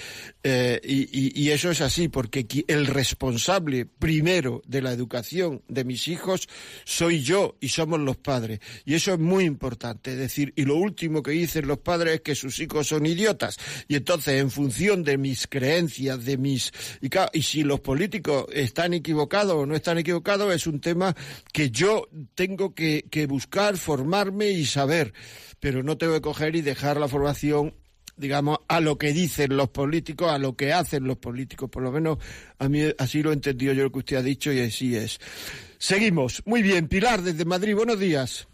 Eh, 0.43 0.79
y, 0.83 1.49
eso 1.51 1.69
es 1.69 1.81
así, 1.81 2.07
porque 2.07 2.47
el 2.67 2.87
responsable 2.87 3.85
primero 3.85 4.61
de 4.65 4.81
la 4.81 4.91
educación 4.91 5.61
de 5.67 5.83
mis 5.83 6.07
hijos 6.07 6.47
soy 6.85 7.21
yo 7.21 7.57
y 7.59 7.69
somos 7.69 7.99
los 7.99 8.17
padres. 8.17 8.59
Y 8.85 8.95
eso 8.95 9.13
es 9.13 9.19
muy 9.19 9.43
importante. 9.43 10.13
Es 10.13 10.17
decir, 10.17 10.53
y 10.55 10.65
lo 10.65 10.77
último 10.77 11.21
que 11.21 11.31
dicen 11.31 11.67
los 11.67 11.79
padres 11.79 12.15
es 12.15 12.21
que 12.21 12.35
sus 12.35 12.59
hijos 12.59 12.87
son 12.87 13.05
idiotas. 13.05 13.57
Y 13.87 13.95
entonces, 13.95 14.39
en 14.41 14.49
función 14.49 15.03
de 15.03 15.17
mis 15.17 15.47
creencias, 15.47 16.23
de 16.25 16.37
mis 16.37 16.71
y, 17.01 17.41
si 17.41 17.63
los 17.63 17.79
políticos 17.79 18.45
están 18.53 18.93
equivocados 18.93 19.53
o 19.53 19.65
no 19.65 19.75
están 19.75 19.97
equivocados, 19.97 20.53
es 20.53 20.67
un 20.67 20.79
tema 20.79 21.15
que 21.51 21.71
yo 21.71 22.07
tengo 22.35 22.75
que, 22.75 23.25
buscar, 23.27 23.77
formarme 23.77 24.49
y 24.51 24.65
saber. 24.65 25.13
Pero 25.59 25.83
no 25.83 25.97
tengo 25.97 26.13
que 26.13 26.21
coger 26.21 26.55
y 26.55 26.61
dejar 26.61 26.99
la 26.99 27.07
formación 27.07 27.75
digamos, 28.17 28.59
a 28.67 28.81
lo 28.81 28.99
que 28.99 29.13
dicen 29.13 29.57
los 29.57 29.69
políticos, 29.69 30.29
a 30.29 30.37
lo 30.37 30.55
que 30.55 30.73
hacen 30.73 31.05
los 31.05 31.17
políticos. 31.17 31.71
Por 31.71 31.81
lo 31.81 31.91
menos 31.91 32.19
a 32.59 32.69
mí 32.69 32.81
así 32.99 33.23
lo 33.23 33.31
he 33.31 33.33
entendido 33.33 33.73
yo 33.73 33.83
lo 33.83 33.91
que 33.91 33.99
usted 33.99 34.17
ha 34.17 34.21
dicho 34.21 34.53
y 34.53 34.59
así 34.59 34.95
es. 34.95 35.19
Seguimos. 35.79 36.43
Muy 36.45 36.61
bien, 36.61 36.87
Pilar, 36.87 37.23
desde 37.23 37.45
Madrid. 37.45 37.73
Buenos 37.73 37.99
días. 37.99 38.47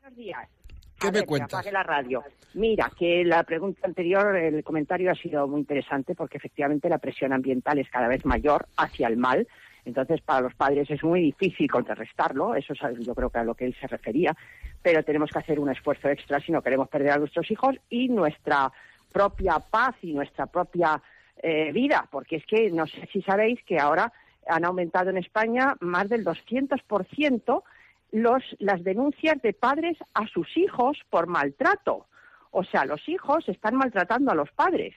Buenos 0.00 0.18
días. 0.18 0.57
¿Qué 0.98 1.12
me 1.12 1.22
cuentas? 1.22 1.64
la 1.72 1.82
radio. 1.82 2.24
Mira, 2.54 2.90
que 2.98 3.24
la 3.24 3.44
pregunta 3.44 3.86
anterior, 3.86 4.34
el 4.36 4.64
comentario 4.64 5.10
ha 5.10 5.14
sido 5.14 5.46
muy 5.46 5.60
interesante 5.60 6.14
porque 6.14 6.38
efectivamente 6.38 6.88
la 6.88 6.98
presión 6.98 7.32
ambiental 7.32 7.78
es 7.78 7.88
cada 7.88 8.08
vez 8.08 8.24
mayor 8.24 8.66
hacia 8.76 9.06
el 9.06 9.16
mal. 9.16 9.46
Entonces, 9.84 10.20
para 10.20 10.40
los 10.40 10.54
padres 10.54 10.90
es 10.90 11.02
muy 11.02 11.20
difícil 11.20 11.70
contrarrestarlo, 11.70 12.54
eso 12.54 12.72
es 12.72 12.80
yo 12.98 13.14
creo 13.14 13.30
que 13.30 13.38
a 13.38 13.44
lo 13.44 13.54
que 13.54 13.64
él 13.64 13.76
se 13.80 13.86
refería, 13.86 14.36
pero 14.82 15.02
tenemos 15.02 15.30
que 15.30 15.38
hacer 15.38 15.58
un 15.60 15.70
esfuerzo 15.70 16.08
extra 16.08 16.40
si 16.40 16.52
no 16.52 16.62
queremos 16.62 16.88
perder 16.88 17.12
a 17.12 17.18
nuestros 17.18 17.50
hijos 17.50 17.76
y 17.88 18.08
nuestra 18.08 18.70
propia 19.12 19.58
paz 19.58 19.94
y 20.02 20.12
nuestra 20.12 20.46
propia 20.46 21.00
eh, 21.42 21.72
vida, 21.72 22.06
porque 22.10 22.36
es 22.36 22.46
que 22.46 22.70
no 22.70 22.86
sé 22.86 23.08
si 23.12 23.22
sabéis 23.22 23.62
que 23.64 23.78
ahora 23.78 24.12
han 24.46 24.64
aumentado 24.64 25.10
en 25.10 25.18
España 25.18 25.74
más 25.80 26.08
del 26.08 26.24
200% 26.24 27.62
los, 28.10 28.42
las 28.58 28.82
denuncias 28.82 29.40
de 29.42 29.52
padres 29.52 29.96
a 30.14 30.26
sus 30.28 30.46
hijos 30.56 30.98
por 31.10 31.26
maltrato. 31.26 32.06
O 32.50 32.64
sea, 32.64 32.84
los 32.84 33.06
hijos 33.08 33.48
están 33.48 33.76
maltratando 33.76 34.30
a 34.32 34.34
los 34.34 34.50
padres. 34.52 34.94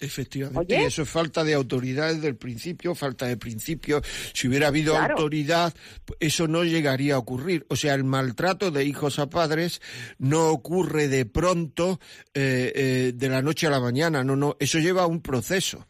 Efectivamente, 0.00 0.74
y 0.74 0.78
eso 0.78 1.02
es 1.02 1.08
falta 1.08 1.44
de 1.44 1.54
autoridad 1.54 2.12
desde 2.12 2.26
el 2.26 2.36
principio, 2.36 2.94
falta 2.94 3.26
de 3.26 3.36
principio. 3.36 4.02
Si 4.32 4.48
hubiera 4.48 4.68
habido 4.68 4.96
autoridad, 4.96 5.72
eso 6.18 6.48
no 6.48 6.64
llegaría 6.64 7.14
a 7.14 7.18
ocurrir. 7.18 7.66
O 7.68 7.76
sea, 7.76 7.94
el 7.94 8.02
maltrato 8.02 8.70
de 8.70 8.84
hijos 8.84 9.18
a 9.18 9.28
padres 9.28 9.80
no 10.18 10.48
ocurre 10.48 11.08
de 11.08 11.26
pronto, 11.26 12.00
eh, 12.34 12.72
eh, 12.74 13.12
de 13.14 13.28
la 13.28 13.42
noche 13.42 13.66
a 13.66 13.70
la 13.70 13.80
mañana. 13.80 14.24
No, 14.24 14.34
no, 14.34 14.56
eso 14.58 14.78
lleva 14.78 15.02
a 15.02 15.06
un 15.06 15.20
proceso. 15.20 15.86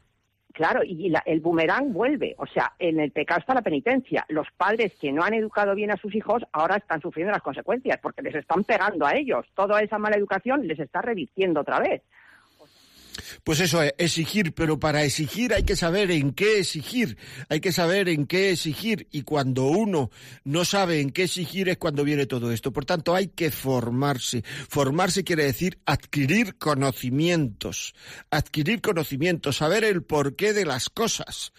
Claro, 0.52 0.82
y 0.84 1.12
el 1.24 1.40
boomerang 1.40 1.92
vuelve. 1.92 2.34
O 2.38 2.46
sea, 2.46 2.72
en 2.78 3.00
el 3.00 3.10
pecado 3.10 3.40
está 3.40 3.54
la 3.54 3.62
penitencia. 3.62 4.24
Los 4.28 4.46
padres 4.56 4.92
que 5.00 5.12
no 5.12 5.24
han 5.24 5.34
educado 5.34 5.74
bien 5.74 5.90
a 5.90 5.96
sus 5.96 6.14
hijos 6.14 6.42
ahora 6.52 6.76
están 6.76 7.00
sufriendo 7.00 7.32
las 7.32 7.42
consecuencias 7.42 7.98
porque 8.02 8.22
les 8.22 8.34
están 8.34 8.64
pegando 8.64 9.06
a 9.06 9.14
ellos. 9.16 9.46
Toda 9.54 9.80
esa 9.80 9.98
mala 9.98 10.16
educación 10.16 10.66
les 10.66 10.78
está 10.78 11.00
revirtiendo 11.02 11.60
otra 11.60 11.80
vez. 11.80 12.02
Pues 13.44 13.60
eso 13.60 13.82
es, 13.82 13.92
exigir, 13.98 14.52
pero 14.54 14.78
para 14.78 15.04
exigir 15.04 15.52
hay 15.52 15.64
que 15.64 15.76
saber 15.76 16.10
en 16.10 16.32
qué 16.32 16.58
exigir, 16.58 17.16
hay 17.48 17.60
que 17.60 17.72
saber 17.72 18.08
en 18.08 18.26
qué 18.26 18.50
exigir 18.50 19.08
y 19.10 19.22
cuando 19.22 19.64
uno 19.64 20.10
no 20.44 20.64
sabe 20.64 21.00
en 21.00 21.10
qué 21.10 21.24
exigir 21.24 21.68
es 21.68 21.78
cuando 21.78 22.04
viene 22.04 22.26
todo 22.26 22.52
esto. 22.52 22.72
Por 22.72 22.84
tanto, 22.84 23.14
hay 23.14 23.28
que 23.28 23.50
formarse. 23.50 24.42
Formarse 24.68 25.24
quiere 25.24 25.44
decir 25.44 25.78
adquirir 25.86 26.56
conocimientos, 26.56 27.94
adquirir 28.30 28.80
conocimientos, 28.80 29.56
saber 29.56 29.84
el 29.84 30.02
porqué 30.02 30.52
de 30.52 30.64
las 30.64 30.88
cosas. 30.88 31.52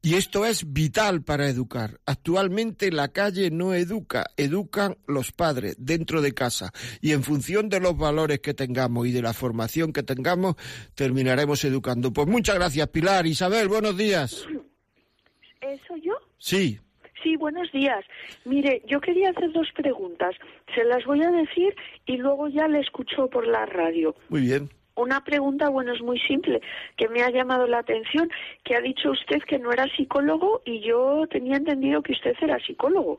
Y 0.00 0.14
esto 0.14 0.46
es 0.46 0.72
vital 0.72 1.22
para 1.22 1.48
educar. 1.48 1.98
Actualmente 2.06 2.92
la 2.92 3.08
calle 3.08 3.50
no 3.50 3.74
educa, 3.74 4.26
educan 4.36 4.96
los 5.08 5.32
padres 5.32 5.74
dentro 5.78 6.22
de 6.22 6.32
casa. 6.32 6.72
Y 7.00 7.12
en 7.12 7.24
función 7.24 7.68
de 7.68 7.80
los 7.80 7.98
valores 7.98 8.38
que 8.38 8.54
tengamos 8.54 9.08
y 9.08 9.12
de 9.12 9.22
la 9.22 9.32
formación 9.32 9.92
que 9.92 10.04
tengamos, 10.04 10.54
terminaremos 10.94 11.64
educando. 11.64 12.12
Pues 12.12 12.28
muchas 12.28 12.54
gracias, 12.54 12.88
Pilar. 12.88 13.26
Isabel, 13.26 13.68
buenos 13.68 13.96
días. 13.96 14.46
¿Soy 15.86 16.00
yo? 16.00 16.14
Sí. 16.38 16.78
Sí, 17.22 17.36
buenos 17.36 17.70
días. 17.72 18.04
Mire, 18.44 18.82
yo 18.86 19.00
quería 19.00 19.30
hacer 19.30 19.52
dos 19.52 19.66
preguntas. 19.74 20.36
Se 20.74 20.84
las 20.84 21.04
voy 21.04 21.22
a 21.22 21.30
decir 21.30 21.74
y 22.06 22.16
luego 22.16 22.48
ya 22.48 22.68
le 22.68 22.78
escucho 22.80 23.28
por 23.28 23.46
la 23.46 23.66
radio. 23.66 24.14
Muy 24.28 24.42
bien 24.42 24.70
una 25.02 25.22
pregunta, 25.24 25.68
bueno, 25.68 25.92
es 25.92 26.02
muy 26.02 26.18
simple, 26.20 26.60
que 26.96 27.08
me 27.08 27.22
ha 27.22 27.30
llamado 27.30 27.66
la 27.66 27.78
atención, 27.78 28.28
que 28.64 28.74
ha 28.74 28.80
dicho 28.80 29.10
usted 29.10 29.38
que 29.46 29.58
no 29.58 29.72
era 29.72 29.86
psicólogo 29.96 30.62
y 30.64 30.80
yo 30.80 31.24
tenía 31.30 31.56
entendido 31.56 32.02
que 32.02 32.12
usted 32.12 32.34
era 32.40 32.58
psicólogo. 32.58 33.18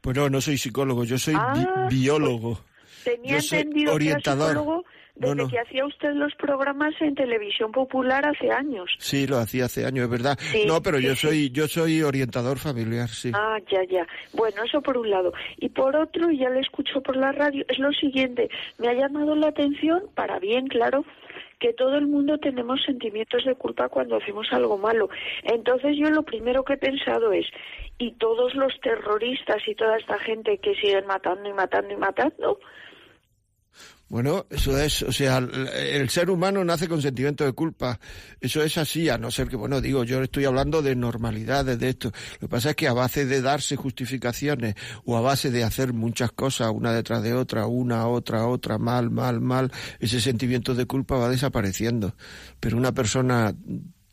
Pues 0.00 0.16
no, 0.16 0.30
no 0.30 0.40
soy 0.40 0.56
psicólogo, 0.56 1.04
yo 1.04 1.18
soy 1.18 1.34
ah, 1.36 1.86
biólogo. 1.90 2.58
tenía 3.04 3.38
entendido 3.38 3.94
orientador. 3.94 4.46
que 4.46 4.52
era 4.52 4.60
psicólogo 4.60 4.84
desde 5.18 5.48
que 5.48 5.58
hacía 5.58 5.84
usted 5.84 6.12
los 6.14 6.34
programas 6.36 6.94
en 7.00 7.14
televisión 7.14 7.72
popular 7.72 8.26
hace 8.26 8.50
años. 8.50 8.90
Sí, 8.98 9.26
lo 9.26 9.38
hacía 9.38 9.66
hace 9.66 9.84
años, 9.84 10.04
es 10.04 10.10
verdad. 10.10 10.38
no, 10.66 10.82
pero 10.82 10.98
yo 10.98 11.14
soy 11.14 11.50
yo 11.50 11.66
soy 11.68 12.02
orientador 12.02 12.58
familiar, 12.58 13.08
sí. 13.08 13.32
Ah, 13.34 13.58
ya, 13.70 13.82
ya. 13.84 14.06
Bueno, 14.32 14.62
eso 14.64 14.80
por 14.80 14.96
un 14.96 15.10
lado. 15.10 15.32
Y 15.56 15.68
por 15.68 15.96
otro, 15.96 16.30
y 16.30 16.38
ya 16.38 16.50
lo 16.50 16.60
escucho 16.60 17.00
por 17.00 17.16
la 17.16 17.32
radio, 17.32 17.64
es 17.68 17.78
lo 17.78 17.92
siguiente. 17.92 18.48
Me 18.78 18.88
ha 18.88 18.94
llamado 18.94 19.34
la 19.34 19.48
atención, 19.48 20.04
para 20.14 20.38
bien, 20.38 20.66
claro, 20.68 21.04
que 21.58 21.72
todo 21.72 21.96
el 21.96 22.06
mundo 22.06 22.38
tenemos 22.38 22.80
sentimientos 22.84 23.44
de 23.44 23.54
culpa 23.54 23.88
cuando 23.88 24.16
hacemos 24.16 24.46
algo 24.52 24.78
malo. 24.78 25.08
Entonces 25.42 25.96
yo 25.96 26.10
lo 26.10 26.22
primero 26.22 26.64
que 26.64 26.74
he 26.74 26.78
pensado 26.78 27.32
es, 27.32 27.46
¿y 27.98 28.12
todos 28.12 28.54
los 28.54 28.78
terroristas 28.80 29.56
y 29.66 29.74
toda 29.74 29.96
esta 29.98 30.18
gente 30.20 30.58
que 30.58 30.74
siguen 30.76 31.06
matando 31.06 31.48
y 31.48 31.52
matando 31.52 31.92
y 31.92 31.96
matando? 31.96 32.60
Bueno, 34.08 34.46
eso 34.48 34.78
es, 34.78 35.02
o 35.02 35.12
sea, 35.12 35.36
el 35.36 36.08
ser 36.08 36.30
humano 36.30 36.64
nace 36.64 36.88
con 36.88 37.02
sentimiento 37.02 37.44
de 37.44 37.52
culpa. 37.52 38.00
Eso 38.40 38.62
es 38.62 38.78
así, 38.78 39.10
a 39.10 39.18
no 39.18 39.30
ser 39.30 39.48
que, 39.48 39.56
bueno, 39.56 39.82
digo, 39.82 40.02
yo 40.02 40.22
estoy 40.22 40.46
hablando 40.46 40.80
de 40.80 40.96
normalidades 40.96 41.78
de 41.78 41.90
esto. 41.90 42.10
Lo 42.40 42.48
que 42.48 42.48
pasa 42.48 42.70
es 42.70 42.76
que 42.76 42.88
a 42.88 42.94
base 42.94 43.26
de 43.26 43.42
darse 43.42 43.76
justificaciones 43.76 44.76
o 45.04 45.18
a 45.18 45.20
base 45.20 45.50
de 45.50 45.62
hacer 45.62 45.92
muchas 45.92 46.32
cosas 46.32 46.70
una 46.72 46.94
detrás 46.94 47.22
de 47.22 47.34
otra, 47.34 47.66
una, 47.66 48.06
otra, 48.06 48.46
otra, 48.46 48.78
mal, 48.78 49.10
mal, 49.10 49.42
mal, 49.42 49.70
ese 50.00 50.22
sentimiento 50.22 50.74
de 50.74 50.86
culpa 50.86 51.16
va 51.16 51.28
desapareciendo. 51.28 52.14
Pero 52.60 52.78
una 52.78 52.92
persona 52.92 53.54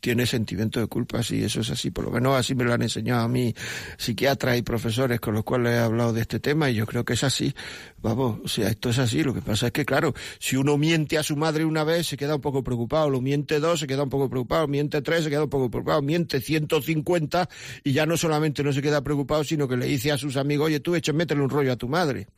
tiene 0.00 0.26
sentimiento 0.26 0.80
de 0.80 0.86
culpa, 0.86 1.22
sí, 1.22 1.42
eso 1.42 1.60
es 1.60 1.70
así, 1.70 1.90
por 1.90 2.04
lo 2.04 2.10
menos 2.10 2.36
así 2.36 2.54
me 2.54 2.64
lo 2.64 2.72
han 2.72 2.82
enseñado 2.82 3.22
a 3.22 3.28
mí 3.28 3.54
psiquiatras 3.98 4.58
y 4.58 4.62
profesores 4.62 5.20
con 5.20 5.34
los 5.34 5.44
cuales 5.44 5.72
he 5.72 5.78
hablado 5.78 6.12
de 6.12 6.20
este 6.20 6.38
tema 6.38 6.70
y 6.70 6.74
yo 6.74 6.86
creo 6.86 7.04
que 7.04 7.14
es 7.14 7.24
así, 7.24 7.54
vamos, 8.02 8.40
o 8.44 8.48
sea, 8.48 8.68
esto 8.68 8.90
es 8.90 8.98
así, 8.98 9.22
lo 9.22 9.34
que 9.34 9.42
pasa 9.42 9.66
es 9.66 9.72
que 9.72 9.84
claro, 9.84 10.14
si 10.38 10.56
uno 10.56 10.76
miente 10.76 11.18
a 11.18 11.22
su 11.22 11.36
madre 11.36 11.64
una 11.64 11.84
vez 11.84 12.06
se 12.06 12.16
queda 12.16 12.36
un 12.36 12.40
poco 12.40 12.62
preocupado, 12.62 13.10
lo 13.10 13.20
miente 13.20 13.58
dos 13.58 13.80
se 13.80 13.86
queda 13.86 14.02
un 14.02 14.10
poco 14.10 14.28
preocupado, 14.28 14.68
miente 14.68 15.02
tres 15.02 15.24
se 15.24 15.30
queda 15.30 15.44
un 15.44 15.50
poco 15.50 15.70
preocupado, 15.70 16.02
miente 16.02 16.40
150 16.40 17.48
y 17.84 17.92
ya 17.92 18.06
no 18.06 18.16
solamente 18.16 18.62
no 18.62 18.72
se 18.72 18.82
queda 18.82 19.02
preocupado, 19.02 19.44
sino 19.44 19.68
que 19.68 19.76
le 19.76 19.86
dice 19.86 20.12
a 20.12 20.18
sus 20.18 20.36
amigos, 20.36 20.66
oye, 20.66 20.80
tú 20.80 20.94
echa, 20.94 21.12
métele 21.12 21.42
un 21.42 21.50
rollo 21.50 21.72
a 21.72 21.76
tu 21.76 21.88
madre. 21.88 22.28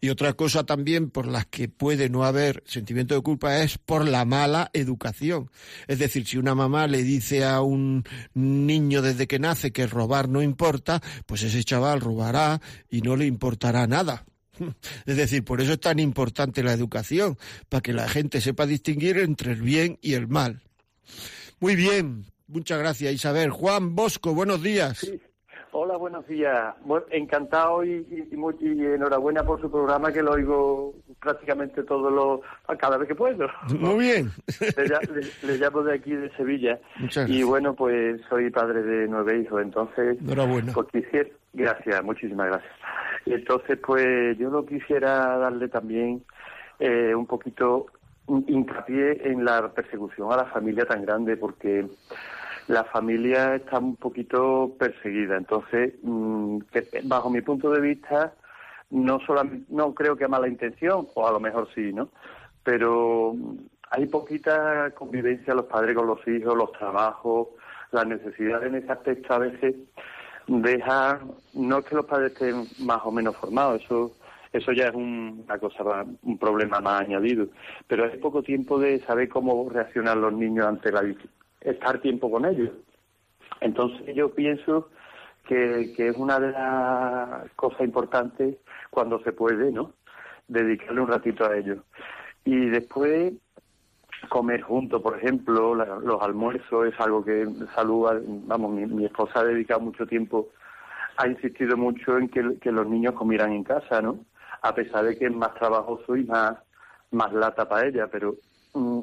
Y 0.00 0.08
otra 0.08 0.34
cosa 0.34 0.64
también 0.64 1.10
por 1.10 1.26
la 1.26 1.44
que 1.44 1.68
puede 1.68 2.08
no 2.08 2.24
haber 2.24 2.62
sentimiento 2.66 3.14
de 3.14 3.22
culpa 3.22 3.62
es 3.62 3.78
por 3.78 4.06
la 4.06 4.24
mala 4.24 4.70
educación. 4.72 5.50
Es 5.86 5.98
decir, 5.98 6.26
si 6.26 6.38
una 6.38 6.54
mamá 6.54 6.86
le 6.86 7.02
dice 7.02 7.44
a 7.44 7.60
un 7.60 8.04
niño 8.34 9.02
desde 9.02 9.26
que 9.26 9.38
nace 9.38 9.72
que 9.72 9.86
robar 9.86 10.28
no 10.28 10.42
importa, 10.42 11.02
pues 11.26 11.42
ese 11.42 11.64
chaval 11.64 12.00
robará 12.00 12.60
y 12.90 13.00
no 13.02 13.16
le 13.16 13.26
importará 13.26 13.86
nada. 13.86 14.24
Es 15.06 15.16
decir, 15.16 15.44
por 15.44 15.60
eso 15.60 15.74
es 15.74 15.80
tan 15.80 15.98
importante 15.98 16.62
la 16.62 16.72
educación, 16.72 17.38
para 17.68 17.82
que 17.82 17.92
la 17.92 18.08
gente 18.08 18.40
sepa 18.40 18.66
distinguir 18.66 19.18
entre 19.18 19.52
el 19.52 19.62
bien 19.62 19.98
y 20.00 20.14
el 20.14 20.28
mal. 20.28 20.62
Muy 21.60 21.76
bien, 21.76 22.26
muchas 22.46 22.78
gracias 22.78 23.12
Isabel. 23.12 23.50
Juan 23.50 23.94
Bosco, 23.94 24.34
buenos 24.34 24.62
días. 24.62 25.06
Hola, 25.78 25.98
buenos 25.98 26.26
días. 26.26 26.74
encantado 27.10 27.84
y, 27.84 28.06
enhorabuena 28.62 29.44
por 29.44 29.60
su 29.60 29.70
programa 29.70 30.10
que 30.10 30.22
lo 30.22 30.32
oigo 30.32 30.94
prácticamente 31.20 31.82
todos 31.82 32.10
los 32.10 32.40
cada 32.78 32.96
vez 32.96 33.06
que 33.06 33.14
puedo. 33.14 33.46
Muy 33.78 34.06
bien. 34.06 34.30
Le, 35.42 35.58
llamo 35.58 35.82
de 35.82 35.96
aquí 35.96 36.14
de 36.14 36.30
Sevilla 36.30 36.80
y 37.26 37.42
bueno, 37.42 37.74
pues 37.74 38.22
soy 38.30 38.48
padre 38.48 38.82
de 38.84 39.06
nueve 39.06 39.38
hijos, 39.38 39.60
entonces 39.60 40.18
enhorabuena. 40.18 40.72
Pues 40.72 40.86
quisiera, 40.90 41.28
gracias, 41.52 42.02
muchísimas 42.02 42.46
gracias. 42.46 42.72
Y 43.26 43.34
entonces 43.34 43.78
pues 43.86 44.38
yo 44.38 44.48
lo 44.48 44.64
quisiera 44.64 45.36
darle 45.36 45.68
también 45.68 46.24
eh, 46.78 47.14
un 47.14 47.26
poquito 47.26 47.84
hincapié 48.28 49.30
en 49.30 49.44
la 49.44 49.70
persecución 49.74 50.32
a 50.32 50.38
la 50.38 50.46
familia 50.46 50.86
tan 50.86 51.02
grande 51.02 51.36
porque 51.36 51.86
la 52.68 52.84
familia 52.84 53.56
está 53.56 53.78
un 53.78 53.96
poquito 53.96 54.74
perseguida. 54.78 55.36
Entonces, 55.36 55.94
mm, 56.02 56.58
bajo 57.04 57.30
mi 57.30 57.40
punto 57.42 57.70
de 57.70 57.80
vista, 57.80 58.34
no 58.90 59.20
solamente, 59.20 59.66
no 59.68 59.94
creo 59.94 60.16
que 60.16 60.24
a 60.24 60.28
mala 60.28 60.48
intención, 60.48 61.08
o 61.14 61.26
a 61.26 61.32
lo 61.32 61.40
mejor 61.40 61.68
sí, 61.74 61.92
¿no? 61.92 62.10
Pero 62.62 63.34
hay 63.90 64.06
poquita 64.06 64.90
convivencia 64.92 65.54
los 65.54 65.66
padres 65.66 65.96
con 65.96 66.06
los 66.06 66.26
hijos, 66.26 66.56
los 66.56 66.72
trabajos, 66.72 67.48
las 67.92 68.06
necesidades 68.06 68.68
en 68.68 68.76
ese 68.76 68.92
aspecto 68.92 69.34
a 69.34 69.38
veces 69.38 69.74
deja, 70.48 71.20
no 71.54 71.78
es 71.78 71.84
que 71.84 71.94
los 71.94 72.06
padres 72.06 72.32
estén 72.32 72.66
más 72.86 73.00
o 73.04 73.10
menos 73.10 73.36
formados, 73.36 73.82
eso 73.82 74.12
eso 74.52 74.72
ya 74.72 74.88
es 74.88 74.94
una 74.94 75.58
cosa, 75.58 76.06
un 76.22 76.38
problema 76.38 76.80
más 76.80 77.02
añadido, 77.02 77.48
pero 77.86 78.04
hay 78.04 78.18
poco 78.18 78.42
tiempo 78.42 78.78
de 78.78 79.00
saber 79.00 79.28
cómo 79.28 79.68
reaccionar 79.68 80.16
los 80.16 80.32
niños 80.32 80.66
ante 80.66 80.90
la 80.90 81.02
estar 81.60 82.00
tiempo 82.00 82.30
con 82.30 82.44
ellos. 82.44 82.70
Entonces 83.60 84.14
yo 84.14 84.34
pienso 84.34 84.90
que, 85.46 85.92
que 85.96 86.08
es 86.08 86.16
una 86.16 86.38
de 86.38 86.52
las 86.52 87.50
cosas 87.52 87.80
importantes 87.80 88.56
cuando 88.90 89.20
se 89.20 89.32
puede, 89.32 89.72
¿no? 89.72 89.92
Dedicarle 90.48 91.00
un 91.00 91.08
ratito 91.08 91.44
a 91.44 91.56
ellos. 91.56 91.78
Y 92.44 92.66
después 92.66 93.32
comer 94.28 94.62
juntos, 94.62 95.02
por 95.02 95.16
ejemplo, 95.16 95.74
los 95.74 96.22
almuerzos 96.22 96.86
es 96.86 97.00
algo 97.00 97.24
que 97.24 97.46
saluda, 97.74 98.20
vamos, 98.24 98.72
mi, 98.72 99.04
esposa 99.04 99.40
ha 99.40 99.44
dedicado 99.44 99.80
mucho 99.80 100.06
tiempo, 100.06 100.48
ha 101.16 101.28
insistido 101.28 101.76
mucho 101.76 102.18
en 102.18 102.28
que, 102.28 102.58
que, 102.60 102.72
los 102.72 102.86
niños 102.86 103.14
comieran 103.14 103.52
en 103.52 103.64
casa, 103.64 104.00
¿no? 104.00 104.18
A 104.62 104.74
pesar 104.74 105.04
de 105.04 105.16
que 105.16 105.26
es 105.26 105.34
más 105.34 105.54
trabajoso 105.54 106.16
y 106.16 106.24
más, 106.24 106.56
más 107.10 107.32
lata 107.32 107.68
para 107.68 107.86
ella, 107.86 108.08
pero 108.10 108.34
mm, 108.74 109.00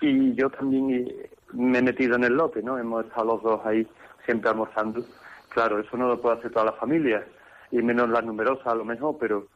y 0.00 0.34
yo 0.34 0.50
también 0.50 1.08
me 1.52 1.78
he 1.78 1.82
metido 1.82 2.16
en 2.16 2.24
el 2.24 2.34
lote, 2.34 2.62
¿no? 2.62 2.78
Hemos 2.78 3.04
estado 3.06 3.26
los 3.26 3.42
dos 3.42 3.60
ahí 3.64 3.86
siempre 4.24 4.50
almorzando. 4.50 5.04
Claro, 5.48 5.78
eso 5.78 5.96
no 5.96 6.08
lo 6.08 6.20
puede 6.20 6.38
hacer 6.38 6.50
toda 6.50 6.66
la 6.66 6.72
familia, 6.72 7.26
y 7.70 7.82
menos 7.82 8.08
las 8.08 8.24
numerosas 8.24 8.66
a 8.66 8.74
lo 8.74 8.84
mejor, 8.84 9.16
pero 9.18 9.48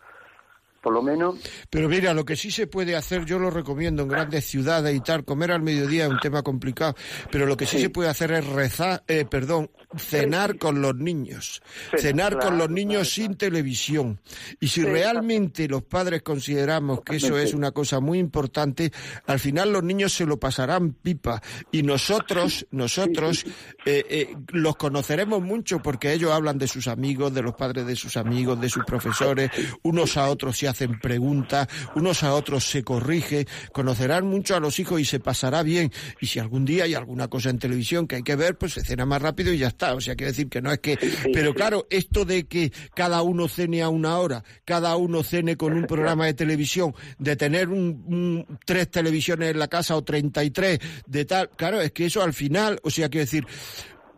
por 0.87 0.95
lo 0.95 1.03
menos. 1.03 1.35
Pero 1.69 1.89
mira, 1.89 2.15
lo 2.15 2.25
que 2.25 2.37
sí 2.37 2.53
se 2.53 2.69
puede 2.69 2.95
hacer, 2.95 3.25
yo 3.25 3.41
lo 3.41 3.51
recomiendo 3.51 4.05
en 4.05 4.09
grandes 4.09 4.45
ciudades 4.45 4.95
y 4.95 5.01
tal, 5.01 5.25
comer 5.25 5.51
al 5.51 5.61
mediodía 5.61 6.05
es 6.05 6.11
un 6.13 6.21
tema 6.21 6.45
complicado, 6.45 6.95
pero 7.29 7.45
lo 7.45 7.57
que 7.57 7.67
sí, 7.67 7.81
se 7.81 7.91
puede 7.91 8.09
hacer 8.09 8.31
es 8.31 8.47
rezar, 8.47 9.03
eh, 9.09 9.25
perdón, 9.29 9.69
cenar 9.97 10.59
con 10.59 10.81
los 10.81 10.95
niños, 10.95 11.61
cenar 11.97 12.39
con 12.39 12.57
los 12.57 12.71
niños 12.71 13.11
sin 13.11 13.35
televisión. 13.35 14.21
Y 14.61 14.69
si 14.69 14.85
realmente 14.85 15.67
los 15.67 15.83
padres 15.83 16.23
consideramos 16.23 17.01
que 17.01 17.17
eso 17.17 17.37
es 17.37 17.53
una 17.53 17.73
cosa 17.73 17.99
muy 17.99 18.21
importante, 18.21 18.93
al 19.27 19.41
final 19.41 19.73
los 19.73 19.83
niños 19.83 20.13
se 20.13 20.25
lo 20.25 20.39
pasarán 20.39 20.93
pipa. 20.93 21.43
Y 21.73 21.83
nosotros, 21.83 22.65
nosotros 22.71 23.45
eh, 23.85 24.05
eh, 24.09 24.37
los 24.53 24.77
conoceremos 24.77 25.43
mucho 25.43 25.83
porque 25.83 26.13
ellos 26.13 26.31
hablan 26.31 26.59
de 26.59 26.69
sus 26.69 26.87
amigos, 26.87 27.35
de 27.35 27.43
los 27.43 27.57
padres 27.57 27.89
de 27.89 27.97
sus 27.97 28.17
amigos, 28.17 28.61
de 28.61 28.69
sus 28.69 28.85
profesores, 28.85 29.51
unos 29.83 30.17
a 30.17 30.29
otros 30.29 30.57
se 30.57 30.69
hacen 30.69 30.76
preguntas, 31.03 31.69
unos 31.95 32.23
a 32.23 32.35
otros 32.35 32.69
se 32.69 32.83
corrige, 32.83 33.47
conocerán 33.73 34.27
mucho 34.27 34.57
a 34.57 34.61
los 34.61 34.79
hijos 34.79 35.01
y 35.01 35.05
se 35.05 35.21
pasará 35.21 35.63
bien. 35.63 35.93
Y 36.21 36.27
si 36.27 36.39
algún 36.39 36.65
día 36.65 36.85
hay 36.85 36.95
alguna 36.95 37.29
cosa 37.29 37.51
en 37.51 37.59
televisión 37.59 38.07
que 38.07 38.17
hay 38.17 38.23
que 38.23 38.37
ver, 38.37 38.57
pues 38.57 38.75
se 38.75 38.85
cena 38.85 39.07
más 39.07 39.23
rápido 39.23 39.53
y 39.53 39.59
ya 39.59 39.69
está. 39.69 39.95
O 39.95 40.01
sea, 40.01 40.15
quiere 40.15 40.33
decir 40.33 40.49
que 40.49 40.63
no 40.63 40.73
es 40.73 40.79
que... 40.79 40.99
Pero 41.33 41.55
claro, 41.55 41.87
esto 41.91 42.25
de 42.25 42.47
que 42.47 42.73
cada 42.95 43.23
uno 43.23 43.49
cene 43.49 43.83
a 43.83 43.89
una 43.89 44.19
hora, 44.19 44.45
cada 44.65 44.97
uno 44.97 45.23
cene 45.23 45.57
con 45.57 45.73
un 45.73 45.87
programa 45.87 46.27
de 46.27 46.35
televisión, 46.35 46.95
de 47.19 47.37
tener 47.37 47.69
un, 47.69 48.47
tres 48.65 48.91
televisiones 48.91 49.51
en 49.51 49.59
la 49.59 49.69
casa 49.69 49.97
o 49.97 50.05
33, 50.05 50.79
de 51.07 51.25
tal, 51.25 51.51
claro, 51.51 51.81
es 51.81 51.93
que 51.93 52.07
eso 52.07 52.23
al 52.23 52.33
final, 52.33 52.79
o 52.83 52.91
sea, 52.91 53.09
quiero 53.09 53.25
decir, 53.25 53.47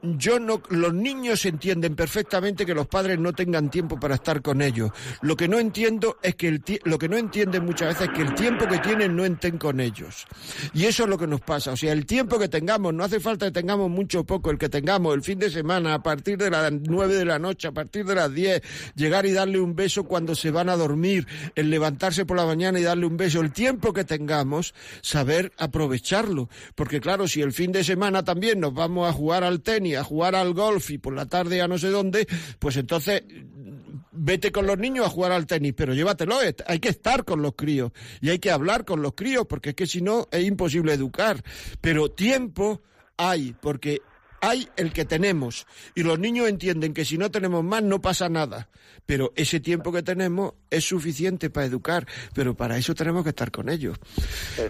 yo 0.03 0.39
no, 0.39 0.63
los 0.71 0.95
niños 0.95 1.45
entienden 1.45 1.97
perfectamente 1.97 2.65
que 2.65 2.75
los 2.75 2.87
padres 2.87 3.19
no 3.19 3.33
tengan 3.33 3.71
tiempo 3.71 3.99
para 3.99 4.15
estar 4.15 4.43
con 4.43 4.63
ellos. 4.63 4.91
Lo 5.23 5.37
que 5.37 5.49
no 5.49 5.59
entiendo 5.59 6.19
es 6.23 6.37
que 6.37 6.49
el, 6.49 6.63
lo 6.85 6.99
que 6.99 7.09
no 7.09 7.17
entienden 7.17 7.65
muchas 7.65 7.89
veces 7.89 8.09
es 8.09 8.15
que 8.15 8.23
el 8.23 8.35
tiempo 8.35 8.67
que 8.69 8.79
tienen 8.79 9.17
no 9.17 9.25
estén 9.25 9.59
con 9.59 9.81
ellos. 9.81 10.27
Y 10.73 10.85
eso 10.85 11.05
es 11.05 11.09
lo 11.09 11.19
que 11.19 11.27
nos 11.27 11.41
pasa. 11.41 11.73
O 11.73 11.77
sea, 11.77 11.93
el 11.93 12.07
tiempo 12.07 12.39
que 12.39 12.49
tengamos, 12.49 12.95
no 12.95 13.05
hace 13.05 13.21
falta 13.21 13.47
que 13.47 13.53
tengamos 13.53 13.91
mucho 13.91 14.21
o 14.21 14.25
poco, 14.25 14.51
el 14.51 14.59
que 14.59 14.69
tengamos 14.69 15.15
el 15.15 15.23
fin 15.23 15.39
de 15.39 15.51
semana, 15.51 15.95
a 15.95 16.03
partir 16.03 16.39
de 16.39 16.51
las 16.51 16.73
nueve 16.73 17.15
de 17.15 17.25
la 17.25 17.39
noche, 17.39 17.69
a 17.69 17.73
partir 17.73 18.05
de 18.05 18.15
las 18.15 18.33
diez, 18.33 18.63
llegar 18.95 19.27
y 19.27 19.33
darle 19.33 19.61
un 19.61 19.75
beso 19.75 20.05
cuando 20.05 20.35
se 20.35 20.51
van 20.51 20.69
a 20.69 20.77
dormir, 20.77 21.27
el 21.55 21.71
levantarse 21.71 22.25
por 22.25 22.37
la 22.37 22.47
mañana 22.47 22.79
y 22.79 22.83
darle 22.83 23.07
un 23.07 23.17
beso, 23.17 23.41
el 23.41 23.53
tiempo 23.53 23.93
que 23.93 24.05
tengamos, 24.05 24.75
saber 25.03 25.53
aprovecharlo. 25.59 26.49
Porque 26.75 27.01
claro, 27.01 27.27
si 27.27 27.43
el 27.43 27.53
fin 27.53 27.73
de 27.73 27.85
semana 27.85 28.25
también 28.25 28.61
nos 28.61 28.75
vamos 28.75 29.09
a 29.09 29.13
jugar 29.13 29.45
al 29.45 29.61
tenis, 29.61 29.88
a 29.95 30.05
jugar 30.05 30.35
al 30.35 30.55
golf 30.55 30.91
y 30.91 30.99
por 30.99 31.15
la 31.15 31.27
tarde 31.27 31.61
a 31.63 31.69
no 31.69 31.79
sé 31.79 31.89
dónde, 31.89 32.27
pues 32.59 32.77
entonces 32.77 33.23
vete 34.19 34.51
con 34.53 34.67
los 34.67 34.79
niños 34.79 35.07
a 35.07 35.11
jugar 35.11 35.33
al 35.33 35.47
tenis, 35.47 35.75
pero 35.77 35.95
llévatelo, 35.95 36.39
hay 36.67 36.79
que 36.81 36.89
estar 36.89 37.25
con 37.25 37.43
los 37.43 37.55
críos 37.55 37.93
y 38.21 38.31
hay 38.31 38.39
que 38.39 38.51
hablar 38.51 38.85
con 38.85 39.03
los 39.03 39.15
críos, 39.15 39.47
porque 39.47 39.71
es 39.71 39.75
que 39.75 39.87
si 39.87 40.03
no 40.03 40.29
es 40.31 40.45
imposible 40.45 40.93
educar. 40.93 41.43
Pero 41.81 42.11
tiempo 42.11 42.83
hay, 43.17 43.55
porque 43.61 44.03
hay 44.41 44.69
el 44.77 44.93
que 44.93 45.05
tenemos 45.05 45.67
y 45.95 46.03
los 46.03 46.19
niños 46.19 46.49
entienden 46.49 46.95
que 46.95 47.05
si 47.05 47.19
no 47.19 47.31
tenemos 47.31 47.65
más 47.65 47.83
no 47.83 48.01
pasa 48.01 48.29
nada, 48.29 48.69
pero 49.07 49.33
ese 49.37 49.61
tiempo 49.61 49.93
que 49.93 50.03
tenemos 50.03 50.55
es 50.71 50.85
suficiente 50.85 51.51
para 51.51 51.67
educar, 51.67 52.07
pero 52.35 52.57
para 52.57 52.77
eso 52.77 52.95
tenemos 52.95 53.23
que 53.25 53.31
estar 53.31 53.51
con 53.51 53.69
ellos. 53.69 53.99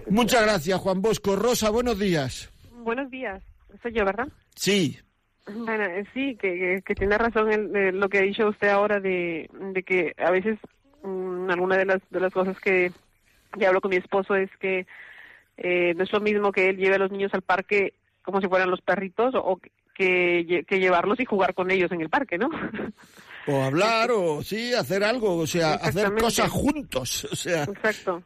Muchas 0.09 0.43
gracias, 0.43 0.79
Juan 0.81 1.03
Bosco. 1.03 1.37
Rosa, 1.37 1.71
buenos 1.71 1.99
días. 1.99 2.51
Buenos 2.71 3.11
días. 3.11 3.43
Soy 3.83 3.93
yo, 3.93 4.05
¿verdad? 4.05 4.29
Sí. 4.55 4.99
Bueno, 5.49 5.85
eh, 5.85 6.05
sí, 6.13 6.37
que, 6.37 6.83
que, 6.85 6.95
tiene 6.95 7.17
razón 7.17 7.51
en, 7.53 7.99
lo 7.99 8.09
que 8.09 8.19
ha 8.19 8.23
dicho 8.23 8.49
usted 8.49 8.69
ahora 8.69 9.01
de, 9.01 9.49
de 9.53 9.83
que 9.83 10.15
a 10.19 10.31
veces 10.31 10.59
mm, 11.03 11.51
alguna 11.51 11.77
de 11.77 11.87
las, 11.87 12.01
de 12.11 12.21
las 12.21 12.33
cosas 12.33 12.59
que 12.61 12.93
ya 13.57 13.69
hablo 13.69 13.81
con 13.81 13.91
mi 13.91 13.97
esposo 13.97 14.35
es 14.35 14.51
que 14.59 14.87
eh, 15.57 15.95
no 15.97 16.05
es 16.05 16.13
lo 16.13 16.21
mismo 16.21 16.53
que 16.53 16.69
él 16.69 16.77
lleve 16.77 16.97
a 16.97 16.99
los 16.99 17.11
niños 17.11 17.33
al 17.35 17.43
parque 17.43 17.95
como 18.23 18.41
si 18.41 18.49
fueran 18.49 18.71
los 18.71 18.83
perritos 18.83 19.35
o 19.35 19.59
que, 19.95 20.65
que 20.69 20.79
llevarlos 20.79 21.19
y 21.19 21.25
jugar 21.25 21.55
con 21.55 21.71
ellos 21.71 21.91
en 21.91 22.03
el 22.03 22.09
parque, 22.09 22.39
¿no? 22.39 22.51
O 23.51 23.63
hablar, 23.63 24.11
o 24.11 24.43
sí, 24.43 24.75
hacer 24.75 25.03
algo, 25.03 25.39
o 25.39 25.47
sea, 25.47 25.75
hacer 25.75 26.13
cosas 26.15 26.51
juntos, 26.51 27.27
o 27.33 27.35
sea. 27.35 27.65
Exacto. 27.65 28.23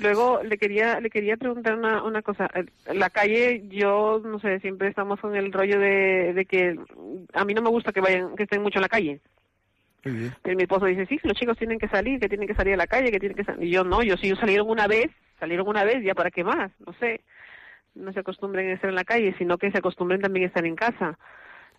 Luego 0.00 0.42
le 0.42 0.58
quería 0.58 1.00
le 1.00 1.10
quería 1.10 1.36
preguntar 1.36 1.76
una, 1.76 2.02
una 2.02 2.22
cosa. 2.22 2.50
La 2.92 3.10
calle, 3.10 3.64
yo 3.68 4.20
no 4.24 4.38
sé, 4.40 4.60
siempre 4.60 4.88
estamos 4.88 5.20
con 5.20 5.34
el 5.36 5.52
rollo 5.52 5.78
de, 5.78 6.32
de 6.34 6.44
que 6.44 6.78
a 7.32 7.44
mí 7.44 7.54
no 7.54 7.62
me 7.62 7.70
gusta 7.70 7.92
que 7.92 8.00
vayan, 8.00 8.36
que 8.36 8.44
estén 8.44 8.62
mucho 8.62 8.78
en 8.78 8.82
la 8.82 8.88
calle. 8.88 9.20
Y 10.04 10.54
mi 10.54 10.64
esposo 10.64 10.84
dice, 10.84 11.06
sí, 11.06 11.18
los 11.22 11.36
chicos 11.36 11.56
tienen 11.56 11.78
que 11.78 11.88
salir, 11.88 12.20
que 12.20 12.28
tienen 12.28 12.46
que 12.46 12.54
salir 12.54 12.74
a 12.74 12.78
la 12.78 12.86
calle, 12.86 13.10
que 13.10 13.18
tienen 13.18 13.36
que 13.36 13.44
salir. 13.44 13.66
Y 13.66 13.70
yo 13.70 13.84
no, 13.84 14.02
yo 14.02 14.16
si 14.16 14.26
ellos 14.26 14.38
salieron 14.38 14.68
una 14.68 14.86
vez, 14.86 15.10
salieron 15.40 15.66
una 15.66 15.82
vez, 15.84 16.04
ya 16.04 16.14
para 16.14 16.30
qué 16.30 16.44
más, 16.44 16.70
no 16.86 16.92
sé. 16.94 17.22
No 17.94 18.12
se 18.12 18.20
acostumbren 18.20 18.68
a 18.68 18.74
estar 18.74 18.90
en 18.90 18.96
la 18.96 19.04
calle, 19.04 19.34
sino 19.38 19.56
que 19.56 19.70
se 19.70 19.78
acostumbren 19.78 20.20
también 20.20 20.44
a 20.44 20.48
estar 20.48 20.66
en 20.66 20.76
casa. 20.76 21.18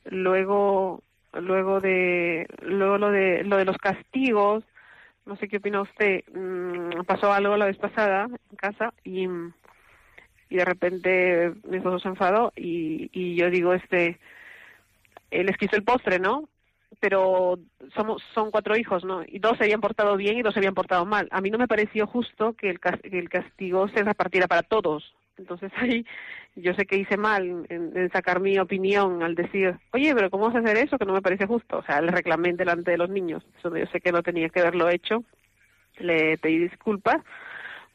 Luego, 0.06 1.04
luego 1.34 1.82
de 1.82 2.48
luego 2.62 2.98
lo 2.98 3.12
de 3.12 3.44
lo 3.44 3.58
de 3.58 3.66
los 3.66 3.78
castigos 3.78 4.64
no 5.26 5.36
sé 5.38 5.48
qué 5.48 5.58
opina 5.58 5.82
usted 5.82 6.24
mm, 6.34 7.04
pasó 7.06 7.32
algo 7.32 7.58
la 7.58 7.66
vez 7.66 7.78
pasada 7.78 8.28
en 8.28 8.58
casa 8.58 8.94
y 9.04 9.28
y 10.48 10.58
de 10.58 10.66
repente 10.66 11.54
mi 11.68 11.78
esposo 11.78 12.00
se 12.00 12.08
enfadó 12.08 12.54
y, 12.56 13.10
y 13.12 13.36
yo 13.36 13.50
digo 13.50 13.74
este 13.74 14.20
él 15.32 15.48
les 15.48 15.58
quiso 15.58 15.76
el 15.76 15.84
postre 15.84 16.20
no 16.20 16.48
pero 17.00 17.60
somos 17.94 18.24
son 18.34 18.52
cuatro 18.52 18.76
hijos 18.78 19.04
no 19.04 19.24
y 19.28 19.40
dos 19.40 19.58
se 19.58 19.66
habían 19.66 19.82
portado 19.82 20.16
bien 20.18 20.38
y 20.38 20.42
dos 20.42 20.54
se 20.54 20.60
habían 20.60 20.74
portado 20.74 21.06
mal. 21.06 21.28
A 21.32 21.42
mí 21.42 21.50
no 21.50 21.58
me 21.58 21.68
pareció 21.68 22.08
justo 22.08 22.54
que 22.54 22.70
el, 22.70 22.80
que 22.80 23.20
el 23.20 23.30
castigo 23.30 23.88
se 23.90 24.04
repartiera 24.04 24.48
para 24.48 24.64
todos. 24.64 25.14
Entonces 25.38 25.72
ahí 25.78 26.06
yo 26.56 26.74
sé 26.74 26.86
que 26.86 26.98
hice 26.98 27.18
mal 27.18 27.66
en, 27.70 28.10
sacar 28.12 28.40
mi 28.40 28.58
opinión 28.58 29.22
al 29.24 29.36
decir, 29.36 29.76
oye, 29.92 30.16
pero 30.16 30.30
¿cómo 30.30 30.46
vas 30.46 30.56
a 30.56 30.60
hacer 30.60 30.78
eso? 30.78 30.98
Que 30.98 31.06
no 31.06 31.14
me 31.14 31.22
parece 31.22 31.46
justo. 31.46 31.80
O 31.80 31.84
sea, 31.84 32.02
le 32.02 32.12
reclamé 32.12 32.54
delante 32.54 32.92
de 32.92 32.98
los 32.98 33.10
niños. 33.10 33.44
Eso 33.60 33.76
yo 33.76 33.86
sé 33.88 34.00
que 34.00 34.12
no 34.12 34.24
tenía 34.24 34.50
que 34.50 34.62
haberlo 34.62 34.90
hecho. 34.90 35.24
Le 35.98 36.38
pedí 36.38 36.60
disculpas. 36.60 37.18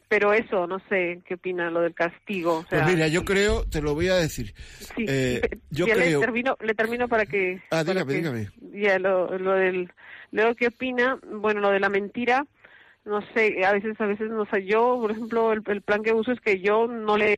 Pero 0.07 0.33
eso, 0.33 0.67
no 0.67 0.79
sé, 0.89 1.21
¿qué 1.25 1.35
opina 1.35 1.71
lo 1.71 1.79
del 1.79 1.93
castigo? 1.93 2.65
pues 2.69 2.85
mira, 2.85 3.07
yo 3.07 3.23
creo, 3.23 3.63
te 3.63 3.81
lo 3.81 3.93
voy 3.93 4.09
a 4.09 4.15
decir. 4.15 4.53
Sí, 4.57 5.05
eh, 5.07 5.41
yo 5.69 5.85
creo... 5.85 6.19
Le 6.19 6.25
termino, 6.25 6.57
le 6.59 6.73
termino 6.73 7.07
para 7.07 7.25
que... 7.25 7.61
Ah, 7.71 7.85
dígame, 7.85 8.13
dígame. 8.13 8.49
Ya, 8.73 8.99
lo, 8.99 9.37
lo 9.37 9.53
del... 9.53 9.89
Luego, 10.31 10.53
¿qué 10.55 10.67
opina? 10.67 11.17
Bueno, 11.31 11.61
lo 11.61 11.71
de 11.71 11.79
la 11.79 11.89
mentira 11.89 12.45
no 13.03 13.21
sé, 13.33 13.65
a 13.65 13.71
veces, 13.71 13.99
a 13.99 14.05
veces, 14.05 14.29
no 14.29 14.45
sé, 14.45 14.63
yo, 14.65 14.99
por 15.01 15.09
ejemplo, 15.09 15.53
el, 15.53 15.63
el, 15.65 15.81
plan 15.81 16.03
que 16.03 16.13
uso 16.13 16.31
es 16.31 16.39
que 16.39 16.59
yo 16.59 16.87
no 16.87 17.17
le, 17.17 17.35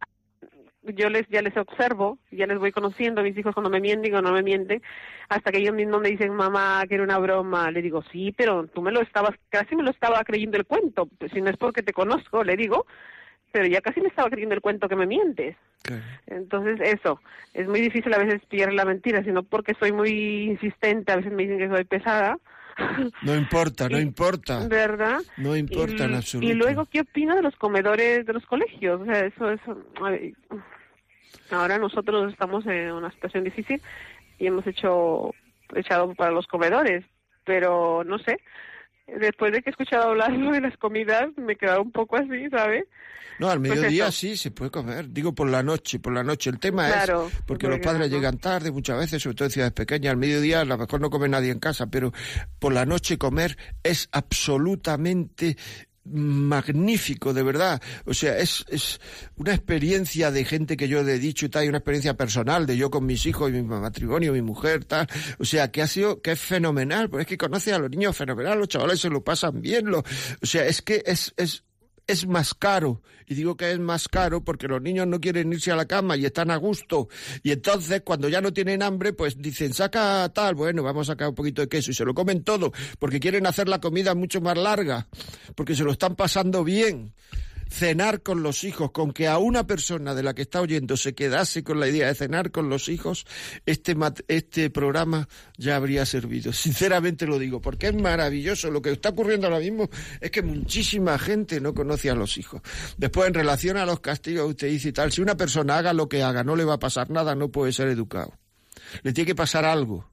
yo 0.84 1.10
les, 1.10 1.28
ya 1.30 1.42
les 1.42 1.56
observo, 1.58 2.18
ya 2.32 2.46
les 2.46 2.60
voy 2.60 2.72
conociendo 2.72 3.22
a 3.22 3.24
mis 3.24 3.38
hijos 3.38 3.54
cuando 3.54 3.70
me 3.70 3.80
mienten 3.80 4.14
o 4.16 4.22
no 4.22 4.32
me 4.32 4.44
mienten, 4.44 4.82
hasta 5.30 5.52
que 5.52 5.60
ellos 5.60 5.74
mismos 5.74 6.02
me 6.02 6.10
dicen, 6.10 6.34
mamá, 6.34 6.84
que 6.88 6.96
era 6.96 7.04
una 7.04 7.18
broma, 7.20 7.72
le 7.72 7.82
digo, 7.82 8.04
sí, 8.12 8.34
pero 8.36 8.68
tú 8.68 8.82
me 8.82 8.92
lo 8.92 9.02
estabas, 9.02 9.36
casi 9.50 9.76
me 9.76 9.84
lo 9.84 9.92
estaba 9.92 10.24
creyendo 10.24 10.58
el 10.58 10.66
cuento, 10.66 11.08
pues, 11.18 11.32
si 11.32 11.42
no 11.42 11.50
es 11.50 11.58
porque 11.58 11.84
te 11.84 11.94
conozco, 11.94 12.44
le 12.44 12.56
digo, 12.56 12.86
pero 13.52 13.68
ya 13.68 13.82
casi 13.82 14.02
me 14.02 14.08
estaba 14.08 14.30
creyendo 14.30 14.56
el 14.56 14.62
cuento 14.62 14.90
que 14.90 14.96
me 14.96 15.06
mientes. 15.06 15.56
Entonces, 16.28 16.80
eso, 16.82 17.20
es 17.54 17.68
muy 17.68 17.82
difícil 17.82 18.14
a 18.14 18.18
veces 18.18 18.42
pillar 18.48 18.74
la 18.74 18.86
mentira, 18.86 19.24
sino 19.24 19.44
porque 19.44 19.76
soy 19.76 19.92
muy 19.92 20.44
insistente, 20.44 21.12
a 21.12 21.18
veces 21.18 21.32
me 21.32 21.44
dicen 21.44 21.60
que 21.60 21.70
soy 21.70 21.84
pesada, 21.84 22.38
no 23.22 23.36
importa, 23.36 23.90
no 23.90 24.00
importa. 24.00 24.68
¿Verdad? 24.68 25.22
No 25.38 25.56
importa 25.56 26.06
en 26.06 26.16
absoluto. 26.16 26.52
Y 26.52 26.54
luego, 26.56 26.86
¿qué 26.86 27.02
opina 27.02 27.36
de 27.36 27.42
los 27.42 27.56
comedores 27.56 28.26
de 28.26 28.34
los 28.34 28.46
colegios? 28.46 29.02
O 29.02 29.06
sea, 29.06 29.26
eso 29.26 29.52
es... 29.52 29.62
Ahora 31.52 31.78
nosotros 31.78 32.32
estamos 32.32 32.66
en 32.66 32.92
una 32.92 33.12
situación 33.12 33.44
difícil 33.44 33.82
y 34.40 34.48
hemos 34.48 34.66
hecho 34.66 35.34
echado 35.76 36.14
para 36.16 36.32
los 36.32 36.48
comedores, 36.48 37.04
pero 37.46 38.04
no 38.06 38.18
sé, 38.20 38.40
después 39.08 39.52
de 39.52 39.62
que 39.62 39.70
he 39.70 39.72
escuchado 39.72 40.10
hablar 40.10 40.32
de 40.38 40.62
las 40.62 40.78
comidas, 40.78 41.30
me 41.38 41.54
he 41.54 41.56
quedado 41.56 41.82
un 41.82 41.92
poco 41.92 42.18
así, 42.18 42.50
¿sabes? 42.50 42.86
No, 43.40 43.50
al 43.50 43.60
pues 43.60 43.72
mediodía 43.72 44.12
sí 44.12 44.38
se 44.38 44.52
puede 44.52 44.72
comer. 44.72 45.10
Digo 45.10 45.34
por 45.34 45.50
la 45.50 45.64
noche, 45.64 46.00
por 46.00 46.14
la 46.14 46.24
noche. 46.24 46.50
El 46.50 46.60
tema 46.60 46.90
es 46.90 47.12
porque 47.46 47.68
los 47.68 47.80
padres 47.80 48.10
llegan 48.10 48.38
tarde 48.38 48.72
muchas 48.72 48.98
veces, 48.98 49.22
sobre 49.22 49.36
todo 49.36 49.46
en 49.48 49.52
ciudades 49.52 49.74
pequeñas. 49.74 50.12
Al 50.12 50.18
mediodía 50.18 50.62
a 50.62 50.66
lo 50.66 50.78
mejor 50.78 51.02
no 51.02 51.10
come 51.10 51.28
nadie 51.28 51.52
en 51.52 51.60
casa, 51.60 51.88
pero 51.88 52.12
por 52.60 52.74
la 52.74 52.86
noche 52.86 53.18
comer 53.18 53.58
es 53.82 54.08
absolutamente 54.12 55.58
magnífico, 56.06 57.34
de 57.34 57.44
verdad. 57.44 57.82
O 58.06 58.14
sea, 58.14 58.38
es, 58.38 58.66
es 58.70 59.00
una 59.36 59.54
experiencia 59.54 60.32
de 60.32 60.46
gente 60.46 60.78
que 60.78 60.88
yo 60.88 61.00
he 61.00 61.20
dicho 61.20 61.46
y 61.46 61.50
tal, 61.50 61.66
y 61.66 61.70
una 61.70 61.78
experiencia 61.78 62.16
personal 62.16 62.66
de 62.66 62.78
yo 62.78 62.90
con 62.90 63.06
mis 63.06 63.26
hijos 63.26 63.50
y 63.50 63.54
mi 63.54 63.64
matrimonio, 63.64 64.34
mi 64.34 64.42
mujer, 64.42 64.86
tal. 64.86 65.08
O 65.40 65.46
sea, 65.46 65.72
que 65.72 65.82
ha 65.82 65.88
sido, 65.88 66.22
que 66.22 66.32
es 66.32 66.40
fenomenal, 66.40 67.10
porque 67.10 67.24
es 67.24 67.28
que 67.28 67.38
conoce 67.38 67.74
a 67.74 67.80
los 67.80 67.90
niños 67.90 68.16
fenomenal, 68.16 68.60
los 68.60 68.68
chavales 68.68 69.00
se 69.00 69.10
lo 69.10 69.24
pasan 69.24 69.62
bien, 69.62 69.86
lo, 69.86 70.00
o 70.00 70.46
sea, 70.46 70.66
es 70.66 70.82
que 70.82 71.04
es, 71.06 71.34
es, 71.38 71.64
es 72.08 72.28
más 72.28 72.54
caro. 72.54 73.02
Y 73.28 73.36
digo 73.36 73.56
que 73.56 73.72
es 73.72 73.80
más 73.80 74.08
caro 74.08 74.44
porque 74.44 74.68
los 74.68 74.82
niños 74.82 75.08
no 75.08 75.20
quieren 75.20 75.52
irse 75.54 75.72
a 75.72 75.76
la 75.76 75.86
cama 75.86 76.18
y 76.18 76.26
están 76.26 76.52
a 76.52 76.58
gusto. 76.58 77.08
Y 77.42 77.52
entonces, 77.52 78.02
cuando 78.04 78.30
ya 78.30 78.42
no 78.42 78.54
tienen 78.54 78.84
hambre, 78.84 79.14
pues 79.14 79.38
dicen, 79.42 79.74
saca 79.74 80.30
tal, 80.34 80.56
bueno, 80.56 80.84
vamos 80.84 81.10
a 81.10 81.14
sacar 81.14 81.30
un 81.30 81.36
poquito 81.36 81.62
de 81.62 81.70
queso. 81.70 81.92
Y 81.92 81.94
se 81.94 82.06
lo 82.06 82.14
comen 82.14 82.44
todo 82.44 82.72
porque 83.00 83.20
quieren 83.20 83.48
hacer 83.48 83.70
la 83.70 83.80
comida 83.80 84.16
mucho 84.16 84.42
más 84.42 84.58
larga, 84.58 85.08
porque 85.56 85.76
se 85.76 85.84
lo 85.84 85.92
están 85.92 86.16
pasando 86.16 86.64
bien 86.64 87.14
cenar 87.74 88.22
con 88.22 88.44
los 88.44 88.64
hijos, 88.64 88.92
con 88.92 89.12
que 89.12 89.28
a 89.28 89.40
una 89.40 89.66
persona 89.66 90.14
de 90.14 90.22
la 90.22 90.36
que 90.36 90.44
está 90.44 90.62
oyendo 90.62 90.96
se 90.96 91.16
quedase 91.16 91.64
con 91.64 91.80
la 91.80 91.88
idea 91.88 92.08
de 92.08 92.14
cenar 92.14 92.52
con 92.52 92.70
los 92.70 92.88
hijos, 92.88 93.26
este, 93.66 93.98
este 94.28 94.70
programa 94.70 95.28
ya 95.58 95.76
habría 95.76 96.06
servido. 96.06 96.54
Sinceramente 96.54 97.26
lo 97.26 97.40
digo, 97.40 97.62
porque 97.62 97.88
es 97.88 97.96
maravilloso. 97.96 98.70
Lo 98.70 98.82
que 98.82 98.92
está 98.92 99.10
ocurriendo 99.10 99.48
ahora 99.48 99.60
mismo 99.60 99.90
es 100.22 100.30
que 100.30 100.44
muchísima 100.44 101.18
gente 101.18 101.60
no 101.60 101.74
conoce 101.74 102.12
a 102.12 102.16
los 102.16 102.38
hijos. 102.38 102.62
Después, 102.98 103.28
en 103.28 103.34
relación 103.34 103.78
a 103.78 103.86
los 103.86 104.02
castigos, 104.02 104.48
usted 104.48 104.68
dice 104.68 104.90
y 104.90 104.94
tal, 104.94 105.12
si 105.12 105.22
una 105.22 105.36
persona 105.36 105.78
haga 105.78 105.94
lo 105.94 106.08
que 106.08 106.22
haga, 106.22 106.44
no 106.44 106.56
le 106.56 106.66
va 106.66 106.76
a 106.76 106.80
pasar 106.80 107.10
nada, 107.10 107.34
no 107.34 107.50
puede 107.50 107.74
ser 107.74 107.88
educado. 107.88 108.38
Le 109.02 109.14
tiene 109.14 109.28
que 109.28 109.36
pasar 109.36 109.66
algo 109.66 110.13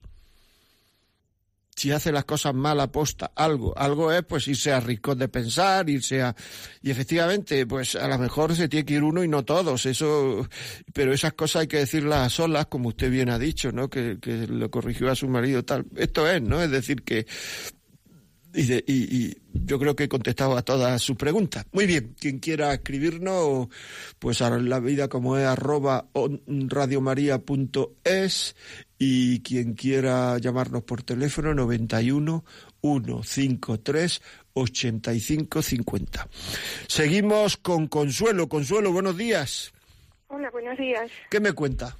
si 1.81 1.91
hace 1.93 2.13
las 2.13 2.27
cosas 2.27 2.53
mal 2.53 2.79
aposta, 2.79 3.33
algo, 3.35 3.73
algo 3.75 4.13
es 4.13 4.23
pues 4.23 4.47
irse 4.49 4.71
a 4.71 4.81
rincón 4.81 5.19
de 5.19 5.29
pensar, 5.29 5.89
irse 5.89 6.21
a... 6.21 6.37
Y 6.83 6.91
efectivamente, 6.91 7.67
pues 7.67 7.97
a 7.97 8.07
lo 8.07 8.19
mejor 8.19 8.55
se 8.55 8.69
tiene 8.69 8.85
que 8.85 8.95
ir 8.95 9.03
uno 9.03 9.25
y 9.25 9.29
no 9.29 9.47
todos, 9.47 9.87
eso... 9.87 10.47
Pero 10.93 11.15
esas 11.15 11.33
cosas 11.33 11.63
hay 11.63 11.69
que 11.69 11.79
decirlas 11.79 12.19
a 12.19 12.29
solas, 12.29 12.67
como 12.67 12.91
usted 12.91 13.11
bien 13.11 13.31
ha 13.31 13.39
dicho, 13.39 13.73
¿no? 13.73 13.89
Que, 13.89 14.19
que 14.21 14.47
lo 14.47 14.71
corrigió 14.71 15.11
a 15.11 15.15
su 15.15 15.27
marido 15.27 15.65
tal. 15.65 15.87
Esto 15.97 16.29
es, 16.29 16.43
¿no? 16.43 16.61
Es 16.63 16.71
decir, 16.71 17.03
que 17.03 17.27
y, 18.55 18.93
y, 18.93 19.37
yo 19.53 19.79
creo 19.79 19.95
que 19.95 20.05
he 20.05 20.09
contestado 20.09 20.57
a 20.57 20.63
todas 20.63 21.03
sus 21.03 21.17
preguntas. 21.17 21.67
Muy 21.73 21.87
bien, 21.87 22.15
quien 22.19 22.39
quiera 22.39 22.75
escribirnos, 22.75 23.69
pues 24.19 24.43
a 24.43 24.51
la 24.51 24.81
vida 24.81 25.09
como 25.09 25.37
es 25.37 25.47
arroba 25.47 26.07
radiomaria.es 26.47 28.57
y 28.99 29.41
quien 29.41 29.75
quiera 29.75 30.39
llamarnos 30.39 30.83
por 30.83 31.03
teléfono 31.03 31.55
91 31.55 32.45
153 32.83 34.23
85 34.55 35.63
50. 35.63 36.29
Seguimos 36.87 37.57
con 37.57 37.87
Consuelo. 37.87 38.49
Consuelo, 38.49 38.93
buenos 38.93 39.17
días. 39.17 39.73
Hola, 40.29 40.51
buenos 40.51 40.79
días. 40.79 41.11
¿Qué 41.31 41.41
me 41.41 41.53
cuenta? 41.53 41.97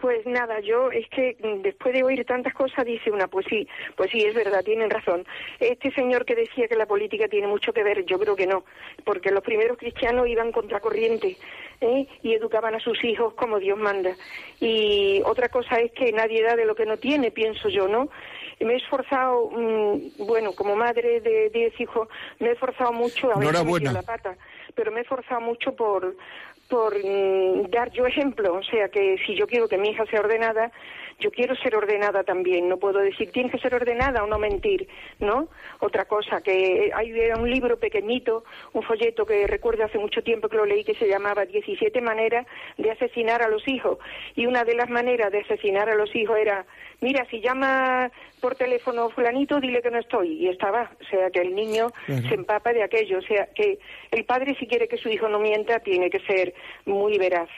Pues 0.00 0.24
nada, 0.26 0.60
yo 0.60 0.90
es 0.90 1.08
que 1.08 1.36
mm, 1.42 1.62
después 1.62 1.92
de 1.92 2.04
oír 2.04 2.24
tantas 2.24 2.54
cosas 2.54 2.84
dice 2.84 3.10
una, 3.10 3.26
pues 3.26 3.46
sí, 3.48 3.66
pues 3.96 4.10
sí, 4.10 4.20
es 4.24 4.34
verdad, 4.34 4.62
tienen 4.64 4.90
razón. 4.90 5.26
Este 5.58 5.90
señor 5.92 6.24
que 6.24 6.36
decía 6.36 6.68
que 6.68 6.76
la 6.76 6.86
política 6.86 7.26
tiene 7.28 7.48
mucho 7.48 7.72
que 7.72 7.82
ver, 7.82 8.04
yo 8.04 8.18
creo 8.18 8.36
que 8.36 8.46
no, 8.46 8.64
porque 9.04 9.30
los 9.30 9.42
primeros 9.42 9.76
cristianos 9.76 10.28
iban 10.28 10.52
contracorriente 10.52 11.36
¿eh? 11.80 12.06
y 12.22 12.34
educaban 12.34 12.74
a 12.74 12.80
sus 12.80 13.02
hijos 13.04 13.34
como 13.34 13.58
Dios 13.58 13.78
manda. 13.78 14.14
Y 14.60 15.20
otra 15.24 15.48
cosa 15.48 15.76
es 15.80 15.92
que 15.92 16.12
nadie 16.12 16.42
da 16.42 16.54
de 16.54 16.64
lo 16.64 16.74
que 16.74 16.86
no 16.86 16.96
tiene, 16.96 17.30
pienso 17.30 17.68
yo, 17.68 17.88
¿no? 17.88 18.08
me 18.60 18.74
he 18.74 18.76
esforzado, 18.76 19.50
mm, 19.50 20.26
bueno, 20.26 20.52
como 20.52 20.74
madre 20.74 21.20
de 21.20 21.50
diez 21.50 21.78
hijos, 21.80 22.08
me 22.38 22.48
he 22.48 22.52
esforzado 22.52 22.92
mucho 22.92 23.32
a 23.32 23.38
ver 23.38 23.54
la 23.92 24.02
pata, 24.02 24.36
pero 24.74 24.90
me 24.90 24.98
he 24.98 25.02
esforzado 25.02 25.40
mucho 25.40 25.74
por 25.74 26.16
por 26.68 26.94
mm, 26.96 27.70
dar 27.70 27.90
yo 27.92 28.06
ejemplo, 28.06 28.54
o 28.54 28.62
sea 28.62 28.88
que 28.88 29.16
si 29.26 29.34
yo 29.34 29.46
quiero 29.46 29.68
que 29.68 29.78
mi 29.78 29.90
hija 29.90 30.04
sea 30.06 30.20
ordenada, 30.20 30.70
yo 31.18 31.30
quiero 31.30 31.56
ser 31.56 31.74
ordenada 31.74 32.22
también, 32.22 32.68
no 32.68 32.76
puedo 32.76 33.00
decir 33.00 33.30
tienes 33.32 33.52
que 33.52 33.58
ser 33.58 33.74
ordenada 33.74 34.22
o 34.22 34.26
no 34.26 34.38
mentir, 34.38 34.88
¿no? 35.18 35.48
Otra 35.80 36.04
cosa, 36.04 36.40
que 36.40 36.90
hay 36.94 37.12
un 37.32 37.50
libro 37.50 37.78
pequeñito, 37.78 38.44
un 38.72 38.82
folleto 38.82 39.26
que 39.26 39.46
recuerdo 39.46 39.84
hace 39.84 39.98
mucho 39.98 40.22
tiempo 40.22 40.48
que 40.48 40.56
lo 40.56 40.64
leí 40.64 40.84
que 40.84 40.94
se 40.94 41.08
llamaba 41.08 41.44
17 41.44 42.00
maneras 42.00 42.46
de 42.76 42.90
asesinar 42.90 43.42
a 43.42 43.48
los 43.48 43.66
hijos 43.66 43.98
y 44.36 44.46
una 44.46 44.64
de 44.64 44.74
las 44.74 44.88
maneras 44.88 45.32
de 45.32 45.40
asesinar 45.40 45.88
a 45.88 45.96
los 45.96 46.14
hijos 46.14 46.38
era, 46.38 46.64
mira, 47.00 47.26
si 47.30 47.40
llama 47.40 48.10
por 48.40 48.54
teléfono 48.54 49.10
fulanito, 49.10 49.60
dile 49.60 49.82
que 49.82 49.90
no 49.90 49.98
estoy 49.98 50.34
y 50.34 50.48
estaba, 50.48 50.92
o 51.00 51.04
sea 51.04 51.30
que 51.30 51.40
el 51.40 51.54
niño 51.54 51.88
se 52.06 52.34
empapa 52.34 52.72
de 52.72 52.84
aquello, 52.84 53.18
o 53.18 53.22
sea 53.22 53.48
que 53.54 53.78
el 54.12 54.24
padre 54.24 54.54
si 54.58 54.66
quiere 54.66 54.86
que 54.86 54.96
su 54.96 55.08
hijo 55.08 55.28
no 55.28 55.40
mienta 55.40 55.80
tiene 55.80 56.10
que 56.10 56.20
ser 56.20 56.54
muy 56.84 57.18
veraz. 57.18 57.48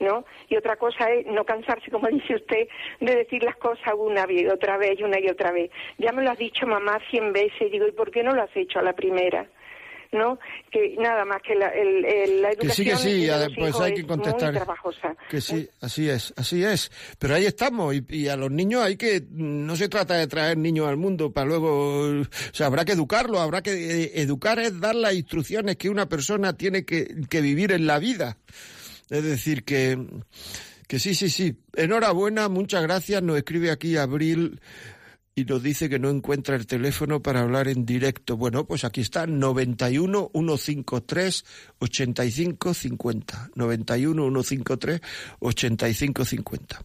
¿No? 0.00 0.24
Y 0.48 0.56
otra 0.56 0.76
cosa 0.76 1.10
es 1.10 1.26
no 1.26 1.44
cansarse, 1.44 1.90
como 1.90 2.08
dice 2.12 2.36
usted, 2.36 2.68
de 3.00 3.16
decir 3.16 3.42
las 3.42 3.56
cosas 3.56 3.94
una 3.96 4.26
vez, 4.26 4.50
otra 4.52 4.76
vez, 4.76 5.00
una 5.00 5.18
y 5.20 5.28
otra 5.28 5.52
vez. 5.52 5.70
Ya 5.98 6.12
me 6.12 6.22
lo 6.22 6.30
has 6.30 6.38
dicho 6.38 6.66
mamá 6.66 6.98
cien 7.10 7.32
veces, 7.32 7.60
y 7.60 7.70
digo, 7.70 7.86
¿y 7.86 7.92
por 7.92 8.10
qué 8.10 8.22
no 8.22 8.32
lo 8.32 8.42
has 8.42 8.56
hecho 8.56 8.78
a 8.78 8.82
la 8.82 8.94
primera? 8.94 9.48
¿no? 10.12 10.38
Que 10.70 10.96
nada 10.98 11.24
más 11.24 11.42
que 11.42 11.54
la, 11.54 11.68
el, 11.68 12.40
la 12.42 12.50
educación 12.50 12.58
que 12.58 12.70
sí, 12.70 12.84
que 12.84 12.96
sí, 12.96 13.54
pues 13.58 13.78
hay 13.80 13.94
que 13.94 14.06
contestar. 14.06 14.66
Que 15.28 15.40
sí, 15.40 15.68
así 15.80 16.08
es, 16.08 16.32
así 16.36 16.64
es. 16.64 16.90
Pero 17.18 17.34
ahí 17.34 17.44
estamos 17.44 17.94
y, 17.94 18.28
a 18.28 18.36
los 18.36 18.50
niños 18.50 18.82
hay 18.82 18.96
que 18.96 19.22
no 19.30 19.76
se 19.76 19.88
trata 19.88 20.14
de 20.14 20.26
traer 20.26 20.56
niños 20.56 20.88
al 20.88 20.96
mundo 20.96 21.32
para 21.32 21.46
luego, 21.46 22.20
o 22.20 22.24
sea, 22.52 22.66
habrá 22.66 22.84
que 22.84 22.92
educarlo, 22.92 23.38
habrá 23.40 23.62
que 23.62 23.72
eh, 23.72 24.12
educar 24.14 24.58
es 24.58 24.80
dar 24.80 24.94
las 24.94 25.14
instrucciones 25.14 25.76
que 25.76 25.90
una 25.90 26.08
persona 26.08 26.56
tiene 26.56 26.84
que, 26.84 27.08
que 27.28 27.40
vivir 27.40 27.72
en 27.72 27.86
la 27.86 27.98
vida. 27.98 28.38
Es 29.10 29.24
decir, 29.24 29.64
que, 29.64 29.98
que 30.86 30.98
sí, 30.98 31.14
sí, 31.14 31.30
sí. 31.30 31.56
Enhorabuena, 31.74 32.48
muchas 32.48 32.82
gracias. 32.82 33.22
Nos 33.22 33.36
escribe 33.38 33.70
aquí 33.70 33.96
Abril 33.96 34.60
y 35.34 35.44
nos 35.44 35.62
dice 35.62 35.88
que 35.88 35.98
no 35.98 36.10
encuentra 36.10 36.56
el 36.56 36.66
teléfono 36.66 37.22
para 37.22 37.42
hablar 37.42 37.68
en 37.68 37.86
directo. 37.86 38.36
Bueno, 38.36 38.66
pues 38.66 38.84
aquí 38.84 39.00
está, 39.00 39.26
91 39.26 40.30
153 40.32 41.44
85 41.78 42.74
50. 42.74 43.50
91 43.54 44.42
153 44.42 45.00
85 45.38 46.24
50. 46.24 46.82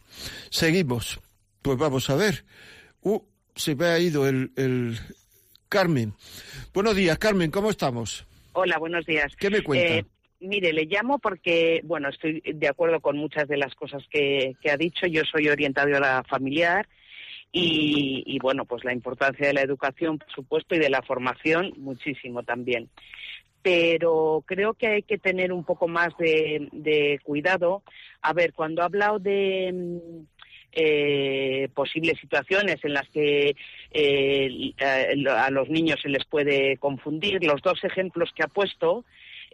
Seguimos. 0.50 1.20
Pues 1.62 1.78
vamos 1.78 2.10
a 2.10 2.16
ver. 2.16 2.46
Uh, 3.02 3.20
se 3.56 3.76
me 3.76 3.86
ha 3.86 4.00
ido 4.00 4.28
el, 4.28 4.52
el 4.56 5.00
Carmen. 5.68 6.14
Buenos 6.74 6.96
días, 6.96 7.18
Carmen, 7.18 7.50
¿cómo 7.50 7.72
estamos? 7.72 8.28
Hola, 8.52 8.78
buenos 8.78 9.06
días. 9.08 9.36
¿Qué 9.36 9.50
me 9.50 9.64
cuenta? 9.64 9.96
Eh, 9.96 10.06
Mire, 10.44 10.74
le 10.74 10.86
llamo 10.86 11.20
porque, 11.20 11.80
bueno, 11.86 12.10
estoy 12.10 12.42
de 12.42 12.68
acuerdo 12.68 13.00
con 13.00 13.18
muchas 13.18 13.48
de 13.48 13.56
las 13.56 13.74
cosas 13.76 14.04
que, 14.10 14.56
ha 14.70 14.76
dicho. 14.76 15.08
Yo 15.08 15.24
soy 15.24 15.48
orientadora 15.48 16.22
familiar 16.24 16.88
y, 17.50 18.38
bueno, 18.42 18.66
pues 18.66 18.84
la 18.84 18.92
importancia 18.92 19.48
de 19.48 19.54
la 19.54 19.62
educación, 19.62 20.18
por 20.18 20.30
supuesto, 20.32 20.76
y 20.76 20.80
de 20.80 20.90
la 20.90 21.02
formación, 21.02 21.72
muchísimo 21.78 22.44
también. 22.44 22.90
Pero 23.62 24.44
creo 24.46 24.74
que 24.74 24.88
hay 24.88 25.04
que 25.04 25.18
tener 25.18 25.54
un 25.54 25.64
poco 25.64 25.88
más 25.88 26.10
de, 26.18 27.20
cuidado. 27.24 27.82
A 28.22 28.34
ver, 28.34 28.52
cuando 28.52 28.82
ha 28.82 28.86
hablado 28.86 29.20
de 29.20 29.72
mm, 29.72 30.26
eh, 30.74 31.70
posibles 31.74 32.20
situaciones 32.20 32.84
en 32.84 32.94
las 32.94 33.08
que 33.10 33.56
eh, 33.92 34.74
a 35.30 35.50
los 35.52 35.70
niños 35.70 36.02
se 36.02 36.10
les 36.10 36.26
puede 36.26 36.76
confundir, 36.78 37.42
los 37.46 37.62
dos 37.62 37.82
ejemplos 37.86 38.32
que 38.36 38.44
ha 38.44 38.48
puesto, 38.48 39.06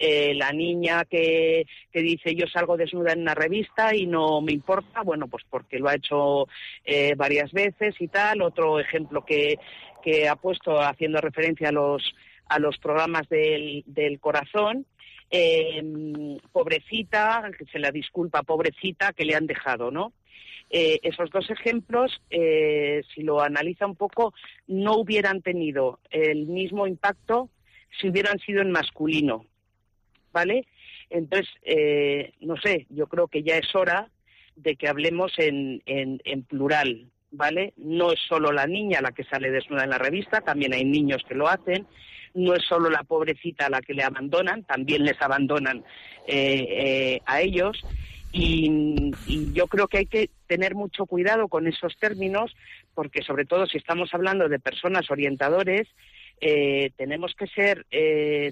eh, 0.01 0.33
la 0.33 0.53
niña 0.53 1.03
que, 1.03 1.67
que, 1.91 2.01
dice 2.01 2.33
yo 2.33 2.47
salgo 2.47 2.77
desnuda 2.77 3.11
en 3.11 3.19
una 3.19 3.35
revista 3.35 3.93
y 3.93 4.07
no 4.07 4.39
me 4.39 4.53
importa, 4.53 5.01
bueno, 5.01 5.27
pues 5.27 5.43
porque 5.49 5.77
lo 5.77 5.89
ha 5.89 5.95
hecho 5.95 6.47
eh, 6.85 7.15
varias 7.15 7.51
veces 7.51 7.95
y 7.99 8.07
tal. 8.07 8.41
Otro 8.41 8.79
ejemplo 8.79 9.25
que, 9.25 9.59
que 10.01 10.29
ha 10.29 10.37
puesto 10.37 10.79
haciendo 10.79 11.19
referencia 11.19 11.67
a 11.67 11.73
los, 11.73 12.15
a 12.47 12.59
los 12.59 12.77
programas 12.77 13.27
del, 13.27 13.83
del 13.87 14.21
corazón. 14.21 14.85
Eh, 15.31 15.83
pobrecita, 16.53 17.51
que 17.57 17.65
se 17.65 17.77
la 17.77 17.91
disculpa, 17.91 18.41
pobrecita, 18.43 19.11
que 19.11 19.25
le 19.25 19.35
han 19.35 19.47
dejado, 19.47 19.91
¿no? 19.91 20.13
esos 20.71 21.31
dos 21.31 21.49
ejemplos, 21.49 22.21
si 22.29 23.23
lo 23.23 23.41
analiza 23.41 23.87
un 23.87 23.95
poco, 23.95 24.35
no 24.67 24.97
hubieran 24.97 25.41
tenido 25.41 25.97
el 26.11 26.45
mismo 26.45 26.85
impacto 26.85 27.49
si 27.99 28.09
hubieran 28.09 28.37
sido 28.37 28.61
en 28.61 28.69
masculino. 28.69 29.45
¿Vale? 30.31 30.65
Entonces, 31.09 31.49
eh, 31.63 32.33
no 32.41 32.55
sé, 32.57 32.85
yo 32.89 33.07
creo 33.07 33.27
que 33.27 33.43
ya 33.43 33.57
es 33.57 33.73
hora 33.75 34.09
de 34.55 34.75
que 34.75 34.87
hablemos 34.87 35.31
en, 35.37 35.81
en, 35.85 36.43
plural, 36.43 37.07
¿vale? 37.31 37.73
No 37.77 38.11
es 38.11 38.19
solo 38.27 38.51
la 38.51 38.67
niña 38.67 39.01
la 39.01 39.11
que 39.11 39.23
sale 39.23 39.51
desnuda 39.51 39.85
en 39.85 39.91
la 39.91 39.97
revista, 39.97 40.41
también 40.41 40.73
hay 40.73 40.83
niños 40.83 41.23
que 41.27 41.35
lo 41.35 41.47
hacen. 41.47 41.87
No 42.33 42.53
es 42.53 42.63
solo 42.63 42.89
la 42.89 43.03
pobrecita 43.03 43.69
la 43.69 43.81
que 43.81 43.93
le 43.93 44.03
abandonan, 44.03 44.63
también 44.63 45.03
les 45.03 45.19
abandonan 45.21 45.83
eh, 46.27 46.67
eh, 46.69 47.21
a 47.25 47.41
ellos. 47.41 47.81
Y, 48.31 49.11
yo 49.53 49.65
creo 49.65 49.87
que 49.87 49.99
hay 49.99 50.05
que 50.05 50.29
tener 50.45 50.75
mucho 50.75 51.07
cuidado 51.07 51.47
con 51.47 51.65
esos 51.65 51.97
términos, 51.97 52.55
porque 52.93 53.23
sobre 53.23 53.45
todo 53.45 53.65
si 53.65 53.77
estamos 53.77 54.13
hablando 54.13 54.47
de 54.47 54.59
personas 54.59 55.09
orientadores, 55.09 55.87
tenemos 56.97 57.33
que 57.35 57.47
ser 57.47 57.85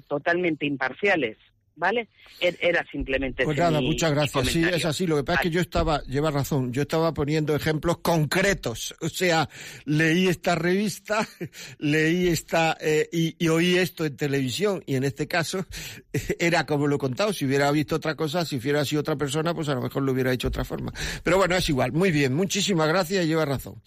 totalmente 0.07 0.65
imparciales. 0.65 1.37
¿Vale? 1.77 2.09
Er, 2.41 2.57
era 2.59 2.85
simplemente. 2.91 3.45
Pues 3.45 3.57
nada, 3.57 3.79
muchas 3.79 4.11
gracias. 4.11 4.47
Sí, 4.47 4.63
es 4.63 4.83
así. 4.83 5.07
Lo 5.07 5.15
que 5.15 5.23
pasa 5.23 5.39
es 5.39 5.43
que 5.43 5.49
yo 5.51 5.61
estaba, 5.61 6.03
lleva 6.03 6.31
razón, 6.31 6.73
yo 6.73 6.81
estaba 6.81 7.13
poniendo 7.13 7.55
ejemplos 7.55 7.99
concretos. 7.99 8.95
O 9.07 9.09
sea, 9.09 9.47
leí 9.85 10.27
esta 10.27 10.55
revista, 10.55 11.25
leí 11.77 12.27
esta 12.27 12.77
eh, 12.81 13.07
y, 13.11 13.47
oí 13.47 13.77
esto 13.77 14.05
en 14.05 14.17
televisión 14.17 14.83
y 14.85 14.95
en 14.95 15.03
este 15.05 15.27
caso 15.27 15.65
era 16.39 16.65
como 16.65 16.87
lo 16.87 16.95
he 16.95 16.99
contado. 16.99 17.31
Si 17.31 17.45
hubiera 17.45 17.71
visto 17.71 17.95
otra 17.95 18.15
cosa, 18.15 18.43
si 18.43 18.57
hubiera 18.57 18.83
sido 18.83 19.01
otra 19.01 19.15
persona, 19.15 19.53
pues 19.53 19.69
a 19.69 19.75
lo 19.75 19.81
mejor 19.81 20.03
lo 20.03 20.11
hubiera 20.11 20.33
hecho 20.33 20.47
de 20.47 20.49
otra 20.49 20.65
forma. 20.65 20.91
Pero 21.23 21.37
bueno, 21.37 21.55
es 21.55 21.69
igual. 21.69 21.93
Muy 21.93 22.11
bien, 22.11 22.33
muchísimas 22.33 22.87
gracias 22.89 23.23
y 23.23 23.27
lleva 23.27 23.45
razón. 23.45 23.81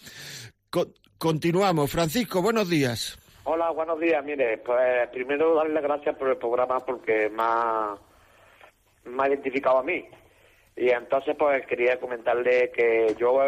continuamos. 1.19 1.91
Francisco, 1.91 2.41
buenos 2.41 2.69
días. 2.69 3.20
Hola, 3.45 3.71
buenos 3.71 3.99
días. 3.99 4.23
Mire, 4.25 4.59
pues 4.59 5.09
primero 5.13 5.55
darle 5.55 5.75
las 5.75 5.83
gracias 5.83 6.17
por 6.17 6.29
el 6.29 6.37
programa 6.37 6.79
porque 6.81 7.31
me 7.31 7.43
ha, 7.43 7.97
identificado 9.27 9.79
a 9.79 9.83
mí. 9.83 10.05
Y 10.77 10.91
entonces, 10.91 11.35
pues 11.39 11.67
quería 11.67 11.99
comentarle 11.99 12.71
que 12.71 13.15
yo 13.19 13.41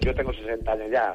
yo 0.00 0.14
tengo 0.14 0.32
60 0.32 0.70
años 0.70 0.90
ya, 0.90 1.14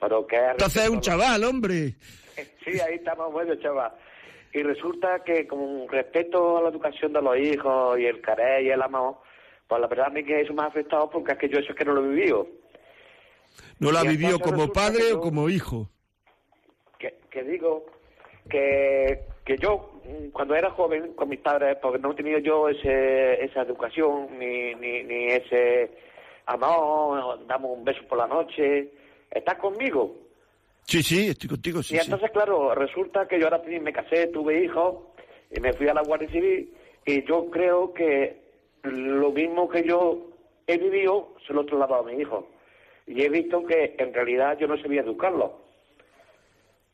pero 0.00 0.26
que... 0.26 0.36
Entonces 0.36 0.84
es 0.84 0.88
un 0.88 1.00
chaval, 1.00 1.44
hombre. 1.44 1.94
sí, 2.64 2.80
ahí 2.80 2.96
estamos, 2.96 3.32
bueno, 3.32 3.54
chaval. 3.56 3.92
Y 4.52 4.62
resulta 4.62 5.22
que 5.24 5.46
con 5.46 5.88
respecto 5.88 6.58
a 6.58 6.62
la 6.62 6.70
educación 6.70 7.12
de 7.12 7.22
los 7.22 7.36
hijos 7.38 7.98
y 7.98 8.06
el 8.06 8.20
caré 8.20 8.64
y 8.64 8.70
el 8.70 8.82
amor, 8.82 9.18
pues 9.68 9.80
la 9.80 9.86
verdad 9.86 10.06
a 10.06 10.10
mí 10.10 10.24
que 10.24 10.40
eso 10.40 10.52
me 10.52 10.62
ha 10.62 10.66
afectado 10.66 11.08
porque 11.10 11.32
es 11.32 11.38
que 11.38 11.48
yo 11.48 11.58
eso 11.58 11.70
es 11.70 11.78
que 11.78 11.84
no 11.84 11.92
lo 11.92 12.04
he 12.04 12.08
vivido. 12.08 12.46
¿No 13.78 13.92
lo 13.92 13.98
ha 13.98 14.04
vivido 14.04 14.40
como 14.40 14.72
padre 14.72 15.12
o 15.12 15.20
como 15.20 15.48
hijo? 15.48 15.90
Que 17.30 17.42
digo 17.42 17.86
que, 18.48 19.24
que 19.44 19.56
yo, 19.58 19.90
mm, 20.04 20.30
cuando 20.30 20.54
era 20.54 20.70
joven 20.70 21.14
con 21.14 21.28
mis 21.28 21.40
padres, 21.40 21.76
porque 21.80 21.98
no 21.98 22.12
he 22.12 22.14
tenido 22.14 22.38
yo 22.38 22.68
ese, 22.68 23.44
esa 23.44 23.62
educación, 23.62 24.38
ni, 24.38 24.74
ni, 24.74 25.02
ni 25.04 25.26
ese 25.26 25.90
amor, 26.46 27.46
damos 27.46 27.78
un 27.78 27.84
beso 27.84 28.00
por 28.08 28.18
la 28.18 28.26
noche, 28.26 28.88
¿estás 29.30 29.58
conmigo? 29.58 30.16
Sí, 30.82 31.02
sí, 31.02 31.28
estoy 31.28 31.50
contigo, 31.50 31.82
sí. 31.82 31.96
y 31.96 31.98
entonces, 31.98 32.30
claro, 32.30 32.74
resulta 32.74 33.28
que 33.28 33.38
yo 33.38 33.44
ahora 33.46 33.62
me 33.66 33.92
casé, 33.92 34.28
tuve 34.28 34.64
hijos, 34.64 34.96
y 35.50 35.60
me 35.60 35.72
fui 35.74 35.88
a 35.88 35.94
la 35.94 36.02
Guardia 36.02 36.30
Civil, 36.30 36.72
y 37.04 37.24
yo 37.26 37.50
creo 37.50 37.92
que 37.92 38.48
lo 38.82 39.30
mismo 39.32 39.68
que 39.68 39.82
yo 39.86 40.28
he 40.66 40.78
vivido, 40.78 41.34
se 41.46 41.52
lo 41.52 41.62
he 41.62 41.64
trasladado 41.64 42.06
a 42.06 42.10
mi 42.10 42.20
hijo. 42.20 42.48
Y 43.06 43.22
he 43.22 43.28
visto 43.28 43.64
que 43.64 43.96
en 43.98 44.12
realidad 44.12 44.58
yo 44.58 44.66
no 44.68 44.76
sabía 44.76 45.00
educarlo. 45.00 45.67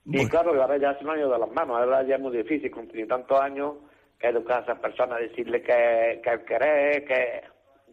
Y 0.07 0.29
claro, 0.29 0.61
ahora 0.61 0.77
ya 0.77 0.97
se 0.99 1.05
me 1.05 1.13
han 1.13 1.21
ido 1.21 1.33
de 1.33 1.39
las 1.39 1.51
manos, 1.51 1.79
ahora 1.79 2.03
ya 2.03 2.17
es 2.17 2.21
muy 2.21 2.37
difícil, 2.37 2.71
con 2.71 2.89
tantos 3.09 3.41
años, 3.41 3.75
que 4.19 4.29
educar 4.29 4.61
a 4.61 4.65
esas 4.65 4.79
personas, 4.79 5.21
decirle 5.21 5.63
que, 5.63 6.21
que 6.23 6.45
querer, 6.45 7.05
que 7.05 7.43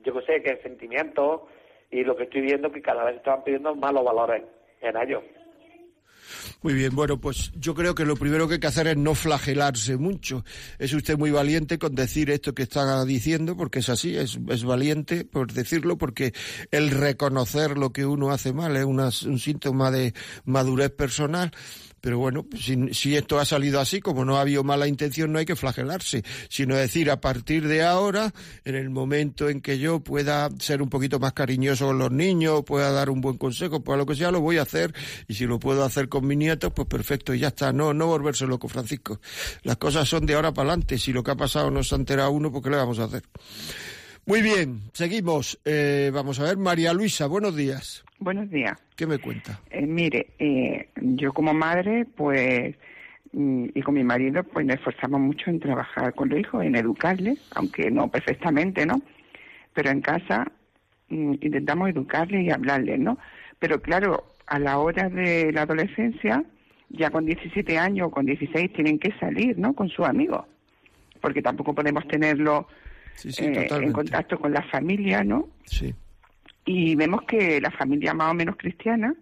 yo 0.03 0.13
qué 0.13 0.25
sé, 0.25 0.43
que 0.43 0.61
sentimientos, 0.61 1.41
y 1.89 2.03
lo 2.03 2.15
que 2.15 2.23
estoy 2.23 2.41
viendo 2.41 2.67
es 2.67 2.73
que 2.73 2.81
cada 2.81 3.05
vez 3.05 3.15
estaban 3.15 3.43
pidiendo 3.43 3.75
malos 3.75 4.03
valores 4.03 4.43
en 4.81 4.97
ellos. 4.97 5.23
Muy 6.61 6.73
bien, 6.73 6.95
bueno, 6.95 7.19
pues 7.19 7.51
yo 7.55 7.73
creo 7.73 7.95
que 7.95 8.05
lo 8.05 8.15
primero 8.15 8.47
que 8.47 8.55
hay 8.55 8.59
que 8.59 8.67
hacer 8.67 8.87
es 8.87 8.97
no 8.97 9.15
flagelarse 9.15 9.97
mucho. 9.97 10.43
Es 10.79 10.93
usted 10.93 11.17
muy 11.17 11.31
valiente 11.31 11.79
con 11.79 11.95
decir 11.95 12.29
esto 12.29 12.53
que 12.53 12.63
está 12.63 13.03
diciendo, 13.05 13.57
porque 13.57 13.79
es 13.79 13.89
así, 13.89 14.15
es, 14.15 14.39
es 14.49 14.63
valiente 14.63 15.25
por 15.25 15.51
decirlo, 15.51 15.97
porque 15.97 16.33
el 16.71 16.91
reconocer 16.91 17.77
lo 17.77 17.91
que 17.91 18.05
uno 18.05 18.31
hace 18.31 18.53
mal 18.53 18.75
es 18.77 19.23
un 19.23 19.39
síntoma 19.39 19.91
de 19.91 20.13
madurez 20.45 20.91
personal 20.91 21.51
pero 22.01 22.17
bueno, 22.17 22.45
si, 22.59 22.93
si, 22.93 23.15
esto 23.15 23.39
ha 23.39 23.45
salido 23.45 23.79
así, 23.79 24.01
como 24.01 24.25
no 24.25 24.37
ha 24.37 24.41
habido 24.41 24.63
mala 24.63 24.87
intención, 24.87 25.31
no 25.31 25.39
hay 25.39 25.45
que 25.45 25.55
flagelarse, 25.55 26.23
sino 26.49 26.75
decir 26.75 27.11
a 27.11 27.21
partir 27.21 27.67
de 27.67 27.83
ahora, 27.83 28.33
en 28.65 28.75
el 28.75 28.89
momento 28.89 29.49
en 29.49 29.61
que 29.61 29.77
yo 29.77 29.99
pueda 29.99 30.49
ser 30.59 30.81
un 30.81 30.89
poquito 30.89 31.19
más 31.19 31.33
cariñoso 31.33 31.87
con 31.87 31.99
los 31.99 32.11
niños, 32.11 32.63
pueda 32.65 32.91
dar 32.91 33.09
un 33.11 33.21
buen 33.21 33.37
consejo, 33.37 33.83
pues 33.83 33.97
lo 33.97 34.05
que 34.05 34.15
sea, 34.15 34.31
lo 34.31 34.41
voy 34.41 34.57
a 34.57 34.63
hacer, 34.63 34.93
y 35.27 35.35
si 35.35 35.45
lo 35.45 35.59
puedo 35.59 35.83
hacer 35.83 36.09
con 36.09 36.25
mis 36.25 36.37
nietos, 36.37 36.73
pues 36.75 36.87
perfecto, 36.87 37.33
y 37.33 37.39
ya 37.39 37.49
está, 37.49 37.71
no, 37.71 37.93
no 37.93 38.07
volverse 38.07 38.47
loco, 38.47 38.67
Francisco. 38.67 39.21
Las 39.63 39.77
cosas 39.77 40.09
son 40.09 40.25
de 40.25 40.33
ahora 40.33 40.53
para 40.53 40.69
adelante, 40.69 40.97
si 40.97 41.13
lo 41.13 41.23
que 41.23 41.31
ha 41.31 41.35
pasado 41.35 41.69
no 41.69 41.83
se 41.83 41.93
ha 41.93 41.97
enterado 41.99 42.31
uno, 42.31 42.51
pues 42.51 42.63
¿qué 42.63 42.69
le 42.71 42.77
vamos 42.77 42.97
a 42.99 43.03
hacer? 43.03 43.23
Muy 44.25 44.41
bien, 44.41 44.81
seguimos. 44.93 45.59
Eh, 45.65 46.11
vamos 46.13 46.39
a 46.39 46.43
ver, 46.43 46.57
María 46.57 46.93
Luisa, 46.93 47.25
buenos 47.25 47.55
días. 47.55 48.03
Buenos 48.19 48.49
días. 48.51 48.77
¿Qué 48.95 49.07
me 49.07 49.17
cuenta? 49.17 49.59
Eh, 49.71 49.85
mire, 49.85 50.27
eh, 50.37 50.89
yo 50.95 51.33
como 51.33 51.53
madre, 51.55 52.05
pues, 52.05 52.75
mm, 53.33 53.65
y 53.73 53.81
con 53.81 53.95
mi 53.95 54.03
marido, 54.03 54.43
pues 54.43 54.65
nos 54.65 54.75
esforzamos 54.75 55.19
mucho 55.19 55.49
en 55.49 55.59
trabajar 55.59 56.13
con 56.13 56.29
los 56.29 56.39
hijos, 56.39 56.63
en 56.63 56.75
educarles, 56.75 57.39
aunque 57.55 57.89
no 57.89 58.09
perfectamente, 58.09 58.85
¿no? 58.85 59.01
Pero 59.73 59.89
en 59.89 60.01
casa 60.01 60.45
mm, 61.09 61.33
intentamos 61.41 61.89
educarles 61.89 62.45
y 62.45 62.51
hablarles, 62.51 62.99
¿no? 62.99 63.17
Pero 63.57 63.81
claro, 63.81 64.23
a 64.45 64.59
la 64.59 64.77
hora 64.77 65.09
de 65.09 65.51
la 65.51 65.63
adolescencia, 65.63 66.43
ya 66.89 67.09
con 67.09 67.25
17 67.25 67.77
años 67.79 68.07
o 68.07 68.11
con 68.11 68.27
16 68.27 68.71
tienen 68.73 68.99
que 68.99 69.13
salir, 69.19 69.57
¿no? 69.57 69.73
Con 69.73 69.89
sus 69.89 70.05
amigos, 70.05 70.45
porque 71.21 71.41
tampoco 71.41 71.73
podemos 71.73 72.07
tenerlo 72.07 72.67
eh, 73.25 73.67
en 73.69 73.91
contacto 73.91 74.39
con 74.39 74.51
la 74.51 74.63
familia, 74.63 75.23
¿no? 75.23 75.49
Sí. 75.65 75.93
Y 76.65 76.95
vemos 76.95 77.23
que 77.23 77.59
la 77.59 77.71
familia 77.71 78.13
más 78.13 78.31
o 78.31 78.33
menos 78.33 78.55
cristiana, 78.57 79.13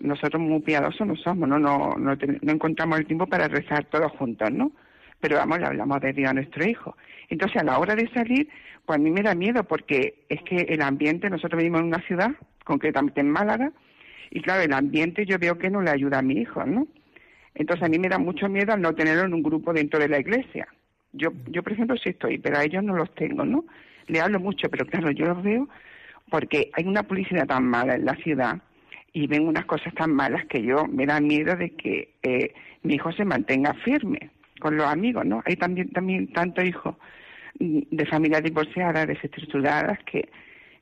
nosotros 0.00 0.42
muy 0.42 0.60
piadosos 0.60 1.06
no 1.06 1.16
somos, 1.16 1.48
¿no? 1.48 1.58
No, 1.58 1.94
no, 1.96 2.16
encontramos 2.42 2.98
el 2.98 3.06
tiempo 3.06 3.26
para 3.26 3.48
rezar 3.48 3.84
todos 3.84 4.10
juntos, 4.12 4.50
¿no? 4.50 4.72
Pero 5.20 5.36
vamos, 5.36 5.58
le 5.60 5.66
hablamos 5.66 6.00
de 6.00 6.12
Dios 6.12 6.30
a 6.30 6.34
nuestro 6.34 6.66
hijo. 6.66 6.96
Entonces, 7.28 7.60
a 7.60 7.64
la 7.64 7.78
hora 7.78 7.94
de 7.94 8.08
salir, 8.08 8.48
pues 8.86 8.98
a 8.98 9.02
mí 9.02 9.10
me 9.10 9.22
da 9.22 9.34
miedo 9.34 9.64
porque 9.64 10.24
es 10.28 10.42
que 10.42 10.56
el 10.62 10.80
ambiente, 10.82 11.28
nosotros 11.28 11.58
vivimos 11.58 11.82
en 11.82 11.88
una 11.88 12.00
ciudad, 12.06 12.30
concretamente 12.64 13.20
en 13.20 13.30
Málaga, 13.30 13.72
y 14.30 14.40
claro, 14.40 14.62
el 14.62 14.72
ambiente 14.72 15.26
yo 15.26 15.38
veo 15.38 15.58
que 15.58 15.70
no 15.70 15.82
le 15.82 15.90
ayuda 15.90 16.18
a 16.18 16.22
mi 16.22 16.34
hijo, 16.34 16.64
¿no? 16.64 16.88
Entonces, 17.54 17.84
a 17.84 17.88
mí 17.88 17.98
me 17.98 18.08
da 18.08 18.18
mucho 18.18 18.48
miedo 18.48 18.72
al 18.72 18.80
no 18.80 18.94
tenerlo 18.94 19.24
en 19.24 19.34
un 19.34 19.42
grupo 19.42 19.72
dentro 19.72 20.00
de 20.00 20.08
la 20.08 20.18
iglesia. 20.18 20.68
Yo, 21.12 21.30
yo 21.48 21.62
por 21.62 21.72
ejemplo, 21.72 21.96
sí 21.96 22.10
estoy, 22.10 22.38
pero 22.38 22.58
a 22.58 22.64
ellos 22.64 22.84
no 22.84 22.94
los 22.94 23.14
tengo, 23.14 23.44
¿no? 23.44 23.64
Le 24.06 24.20
hablo 24.20 24.40
mucho, 24.40 24.68
pero 24.68 24.86
claro, 24.86 25.10
yo 25.10 25.26
los 25.26 25.42
veo 25.42 25.68
porque 26.30 26.70
hay 26.74 26.84
una 26.86 27.02
publicidad 27.02 27.46
tan 27.46 27.64
mala 27.64 27.96
en 27.96 28.04
la 28.04 28.14
ciudad 28.14 28.60
y 29.12 29.26
ven 29.26 29.46
unas 29.46 29.64
cosas 29.64 29.92
tan 29.94 30.14
malas 30.14 30.46
que 30.46 30.62
yo 30.62 30.86
me 30.86 31.06
da 31.06 31.20
miedo 31.20 31.56
de 31.56 31.70
que 31.70 32.14
eh, 32.22 32.54
mi 32.82 32.94
hijo 32.94 33.12
se 33.12 33.24
mantenga 33.24 33.74
firme 33.74 34.30
con 34.60 34.76
los 34.76 34.86
amigos, 34.86 35.26
¿no? 35.26 35.42
Hay 35.44 35.56
también, 35.56 35.90
también 35.90 36.32
tantos 36.32 36.64
hijos 36.64 36.94
de 37.58 38.06
familias 38.06 38.42
divorciadas, 38.42 39.06
desestructuradas, 39.06 39.98
que, 40.04 40.28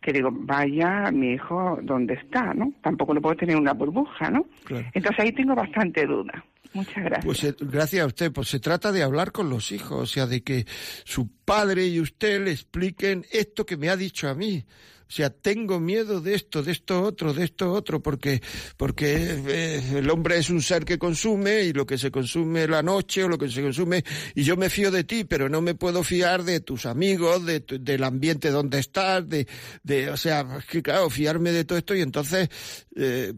que 0.01 0.13
digo, 0.13 0.31
vaya 0.33 1.11
mi 1.11 1.33
hijo, 1.33 1.79
¿dónde 1.83 2.15
está, 2.15 2.55
no? 2.55 2.73
Tampoco 2.83 3.15
lo 3.15 3.23
puedo 3.23 3.37
tener 3.37 3.57
una 3.57 3.73
burbuja, 3.73 4.31
¿no? 4.31 4.47
Entonces 4.93 5.25
ahí 5.25 5.33
tengo 5.33 5.55
bastante 5.55 6.07
duda. 6.07 6.45
Muchas 6.73 6.97
gracias. 6.97 7.25
Pues 7.25 7.57
gracias 7.61 8.03
a 8.03 8.07
usted. 8.07 8.33
Pues 8.33 8.49
se 8.49 8.61
trata 8.61 8.93
de 8.93 9.03
hablar 9.03 9.33
con 9.33 9.49
los 9.51 9.73
hijos, 9.73 10.01
o 10.01 10.07
sea, 10.07 10.27
de 10.27 10.43
que 10.43 10.67
su 11.05 11.29
padre 11.45 11.87
y 11.87 12.01
usted 12.01 12.45
le 12.45 12.53
expliquen 12.53 13.25
esto 13.31 13.65
que 13.67 13.77
me 13.77 13.89
ha 13.89 13.97
dicho 13.97 14.29
a 14.29 14.35
mí. 14.35 14.65
O 15.09 15.11
sea, 15.11 15.31
tengo 15.31 15.81
miedo 15.81 16.21
de 16.21 16.35
esto, 16.35 16.63
de 16.63 16.73
esto 16.73 17.03
otro, 17.03 17.33
de 17.33 17.45
esto 17.45 17.73
otro, 17.73 18.03
porque, 18.03 18.43
porque 18.77 19.17
eh, 19.49 19.83
el 19.97 20.11
hombre 20.11 20.37
es 20.37 20.51
un 20.51 20.61
ser 20.61 20.85
que 20.85 20.99
consume 20.99 21.63
y 21.63 21.73
lo 21.73 21.87
que 21.87 21.97
se 21.97 22.11
consume 22.11 22.69
la 22.69 22.83
noche 22.83 23.25
o 23.25 23.29
lo 23.29 23.39
que 23.39 23.49
se 23.49 23.63
consume, 23.63 24.05
y 24.35 24.43
yo 24.43 24.59
me 24.59 24.69
fío 24.69 24.91
de 24.91 25.05
ti, 25.05 25.25
pero 25.25 25.49
no 25.49 25.63
me 25.63 25.75
puedo 25.75 26.05
fiar 26.05 26.45
de 26.45 26.61
tus 26.61 26.85
amigos, 26.85 27.47
de, 27.47 27.61
del 27.61 28.05
ambiente 28.05 28.51
donde 28.51 28.81
estás, 28.81 29.27
de, 29.27 29.49
de, 29.83 30.11
o 30.11 30.17
sea, 30.19 30.59
que 30.71 30.83
claro, 30.83 31.09
fiarme 31.09 31.53
de 31.53 31.65
todo 31.65 31.79
esto 31.79 31.95
y 31.95 32.03
entonces, 32.03 32.51
eh, 32.95 33.33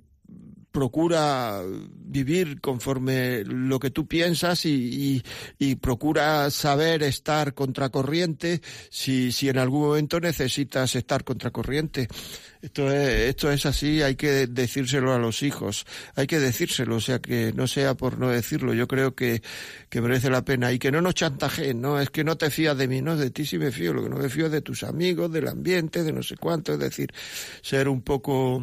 procura 0.73 1.63
vivir 1.65 2.61
conforme 2.61 3.45
lo 3.45 3.79
que 3.79 3.91
tú 3.91 4.07
piensas 4.07 4.65
y, 4.67 5.23
y, 5.59 5.75
procura 5.77 6.51
saber 6.51 7.03
estar 7.03 7.55
contracorriente 7.55 8.61
si, 8.91 9.33
si 9.33 9.49
en 9.49 9.59
algún 9.59 9.83
momento 9.83 10.21
necesitas 10.21 10.95
estar 10.95 11.25
contracorriente. 11.25 12.09
Esto 12.63 12.93
es, 12.93 13.29
esto 13.31 13.51
es 13.51 13.65
así, 13.65 14.03
hay 14.03 14.17
que 14.17 14.47
decírselo 14.47 15.15
a 15.15 15.19
los 15.19 15.43
hijos, 15.43 15.87
hay 16.15 16.27
que 16.27 16.39
decírselo, 16.39 16.97
o 16.97 17.01
sea 17.01 17.19
que 17.19 17.53
no 17.55 17.67
sea 17.67 17.95
por 17.95 18.19
no 18.19 18.29
decirlo, 18.29 18.75
yo 18.75 18.87
creo 18.87 19.15
que, 19.15 19.43
que 19.89 20.03
merece 20.03 20.29
la 20.29 20.45
pena 20.45 20.71
y 20.71 20.79
que 20.79 20.93
no 20.93 21.01
nos 21.01 21.15
chantajeen, 21.15 21.81
no, 21.81 21.99
es 21.99 22.11
que 22.11 22.23
no 22.23 22.37
te 22.37 22.51
fías 22.51 22.77
de 22.77 22.87
mí, 22.87 23.01
no, 23.01 23.17
de 23.17 23.31
ti 23.31 23.47
sí 23.47 23.59
me 23.59 23.73
fío, 23.73 23.95
lo 23.95 24.03
que 24.03 24.11
no 24.11 24.17
me 24.17 24.29
fío 24.29 24.47
es 24.47 24.53
de 24.53 24.61
tus 24.61 24.83
amigos, 24.83 25.33
del 25.33 25.49
ambiente, 25.49 26.03
de 26.03 26.13
no 26.13 26.23
sé 26.23 26.37
cuánto, 26.37 26.75
es 26.75 26.79
decir, 26.79 27.15
ser 27.63 27.89
un 27.89 28.03
poco 28.03 28.63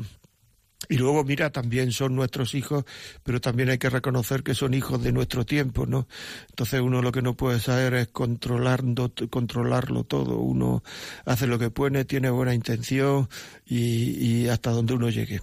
y 0.90 0.98
luego, 0.98 1.24
mira, 1.24 1.50
también 1.50 1.92
son 1.92 2.16
nuestros 2.16 2.54
hijos, 2.54 2.86
pero 3.24 3.42
también 3.42 3.70
hay 3.70 3.78
que 3.78 3.90
reconocer 3.90 4.44
que 4.44 4.54
son 4.54 4.74
hijos 4.74 5.04
de 5.04 5.12
nuestro 5.12 5.46
tiempo, 5.46 5.86
¿no? 5.86 6.08
Entonces 6.50 6.82
uno 6.82 7.02
lo 7.02 7.12
que 7.12 7.22
no 7.22 7.34
puede 7.34 7.60
saber 7.60 7.96
es 7.96 8.08
controlando, 8.08 9.12
controlarlo 9.30 10.04
todo. 10.04 10.38
Uno 10.38 10.84
hace 11.26 11.48
lo 11.48 11.60
que 11.60 11.72
puede, 11.72 12.06
tiene 12.06 12.30
buena 12.30 12.54
intención 12.54 13.28
y, 13.66 14.48
hasta 14.48 14.72
donde 14.72 14.94
uno 14.94 15.10
llegue. 15.10 15.42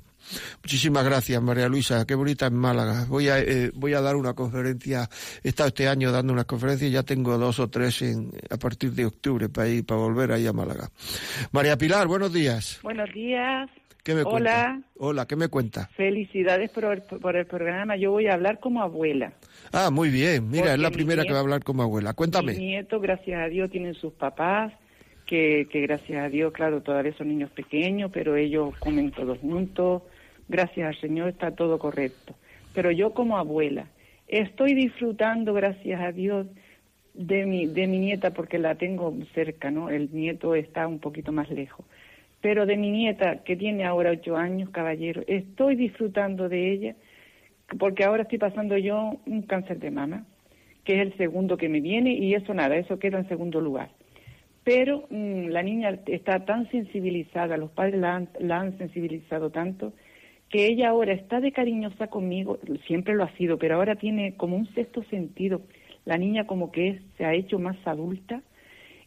Muchísimas 0.62 1.04
gracias, 1.04 1.42
María 1.42 1.68
Luisa. 1.68 2.06
Qué 2.06 2.14
bonita 2.14 2.46
en 2.46 2.54
Málaga. 2.54 3.04
Voy 3.06 3.28
a, 3.28 3.38
eh, 3.40 3.70
voy 3.74 3.92
a 3.92 4.00
dar 4.00 4.16
una 4.16 4.32
conferencia. 4.32 5.10
He 5.42 5.48
estado 5.48 5.68
este 5.68 5.88
año 5.88 6.10
dando 6.10 6.32
unas 6.32 6.46
conferencias 6.46 6.90
y 6.90 6.94
ya 6.94 7.02
tengo 7.02 7.36
dos 7.36 7.58
o 7.58 7.68
tres 7.68 8.00
en, 8.00 8.30
a 8.48 8.56
partir 8.56 8.92
de 8.92 9.04
octubre 9.04 9.50
para 9.50 9.68
ir, 9.68 9.84
para 9.84 10.00
volver 10.00 10.32
ahí 10.32 10.46
a 10.46 10.54
Málaga. 10.54 10.88
María 11.52 11.76
Pilar, 11.76 12.06
buenos 12.06 12.32
días. 12.32 12.78
Buenos 12.82 13.12
días. 13.12 13.68
¿Qué 14.04 14.14
me 14.14 14.22
Hola. 14.22 14.82
Hola, 14.98 15.26
¿qué 15.26 15.34
me 15.34 15.48
cuenta? 15.48 15.88
Felicidades 15.96 16.70
por 16.70 16.84
el, 16.84 17.00
por 17.00 17.36
el 17.36 17.46
programa. 17.46 17.96
Yo 17.96 18.10
voy 18.10 18.26
a 18.26 18.34
hablar 18.34 18.60
como 18.60 18.82
abuela. 18.82 19.32
Ah, 19.72 19.90
muy 19.90 20.10
bien. 20.10 20.50
Mira, 20.50 20.74
es 20.74 20.78
la 20.78 20.90
primera 20.90 21.24
que 21.24 21.32
va 21.32 21.38
a 21.38 21.40
hablar 21.40 21.64
como 21.64 21.82
abuela. 21.82 22.12
Cuéntame. 22.12 22.52
Mis 22.52 22.60
nietos, 22.60 23.00
gracias 23.00 23.40
a 23.40 23.48
Dios, 23.48 23.70
tienen 23.70 23.94
sus 23.94 24.12
papás, 24.12 24.74
que, 25.24 25.66
que 25.72 25.80
gracias 25.80 26.22
a 26.22 26.28
Dios, 26.28 26.52
claro, 26.52 26.82
todavía 26.82 27.16
son 27.16 27.28
niños 27.28 27.50
pequeños, 27.52 28.10
pero 28.12 28.36
ellos 28.36 28.76
comen 28.78 29.10
todos 29.10 29.38
juntos. 29.38 30.02
Gracias 30.48 30.86
al 30.86 31.00
Señor 31.00 31.30
está 31.30 31.52
todo 31.52 31.78
correcto. 31.78 32.34
Pero 32.74 32.90
yo 32.90 33.14
como 33.14 33.38
abuela 33.38 33.86
estoy 34.28 34.74
disfrutando, 34.74 35.54
gracias 35.54 36.02
a 36.02 36.12
Dios, 36.12 36.46
de 37.14 37.46
mi, 37.46 37.66
de 37.66 37.86
mi 37.86 38.00
nieta 38.00 38.32
porque 38.32 38.58
la 38.58 38.74
tengo 38.74 39.16
cerca, 39.34 39.70
¿no? 39.70 39.88
El 39.88 40.12
nieto 40.12 40.54
está 40.54 40.86
un 40.86 40.98
poquito 40.98 41.32
más 41.32 41.48
lejos 41.48 41.86
pero 42.44 42.66
de 42.66 42.76
mi 42.76 42.90
nieta, 42.90 43.42
que 43.42 43.56
tiene 43.56 43.86
ahora 43.86 44.10
ocho 44.10 44.36
años, 44.36 44.68
caballero, 44.68 45.22
estoy 45.26 45.76
disfrutando 45.76 46.50
de 46.50 46.72
ella, 46.72 46.94
porque 47.78 48.04
ahora 48.04 48.24
estoy 48.24 48.36
pasando 48.36 48.76
yo 48.76 49.18
un 49.24 49.40
cáncer 49.46 49.78
de 49.78 49.90
mama, 49.90 50.26
que 50.84 50.96
es 50.96 51.00
el 51.00 51.16
segundo 51.16 51.56
que 51.56 51.70
me 51.70 51.80
viene, 51.80 52.12
y 52.12 52.34
eso 52.34 52.52
nada, 52.52 52.76
eso 52.76 52.98
queda 52.98 53.16
en 53.16 53.28
segundo 53.28 53.62
lugar. 53.62 53.88
Pero 54.62 55.06
mm, 55.08 55.46
la 55.46 55.62
niña 55.62 55.98
está 56.04 56.44
tan 56.44 56.70
sensibilizada, 56.70 57.56
los 57.56 57.70
padres 57.70 57.98
la 57.98 58.16
han, 58.16 58.28
la 58.38 58.60
han 58.60 58.76
sensibilizado 58.76 59.48
tanto, 59.48 59.94
que 60.50 60.66
ella 60.66 60.90
ahora 60.90 61.14
está 61.14 61.40
de 61.40 61.50
cariñosa 61.50 62.08
conmigo, 62.08 62.58
siempre 62.86 63.14
lo 63.14 63.24
ha 63.24 63.32
sido, 63.38 63.56
pero 63.56 63.76
ahora 63.76 63.96
tiene 63.96 64.36
como 64.36 64.54
un 64.54 64.66
sexto 64.74 65.02
sentido. 65.04 65.62
La 66.04 66.18
niña 66.18 66.46
como 66.46 66.70
que 66.70 67.00
se 67.16 67.24
ha 67.24 67.32
hecho 67.32 67.58
más 67.58 67.78
adulta 67.86 68.42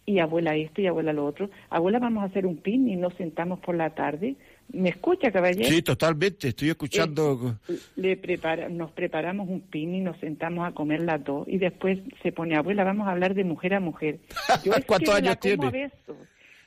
y 0.08 0.20
abuela 0.20 0.56
esto 0.56 0.82
y 0.82 0.88
abuela 0.88 1.12
lo 1.12 1.26
otro. 1.26 1.50
Abuela, 1.70 2.00
vamos 2.00 2.24
a 2.24 2.28
hacer 2.28 2.46
un 2.46 2.56
pin 2.58 2.88
y 2.88 2.96
nos 2.96 3.14
sentamos 3.16 3.60
por 3.60 3.76
la 3.76 3.90
tarde. 3.90 4.38
¿Me 4.70 4.88
escucha, 4.90 5.32
caballero? 5.34 5.68
Sí, 5.68 5.82
totalmente, 5.82 6.48
estoy 6.48 6.70
escuchando. 6.70 7.60
Eh, 7.68 7.78
le 7.98 8.16
prepara, 8.16 8.70
nos 8.70 8.92
preparamos 8.92 9.50
un 9.50 9.60
pin 9.60 9.94
y 9.94 10.00
nos 10.00 10.18
sentamos 10.20 10.66
a 10.66 10.72
comer 10.72 11.02
las 11.02 11.22
dos 11.26 11.46
y 11.50 11.58
después 11.58 12.00
se 12.24 12.32
pone, 12.32 12.56
abuela, 12.56 12.86
vamos 12.86 13.06
a 13.06 13.12
hablar 13.12 13.34
de 13.34 13.44
mujer 13.44 13.74
a 13.74 13.82
mujer. 13.82 14.20
Yo 14.64 14.72
es 14.72 14.86
¿Cuántos 14.86 15.14
que 15.14 15.22
años 15.22 15.40
tiene? 15.42 15.92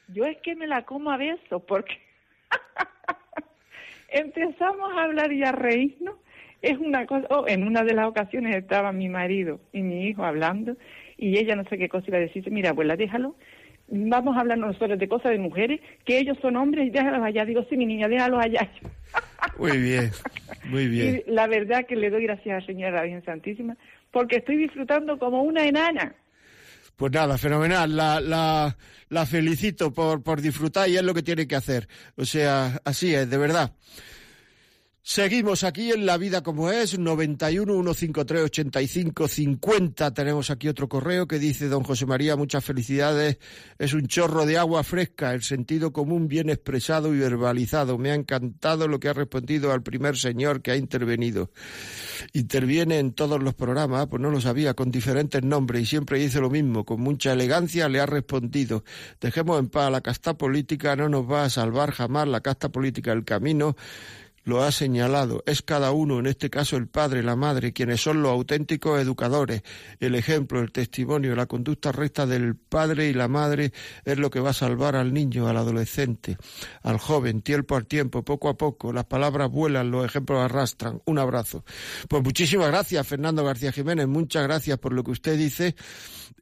Yo 0.08 0.26
es 0.26 0.36
que 0.42 0.54
me 0.54 0.66
la 0.66 0.84
como 0.84 1.10
a 1.10 1.16
besos 1.16 1.62
porque 1.66 1.98
empezamos 4.10 4.92
a 4.92 5.04
hablar 5.04 5.32
y 5.32 5.44
a 5.44 5.52
reírnos. 5.52 6.16
Es 6.60 6.76
una 6.76 7.06
cosa, 7.06 7.26
oh, 7.30 7.48
en 7.48 7.66
una 7.66 7.84
de 7.84 7.94
las 7.94 8.06
ocasiones 8.06 8.54
estaba 8.54 8.92
mi 8.92 9.08
marido 9.08 9.60
y 9.72 9.80
mi 9.80 10.08
hijo 10.08 10.24
hablando 10.24 10.76
y 11.20 11.36
ella 11.38 11.54
no 11.54 11.64
sé 11.68 11.76
qué 11.76 11.88
cosa 11.88 12.06
iba 12.08 12.16
a 12.16 12.22
decir, 12.22 12.50
mira 12.50 12.70
abuela, 12.70 12.96
déjalo, 12.96 13.36
vamos 13.88 14.36
a 14.36 14.40
hablar 14.40 14.56
nosotros 14.56 14.98
de 14.98 15.06
cosas 15.06 15.32
de 15.32 15.38
mujeres, 15.38 15.80
que 16.06 16.18
ellos 16.18 16.38
son 16.40 16.56
hombres 16.56 16.86
y 16.86 16.90
déjalos 16.90 17.22
allá. 17.22 17.44
Digo, 17.44 17.62
sí, 17.68 17.76
mi 17.76 17.84
niña, 17.84 18.08
déjalos 18.08 18.42
allá. 18.42 18.70
Muy 19.58 19.76
bien, 19.76 20.10
muy 20.64 20.88
bien. 20.88 21.22
Y 21.26 21.30
la 21.30 21.46
verdad 21.46 21.84
que 21.86 21.94
le 21.94 22.08
doy 22.08 22.22
gracias 22.22 22.56
a 22.56 22.60
la 22.60 22.66
señora 22.66 23.02
Virgen 23.02 23.24
Santísima 23.24 23.76
porque 24.10 24.36
estoy 24.36 24.56
disfrutando 24.56 25.18
como 25.18 25.42
una 25.42 25.66
enana. 25.66 26.14
Pues 26.96 27.12
nada, 27.12 27.36
fenomenal. 27.36 27.94
La, 27.94 28.18
la, 28.20 28.76
la 29.10 29.26
felicito 29.26 29.92
por, 29.92 30.22
por 30.22 30.40
disfrutar 30.40 30.88
y 30.88 30.96
es 30.96 31.02
lo 31.02 31.12
que 31.12 31.22
tiene 31.22 31.46
que 31.46 31.56
hacer. 31.56 31.86
O 32.16 32.24
sea, 32.24 32.80
así 32.84 33.14
es, 33.14 33.28
de 33.28 33.36
verdad. 33.36 33.72
Seguimos 35.12 35.64
aquí 35.64 35.90
en 35.90 36.06
La 36.06 36.18
Vida 36.18 36.44
como 36.44 36.70
es, 36.70 36.96
91 36.96 37.82
153 37.82 38.44
85 38.44 39.26
50. 39.26 40.14
Tenemos 40.14 40.50
aquí 40.50 40.68
otro 40.68 40.88
correo 40.88 41.26
que 41.26 41.40
dice 41.40 41.66
Don 41.66 41.82
José 41.82 42.06
María, 42.06 42.36
muchas 42.36 42.64
felicidades. 42.64 43.38
Es 43.76 43.92
un 43.92 44.06
chorro 44.06 44.46
de 44.46 44.56
agua 44.56 44.84
fresca, 44.84 45.34
el 45.34 45.42
sentido 45.42 45.92
común 45.92 46.28
bien 46.28 46.48
expresado 46.48 47.12
y 47.12 47.18
verbalizado. 47.18 47.98
Me 47.98 48.12
ha 48.12 48.14
encantado 48.14 48.86
lo 48.86 49.00
que 49.00 49.08
ha 49.08 49.12
respondido 49.12 49.72
al 49.72 49.82
primer 49.82 50.16
señor 50.16 50.62
que 50.62 50.70
ha 50.70 50.76
intervenido. 50.76 51.50
Interviene 52.32 53.00
en 53.00 53.12
todos 53.12 53.42
los 53.42 53.54
programas, 53.54 54.06
pues 54.06 54.22
no 54.22 54.30
lo 54.30 54.40
sabía, 54.40 54.74
con 54.74 54.92
diferentes 54.92 55.42
nombres 55.42 55.82
y 55.82 55.86
siempre 55.86 56.20
dice 56.20 56.40
lo 56.40 56.50
mismo, 56.50 56.84
con 56.84 57.00
mucha 57.00 57.32
elegancia 57.32 57.88
le 57.88 57.98
ha 57.98 58.06
respondido. 58.06 58.84
Dejemos 59.20 59.58
en 59.58 59.70
paz 59.70 59.90
la 59.90 60.02
casta 60.02 60.34
política, 60.34 60.94
no 60.94 61.08
nos 61.08 61.28
va 61.28 61.42
a 61.42 61.50
salvar 61.50 61.90
jamás 61.90 62.28
la 62.28 62.42
casta 62.42 62.68
política 62.68 63.10
el 63.10 63.24
camino 63.24 63.74
lo 64.44 64.62
ha 64.62 64.72
señalado. 64.72 65.42
Es 65.46 65.62
cada 65.62 65.92
uno, 65.92 66.18
en 66.18 66.26
este 66.26 66.50
caso 66.50 66.76
el 66.76 66.88
padre, 66.88 67.22
la 67.22 67.36
madre, 67.36 67.72
quienes 67.72 68.00
son 68.00 68.22
los 68.22 68.32
auténticos 68.32 69.00
educadores. 69.00 69.62
El 69.98 70.14
ejemplo, 70.14 70.60
el 70.60 70.72
testimonio, 70.72 71.36
la 71.36 71.46
conducta 71.46 71.92
recta 71.92 72.26
del 72.26 72.56
padre 72.56 73.08
y 73.08 73.12
la 73.12 73.28
madre 73.28 73.72
es 74.04 74.18
lo 74.18 74.30
que 74.30 74.40
va 74.40 74.50
a 74.50 74.54
salvar 74.54 74.96
al 74.96 75.12
niño, 75.12 75.48
al 75.48 75.56
adolescente, 75.56 76.36
al 76.82 76.98
joven, 76.98 77.42
tiempo 77.42 77.76
al 77.76 77.86
tiempo, 77.86 78.24
poco 78.24 78.48
a 78.48 78.56
poco. 78.56 78.92
Las 78.92 79.04
palabras 79.04 79.50
vuelan, 79.50 79.90
los 79.90 80.04
ejemplos 80.04 80.40
arrastran. 80.40 81.02
Un 81.04 81.18
abrazo. 81.18 81.64
Pues 82.08 82.22
muchísimas 82.22 82.68
gracias, 82.68 83.06
Fernando 83.06 83.44
García 83.44 83.72
Jiménez. 83.72 84.08
Muchas 84.08 84.42
gracias 84.44 84.78
por 84.78 84.92
lo 84.92 85.04
que 85.04 85.10
usted 85.12 85.36
dice. 85.36 85.74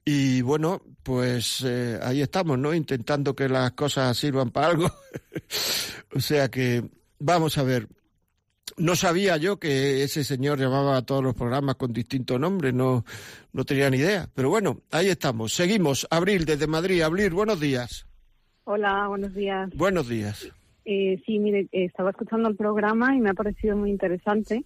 Y 0.04 0.40
bueno, 0.40 0.82
pues 1.02 1.62
eh, 1.66 1.98
ahí 2.02 2.22
estamos, 2.22 2.58
¿no? 2.58 2.72
Intentando 2.72 3.34
que 3.34 3.48
las 3.48 3.72
cosas 3.72 4.16
sirvan 4.16 4.50
para 4.50 4.68
algo. 4.68 4.90
o 6.14 6.20
sea 6.20 6.48
que 6.48 6.97
Vamos 7.18 7.58
a 7.58 7.62
ver. 7.62 7.88
No 8.76 8.94
sabía 8.94 9.36
yo 9.38 9.58
que 9.58 10.04
ese 10.04 10.22
señor 10.24 10.58
llamaba 10.58 10.96
a 10.96 11.02
todos 11.02 11.24
los 11.24 11.34
programas 11.34 11.76
con 11.76 11.92
distinto 11.92 12.38
nombre, 12.38 12.72
no, 12.72 13.04
no 13.52 13.64
tenía 13.64 13.90
ni 13.90 13.96
idea. 13.96 14.28
Pero 14.34 14.50
bueno, 14.50 14.82
ahí 14.90 15.08
estamos. 15.08 15.52
Seguimos. 15.52 16.06
Abril, 16.10 16.44
desde 16.44 16.66
Madrid. 16.66 17.02
Abril, 17.02 17.30
buenos 17.30 17.58
días. 17.58 18.06
Hola, 18.64 19.08
buenos 19.08 19.34
días. 19.34 19.70
Buenos 19.74 20.08
días. 20.08 20.52
Eh, 20.84 21.20
sí, 21.26 21.38
mire, 21.38 21.68
estaba 21.72 22.10
escuchando 22.10 22.48
el 22.48 22.56
programa 22.56 23.16
y 23.16 23.20
me 23.20 23.30
ha 23.30 23.34
parecido 23.34 23.76
muy 23.76 23.90
interesante. 23.90 24.64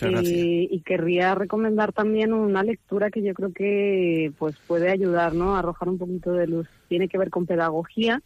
Eh, 0.00 0.68
y 0.70 0.80
querría 0.80 1.34
recomendar 1.34 1.92
también 1.92 2.32
una 2.32 2.62
lectura 2.62 3.10
que 3.10 3.22
yo 3.22 3.34
creo 3.34 3.52
que 3.52 4.32
pues 4.38 4.56
puede 4.66 4.90
ayudar, 4.90 5.34
¿no? 5.34 5.54
A 5.54 5.58
arrojar 5.58 5.90
un 5.90 5.98
poquito 5.98 6.32
de 6.32 6.46
luz. 6.46 6.68
Tiene 6.88 7.08
que 7.08 7.18
ver 7.18 7.28
con 7.28 7.46
pedagogía 7.46 8.22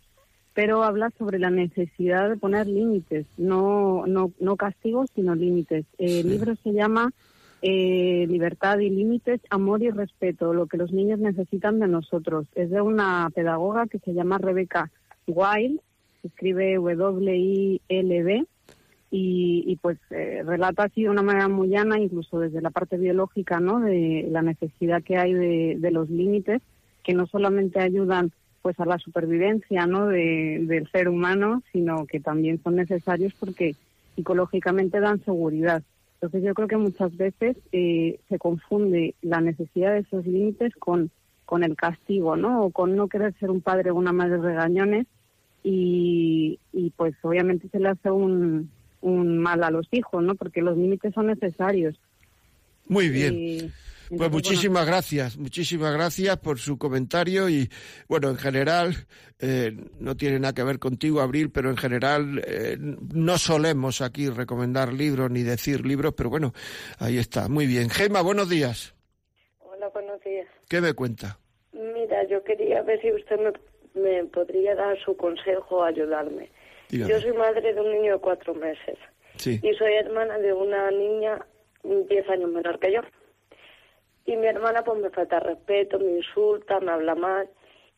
pero 0.57 0.83
habla 0.83 1.13
sobre 1.19 1.39
la 1.39 1.51
necesidad 1.51 2.31
de 2.31 2.39
poner 2.39 2.67
límites, 2.67 3.27
no, 3.37 4.07
no, 4.07 4.33
no 4.41 4.57
castigos, 4.57 5.11
sino 5.15 5.35
límites. 5.35 5.85
El 5.99 6.31
libro 6.31 6.55
se 6.65 6.73
llama 6.73 7.13
eh, 7.61 8.25
Libertad 8.27 8.79
y 8.79 8.89
Límites, 8.89 9.43
Amor 9.51 9.83
y 9.83 9.91
Respeto, 9.91 10.55
lo 10.55 10.67
que 10.67 10.79
los 10.79 10.93
niños 10.93 11.19
necesitan 11.19 11.79
de 11.79 11.89
nosotros. 11.89 12.47
Es 12.55 12.71
de 12.71 12.81
una 12.81 13.29
pedagoga 13.35 13.87
que 13.87 13.99
se 13.99 14.15
llama 14.15 14.39
Rebeca 14.39 14.91
Wild, 15.27 15.79
escribe 16.23 16.77
W-I-L-D, 16.77 18.47
y, 19.11 19.65
y 19.67 19.77
pues 19.77 19.99
eh, 20.09 20.43
relata 20.43 20.85
así 20.85 21.03
de 21.03 21.11
una 21.11 21.23
manera 21.23 21.49
muy 21.49 21.69
llana, 21.69 22.01
incluso 22.01 22.41
desde 22.41 22.63
la 22.63 22.71
parte 22.71 22.97
biológica, 22.97 23.61
¿no? 23.61 23.81
De 23.81 24.27
la 24.31 24.41
necesidad 24.41 25.03
que 25.03 25.19
hay 25.19 25.35
de, 25.35 25.77
de 25.79 25.91
los 25.91 26.09
límites, 26.09 26.63
que 27.05 27.13
no 27.13 27.27
solamente 27.27 27.79
ayudan 27.79 28.33
pues 28.67 28.81
a 28.81 28.85
la 28.85 28.99
supervivencia 28.99 29.87
¿no? 29.87 30.09
del 30.09 30.89
ser 30.91 31.09
humano, 31.09 31.62
sino 31.71 32.05
que 32.05 32.19
también 32.19 32.61
son 32.64 32.75
necesarios 32.75 33.33
porque 33.39 33.77
psicológicamente 34.17 34.99
dan 34.99 35.25
seguridad. 35.25 35.85
Entonces 36.14 36.43
yo 36.43 36.53
creo 36.53 36.67
que 36.67 36.77
muchas 36.77 37.17
veces 37.17 37.57
eh, 37.71 38.19
se 38.29 38.39
confunde 38.41 39.14
la 39.23 39.41
necesidad 39.41 39.93
de 39.93 40.01
esos 40.01 40.27
límites 40.27 40.75
con, 40.81 41.12
con 41.45 41.62
el 41.62 41.77
castigo, 41.77 42.35
¿no? 42.35 42.64
O 42.64 42.71
con 42.71 42.97
no 42.97 43.07
querer 43.07 43.35
ser 43.39 43.51
un 43.51 43.61
padre 43.61 43.93
o 43.93 43.95
una 43.95 44.12
madre 44.12 44.39
regañones 44.39 45.07
y, 45.62 46.59
y 46.73 46.91
pues 46.97 47.14
obviamente 47.23 47.69
se 47.69 47.79
le 47.79 47.91
hace 47.91 48.11
un, 48.11 48.69
un 49.01 49.39
mal 49.39 49.62
a 49.62 49.71
los 49.71 49.87
hijos, 49.93 50.25
¿no? 50.25 50.35
Porque 50.35 50.61
los 50.61 50.77
límites 50.77 51.14
son 51.14 51.29
necesarios. 51.29 51.95
Muy 52.89 53.11
bien. 53.11 53.33
Eh, 53.33 53.71
pues 54.09 54.31
muchísimas 54.31 54.87
gracias, 54.87 55.37
muchísimas 55.37 55.93
gracias 55.93 56.37
por 56.39 56.59
su 56.59 56.79
comentario 56.79 57.49
y 57.49 57.69
bueno, 58.09 58.31
en 58.31 58.37
general 58.37 58.95
eh, 59.41 59.73
no 59.99 60.17
tiene 60.17 60.39
nada 60.39 60.55
que 60.55 60.63
ver 60.63 60.79
contigo, 60.79 61.21
Abril, 61.21 61.51
pero 61.51 61.71
en 61.71 61.77
general 61.77 62.43
eh, 62.47 62.77
no 62.79 63.39
solemos 63.39 64.01
aquí 64.01 64.29
recomendar 64.29 64.93
libros 64.93 65.31
ni 65.31 65.43
decir 65.43 65.85
libros, 65.87 66.15
pero 66.17 66.31
bueno, 66.31 66.53
ahí 66.99 67.19
está, 67.19 67.49
muy 67.49 67.67
bien. 67.67 67.91
Gema, 67.91 68.23
buenos 68.23 68.49
días. 68.49 68.95
Hola, 69.61 69.89
buenos 69.89 70.21
días. 70.23 70.47
¿Qué 70.69 70.81
me 70.81 70.95
cuenta? 70.95 71.39
Mira, 71.73 72.25
yo 72.29 72.43
quería 72.45 72.83
ver 72.83 73.01
si 73.01 73.13
usted 73.13 73.39
me, 73.95 74.25
podría 74.25 74.75
dar 74.75 74.99
su 75.05 75.17
consejo, 75.17 75.85
ayudarme. 75.85 76.51
Yo 76.91 77.21
soy 77.21 77.33
madre 77.33 77.75
de 77.75 77.81
un 77.81 77.91
niño 77.91 78.13
de 78.13 78.19
cuatro 78.21 78.55
meses 78.55 78.97
y 79.45 79.75
soy 79.75 79.95
hermana 79.95 80.39
de 80.39 80.53
una 80.53 80.91
niña 80.91 81.45
diez 82.09 82.29
años 82.29 82.51
menor 82.51 82.79
que 82.79 82.93
yo. 82.93 83.01
Y 84.27 84.37
mi 84.37 84.47
hermana 84.47 84.83
pues 84.83 85.01
me 85.01 85.11
falta 85.11 85.41
respeto, 85.41 85.99
me 85.99 86.18
insulta, 86.18 86.81
me 86.81 86.93
habla 86.93 87.14
mal. 87.14 87.49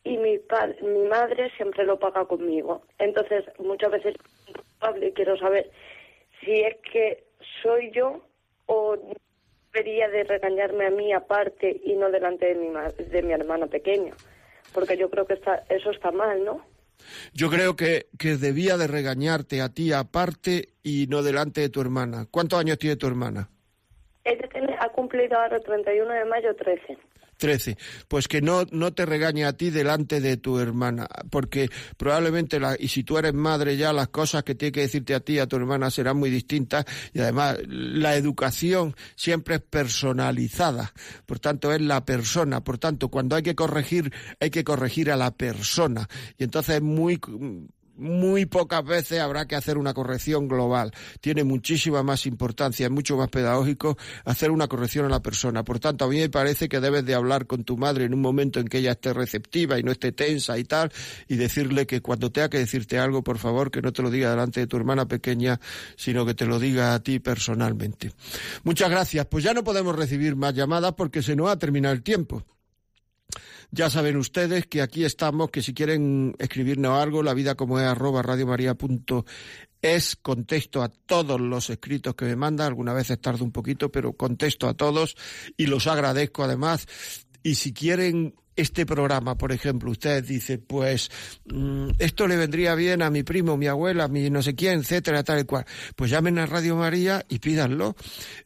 Y 0.03 0.17
mi, 0.17 0.39
mi 0.81 1.07
madre 1.07 1.51
siempre 1.57 1.83
lo 1.85 1.99
paga 1.99 2.25
conmigo. 2.25 2.83
Entonces, 2.99 3.45
muchas 3.57 3.91
veces 3.91 4.15
quiero 5.15 5.37
saber 5.37 5.69
si 6.39 6.61
es 6.61 6.77
que 6.91 7.23
soy 7.61 7.91
yo 7.91 8.21
o 8.67 8.97
debería 9.73 10.07
de 10.09 10.23
regañarme 10.23 10.85
a 10.85 10.91
mí 10.91 11.13
aparte 11.13 11.81
y 11.83 11.93
no 11.93 12.09
delante 12.11 12.53
de 12.53 12.55
mi, 12.55 12.69
de 12.69 13.21
mi 13.23 13.33
hermano 13.33 13.67
pequeño. 13.67 14.13
Porque 14.73 14.97
yo 14.97 15.09
creo 15.09 15.25
que 15.25 15.33
está, 15.33 15.63
eso 15.69 15.91
está 15.91 16.11
mal, 16.11 16.43
¿no? 16.45 16.63
Yo 17.33 17.49
creo 17.49 17.75
que, 17.75 18.07
que 18.17 18.35
debía 18.35 18.77
de 18.77 18.87
regañarte 18.87 19.61
a 19.61 19.69
ti 19.69 19.93
aparte 19.93 20.69
y 20.83 21.07
no 21.07 21.23
delante 21.23 21.61
de 21.61 21.69
tu 21.69 21.81
hermana. 21.81 22.27
¿Cuántos 22.29 22.59
años 22.59 22.77
tiene 22.77 22.97
tu 22.97 23.07
hermana? 23.07 23.49
Ella 24.23 24.45
ha 24.45 24.49
cumplido 25.09 25.39
ahora 25.39 25.57
el 25.57 25.63
31 25.63 26.13
de 26.13 26.25
mayo 26.25 26.55
13. 26.55 26.97
13. 27.37 27.77
Pues 28.07 28.27
que 28.27 28.41
no, 28.41 28.65
no 28.71 28.93
te 28.93 29.05
regañe 29.05 29.45
a 29.45 29.53
ti 29.53 29.69
delante 29.69 30.19
de 30.19 30.37
tu 30.37 30.59
hermana, 30.59 31.07
porque 31.31 31.69
probablemente, 31.97 32.59
la, 32.59 32.75
y 32.77 32.89
si 32.89 33.03
tú 33.03 33.17
eres 33.17 33.33
madre 33.33 33.77
ya, 33.77 33.93
las 33.93 34.09
cosas 34.09 34.43
que 34.43 34.55
tiene 34.55 34.73
que 34.73 34.81
decirte 34.81 35.15
a 35.15 35.21
ti 35.21 35.33
y 35.35 35.39
a 35.39 35.47
tu 35.47 35.55
hermana 35.55 35.89
serán 35.89 36.17
muy 36.17 36.29
distintas, 36.29 36.85
y 37.13 37.21
además 37.21 37.57
la 37.65 38.15
educación 38.15 38.93
siempre 39.15 39.55
es 39.55 39.61
personalizada, 39.61 40.91
por 41.25 41.39
tanto 41.39 41.71
es 41.71 41.81
la 41.81 42.03
persona, 42.03 42.61
por 42.61 42.77
tanto 42.77 43.07
cuando 43.07 43.37
hay 43.37 43.43
que 43.43 43.55
corregir, 43.55 44.11
hay 44.39 44.49
que 44.49 44.65
corregir 44.65 45.09
a 45.09 45.15
la 45.15 45.31
persona, 45.31 46.09
y 46.37 46.43
entonces 46.43 46.75
es 46.75 46.81
muy 46.81 47.21
muy 47.99 48.45
pocas 48.45 48.83
veces 48.83 49.19
habrá 49.19 49.47
que 49.47 49.55
hacer 49.55 49.77
una 49.77 49.93
corrección 49.93 50.47
global. 50.47 50.91
Tiene 51.21 51.43
muchísima 51.43 52.03
más 52.03 52.25
importancia, 52.25 52.85
es 52.85 52.91
mucho 52.91 53.17
más 53.17 53.29
pedagógico 53.29 53.97
hacer 54.25 54.51
una 54.51 54.67
corrección 54.67 55.05
a 55.05 55.09
la 55.09 55.21
persona. 55.21 55.63
Por 55.63 55.79
tanto, 55.79 56.05
a 56.05 56.07
mí 56.07 56.17
me 56.17 56.29
parece 56.29 56.69
que 56.69 56.79
debes 56.79 57.05
de 57.05 57.13
hablar 57.13 57.45
con 57.45 57.63
tu 57.63 57.77
madre 57.77 58.05
en 58.05 58.13
un 58.13 58.21
momento 58.21 58.59
en 58.59 58.67
que 58.67 58.79
ella 58.79 58.91
esté 58.91 59.13
receptiva 59.13 59.77
y 59.79 59.83
no 59.83 59.91
esté 59.91 60.11
tensa 60.11 60.57
y 60.57 60.63
tal, 60.63 60.91
y 61.27 61.35
decirle 61.35 61.85
que 61.85 62.01
cuando 62.01 62.31
tenga 62.31 62.49
que 62.49 62.59
decirte 62.59 62.97
algo, 62.97 63.23
por 63.23 63.37
favor, 63.37 63.71
que 63.71 63.81
no 63.81 63.91
te 63.91 64.01
lo 64.01 64.09
diga 64.09 64.29
delante 64.29 64.61
de 64.61 64.67
tu 64.67 64.77
hermana 64.77 65.07
pequeña, 65.07 65.59
sino 65.95 66.25
que 66.25 66.33
te 66.33 66.45
lo 66.45 66.59
diga 66.59 66.93
a 66.93 67.03
ti 67.03 67.19
personalmente. 67.19 68.11
Muchas 68.63 68.89
gracias. 68.89 69.25
Pues 69.25 69.43
ya 69.43 69.53
no 69.53 69.63
podemos 69.63 69.95
recibir 69.95 70.35
más 70.35 70.53
llamadas 70.53 70.93
porque 70.93 71.21
se 71.21 71.35
nos 71.35 71.49
ha 71.49 71.57
terminado 71.57 71.93
el 71.93 72.03
tiempo. 72.03 72.43
Ya 73.71 73.89
saben 73.89 74.17
ustedes 74.17 74.65
que 74.65 74.81
aquí 74.81 75.05
estamos, 75.05 75.51
que 75.51 75.61
si 75.61 75.73
quieren 75.73 76.35
escribirnos 76.39 76.99
algo, 76.99 77.21
la 77.21 77.35
vida 77.35 77.55
como 77.55 77.79
es 77.79 77.85
arroba 77.85 78.23
es 79.81 80.15
contesto 80.17 80.83
a 80.83 80.89
todos 80.89 81.39
los 81.39 81.69
escritos 81.69 82.15
que 82.15 82.25
me 82.25 82.35
mandan, 82.35 82.67
algunas 82.67 82.95
veces 82.95 83.21
tardo 83.21 83.45
un 83.45 83.51
poquito, 83.51 83.91
pero 83.91 84.13
contesto 84.13 84.67
a 84.67 84.73
todos 84.73 85.15
y 85.55 85.67
los 85.67 85.87
agradezco 85.87 86.43
además. 86.43 86.87
Y 87.43 87.55
si 87.55 87.71
quieren 87.71 88.35
este 88.59 88.85
programa, 88.85 89.37
por 89.37 89.51
ejemplo, 89.51 89.91
usted 89.91 90.23
dice, 90.23 90.57
pues 90.57 91.09
mm, 91.45 91.91
esto 91.99 92.27
le 92.27 92.35
vendría 92.35 92.75
bien 92.75 93.01
a 93.01 93.09
mi 93.09 93.23
primo, 93.23 93.55
mi 93.55 93.67
abuela, 93.67 94.07
mi 94.07 94.29
no 94.29 94.41
sé 94.41 94.55
quién, 94.55 94.79
etcétera, 94.79 95.23
tal 95.23 95.39
y 95.39 95.43
cual. 95.45 95.65
Pues 95.95 96.11
llamen 96.11 96.37
a 96.39 96.45
Radio 96.45 96.75
María 96.75 97.25
y 97.29 97.39
pídanlo. 97.39 97.95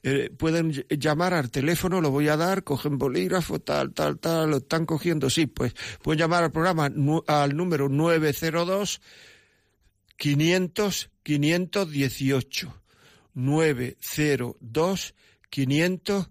Eh, 0.03 0.29
pueden 0.37 0.71
llamar 0.89 1.33
al 1.33 1.49
teléfono, 1.49 1.99
lo 1.99 2.11
voy 2.11 2.27
a 2.27 2.37
dar, 2.37 2.63
cogen 2.63 2.97
bolígrafo, 2.97 3.59
tal, 3.59 3.93
tal, 3.93 4.19
tal, 4.19 4.51
lo 4.51 4.57
están 4.57 4.85
cogiendo, 4.85 5.29
sí, 5.29 5.47
pues 5.47 5.73
pueden 6.01 6.19
llamar 6.19 6.43
al 6.43 6.51
programa 6.51 6.91
al 7.27 7.55
número 7.57 7.89
902 7.89 9.01
500 10.17 11.09
518 11.23 12.81
902 13.33 15.15
500 15.49 16.29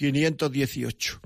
518. 0.00 1.20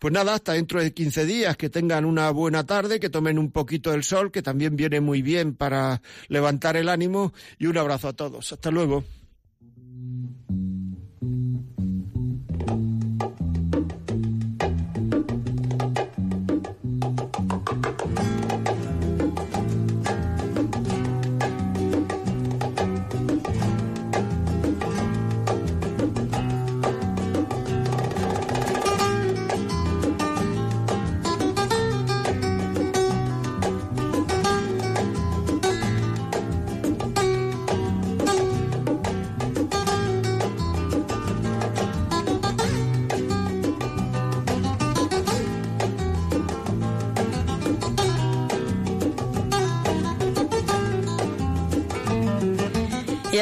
Pues 0.00 0.12
nada, 0.12 0.34
hasta 0.34 0.54
dentro 0.54 0.82
de 0.82 0.92
15 0.92 1.24
días, 1.24 1.56
que 1.56 1.70
tengan 1.70 2.04
una 2.04 2.30
buena 2.30 2.66
tarde, 2.66 2.98
que 2.98 3.10
tomen 3.10 3.38
un 3.38 3.52
poquito 3.52 3.92
del 3.92 4.02
sol, 4.02 4.32
que 4.32 4.42
también 4.42 4.74
viene 4.74 5.00
muy 5.00 5.22
bien 5.22 5.54
para 5.54 6.02
levantar 6.26 6.76
el 6.76 6.88
ánimo, 6.88 7.32
y 7.58 7.66
un 7.66 7.78
abrazo 7.78 8.08
a 8.08 8.12
todos. 8.12 8.52
Hasta 8.52 8.72
luego. 8.72 9.04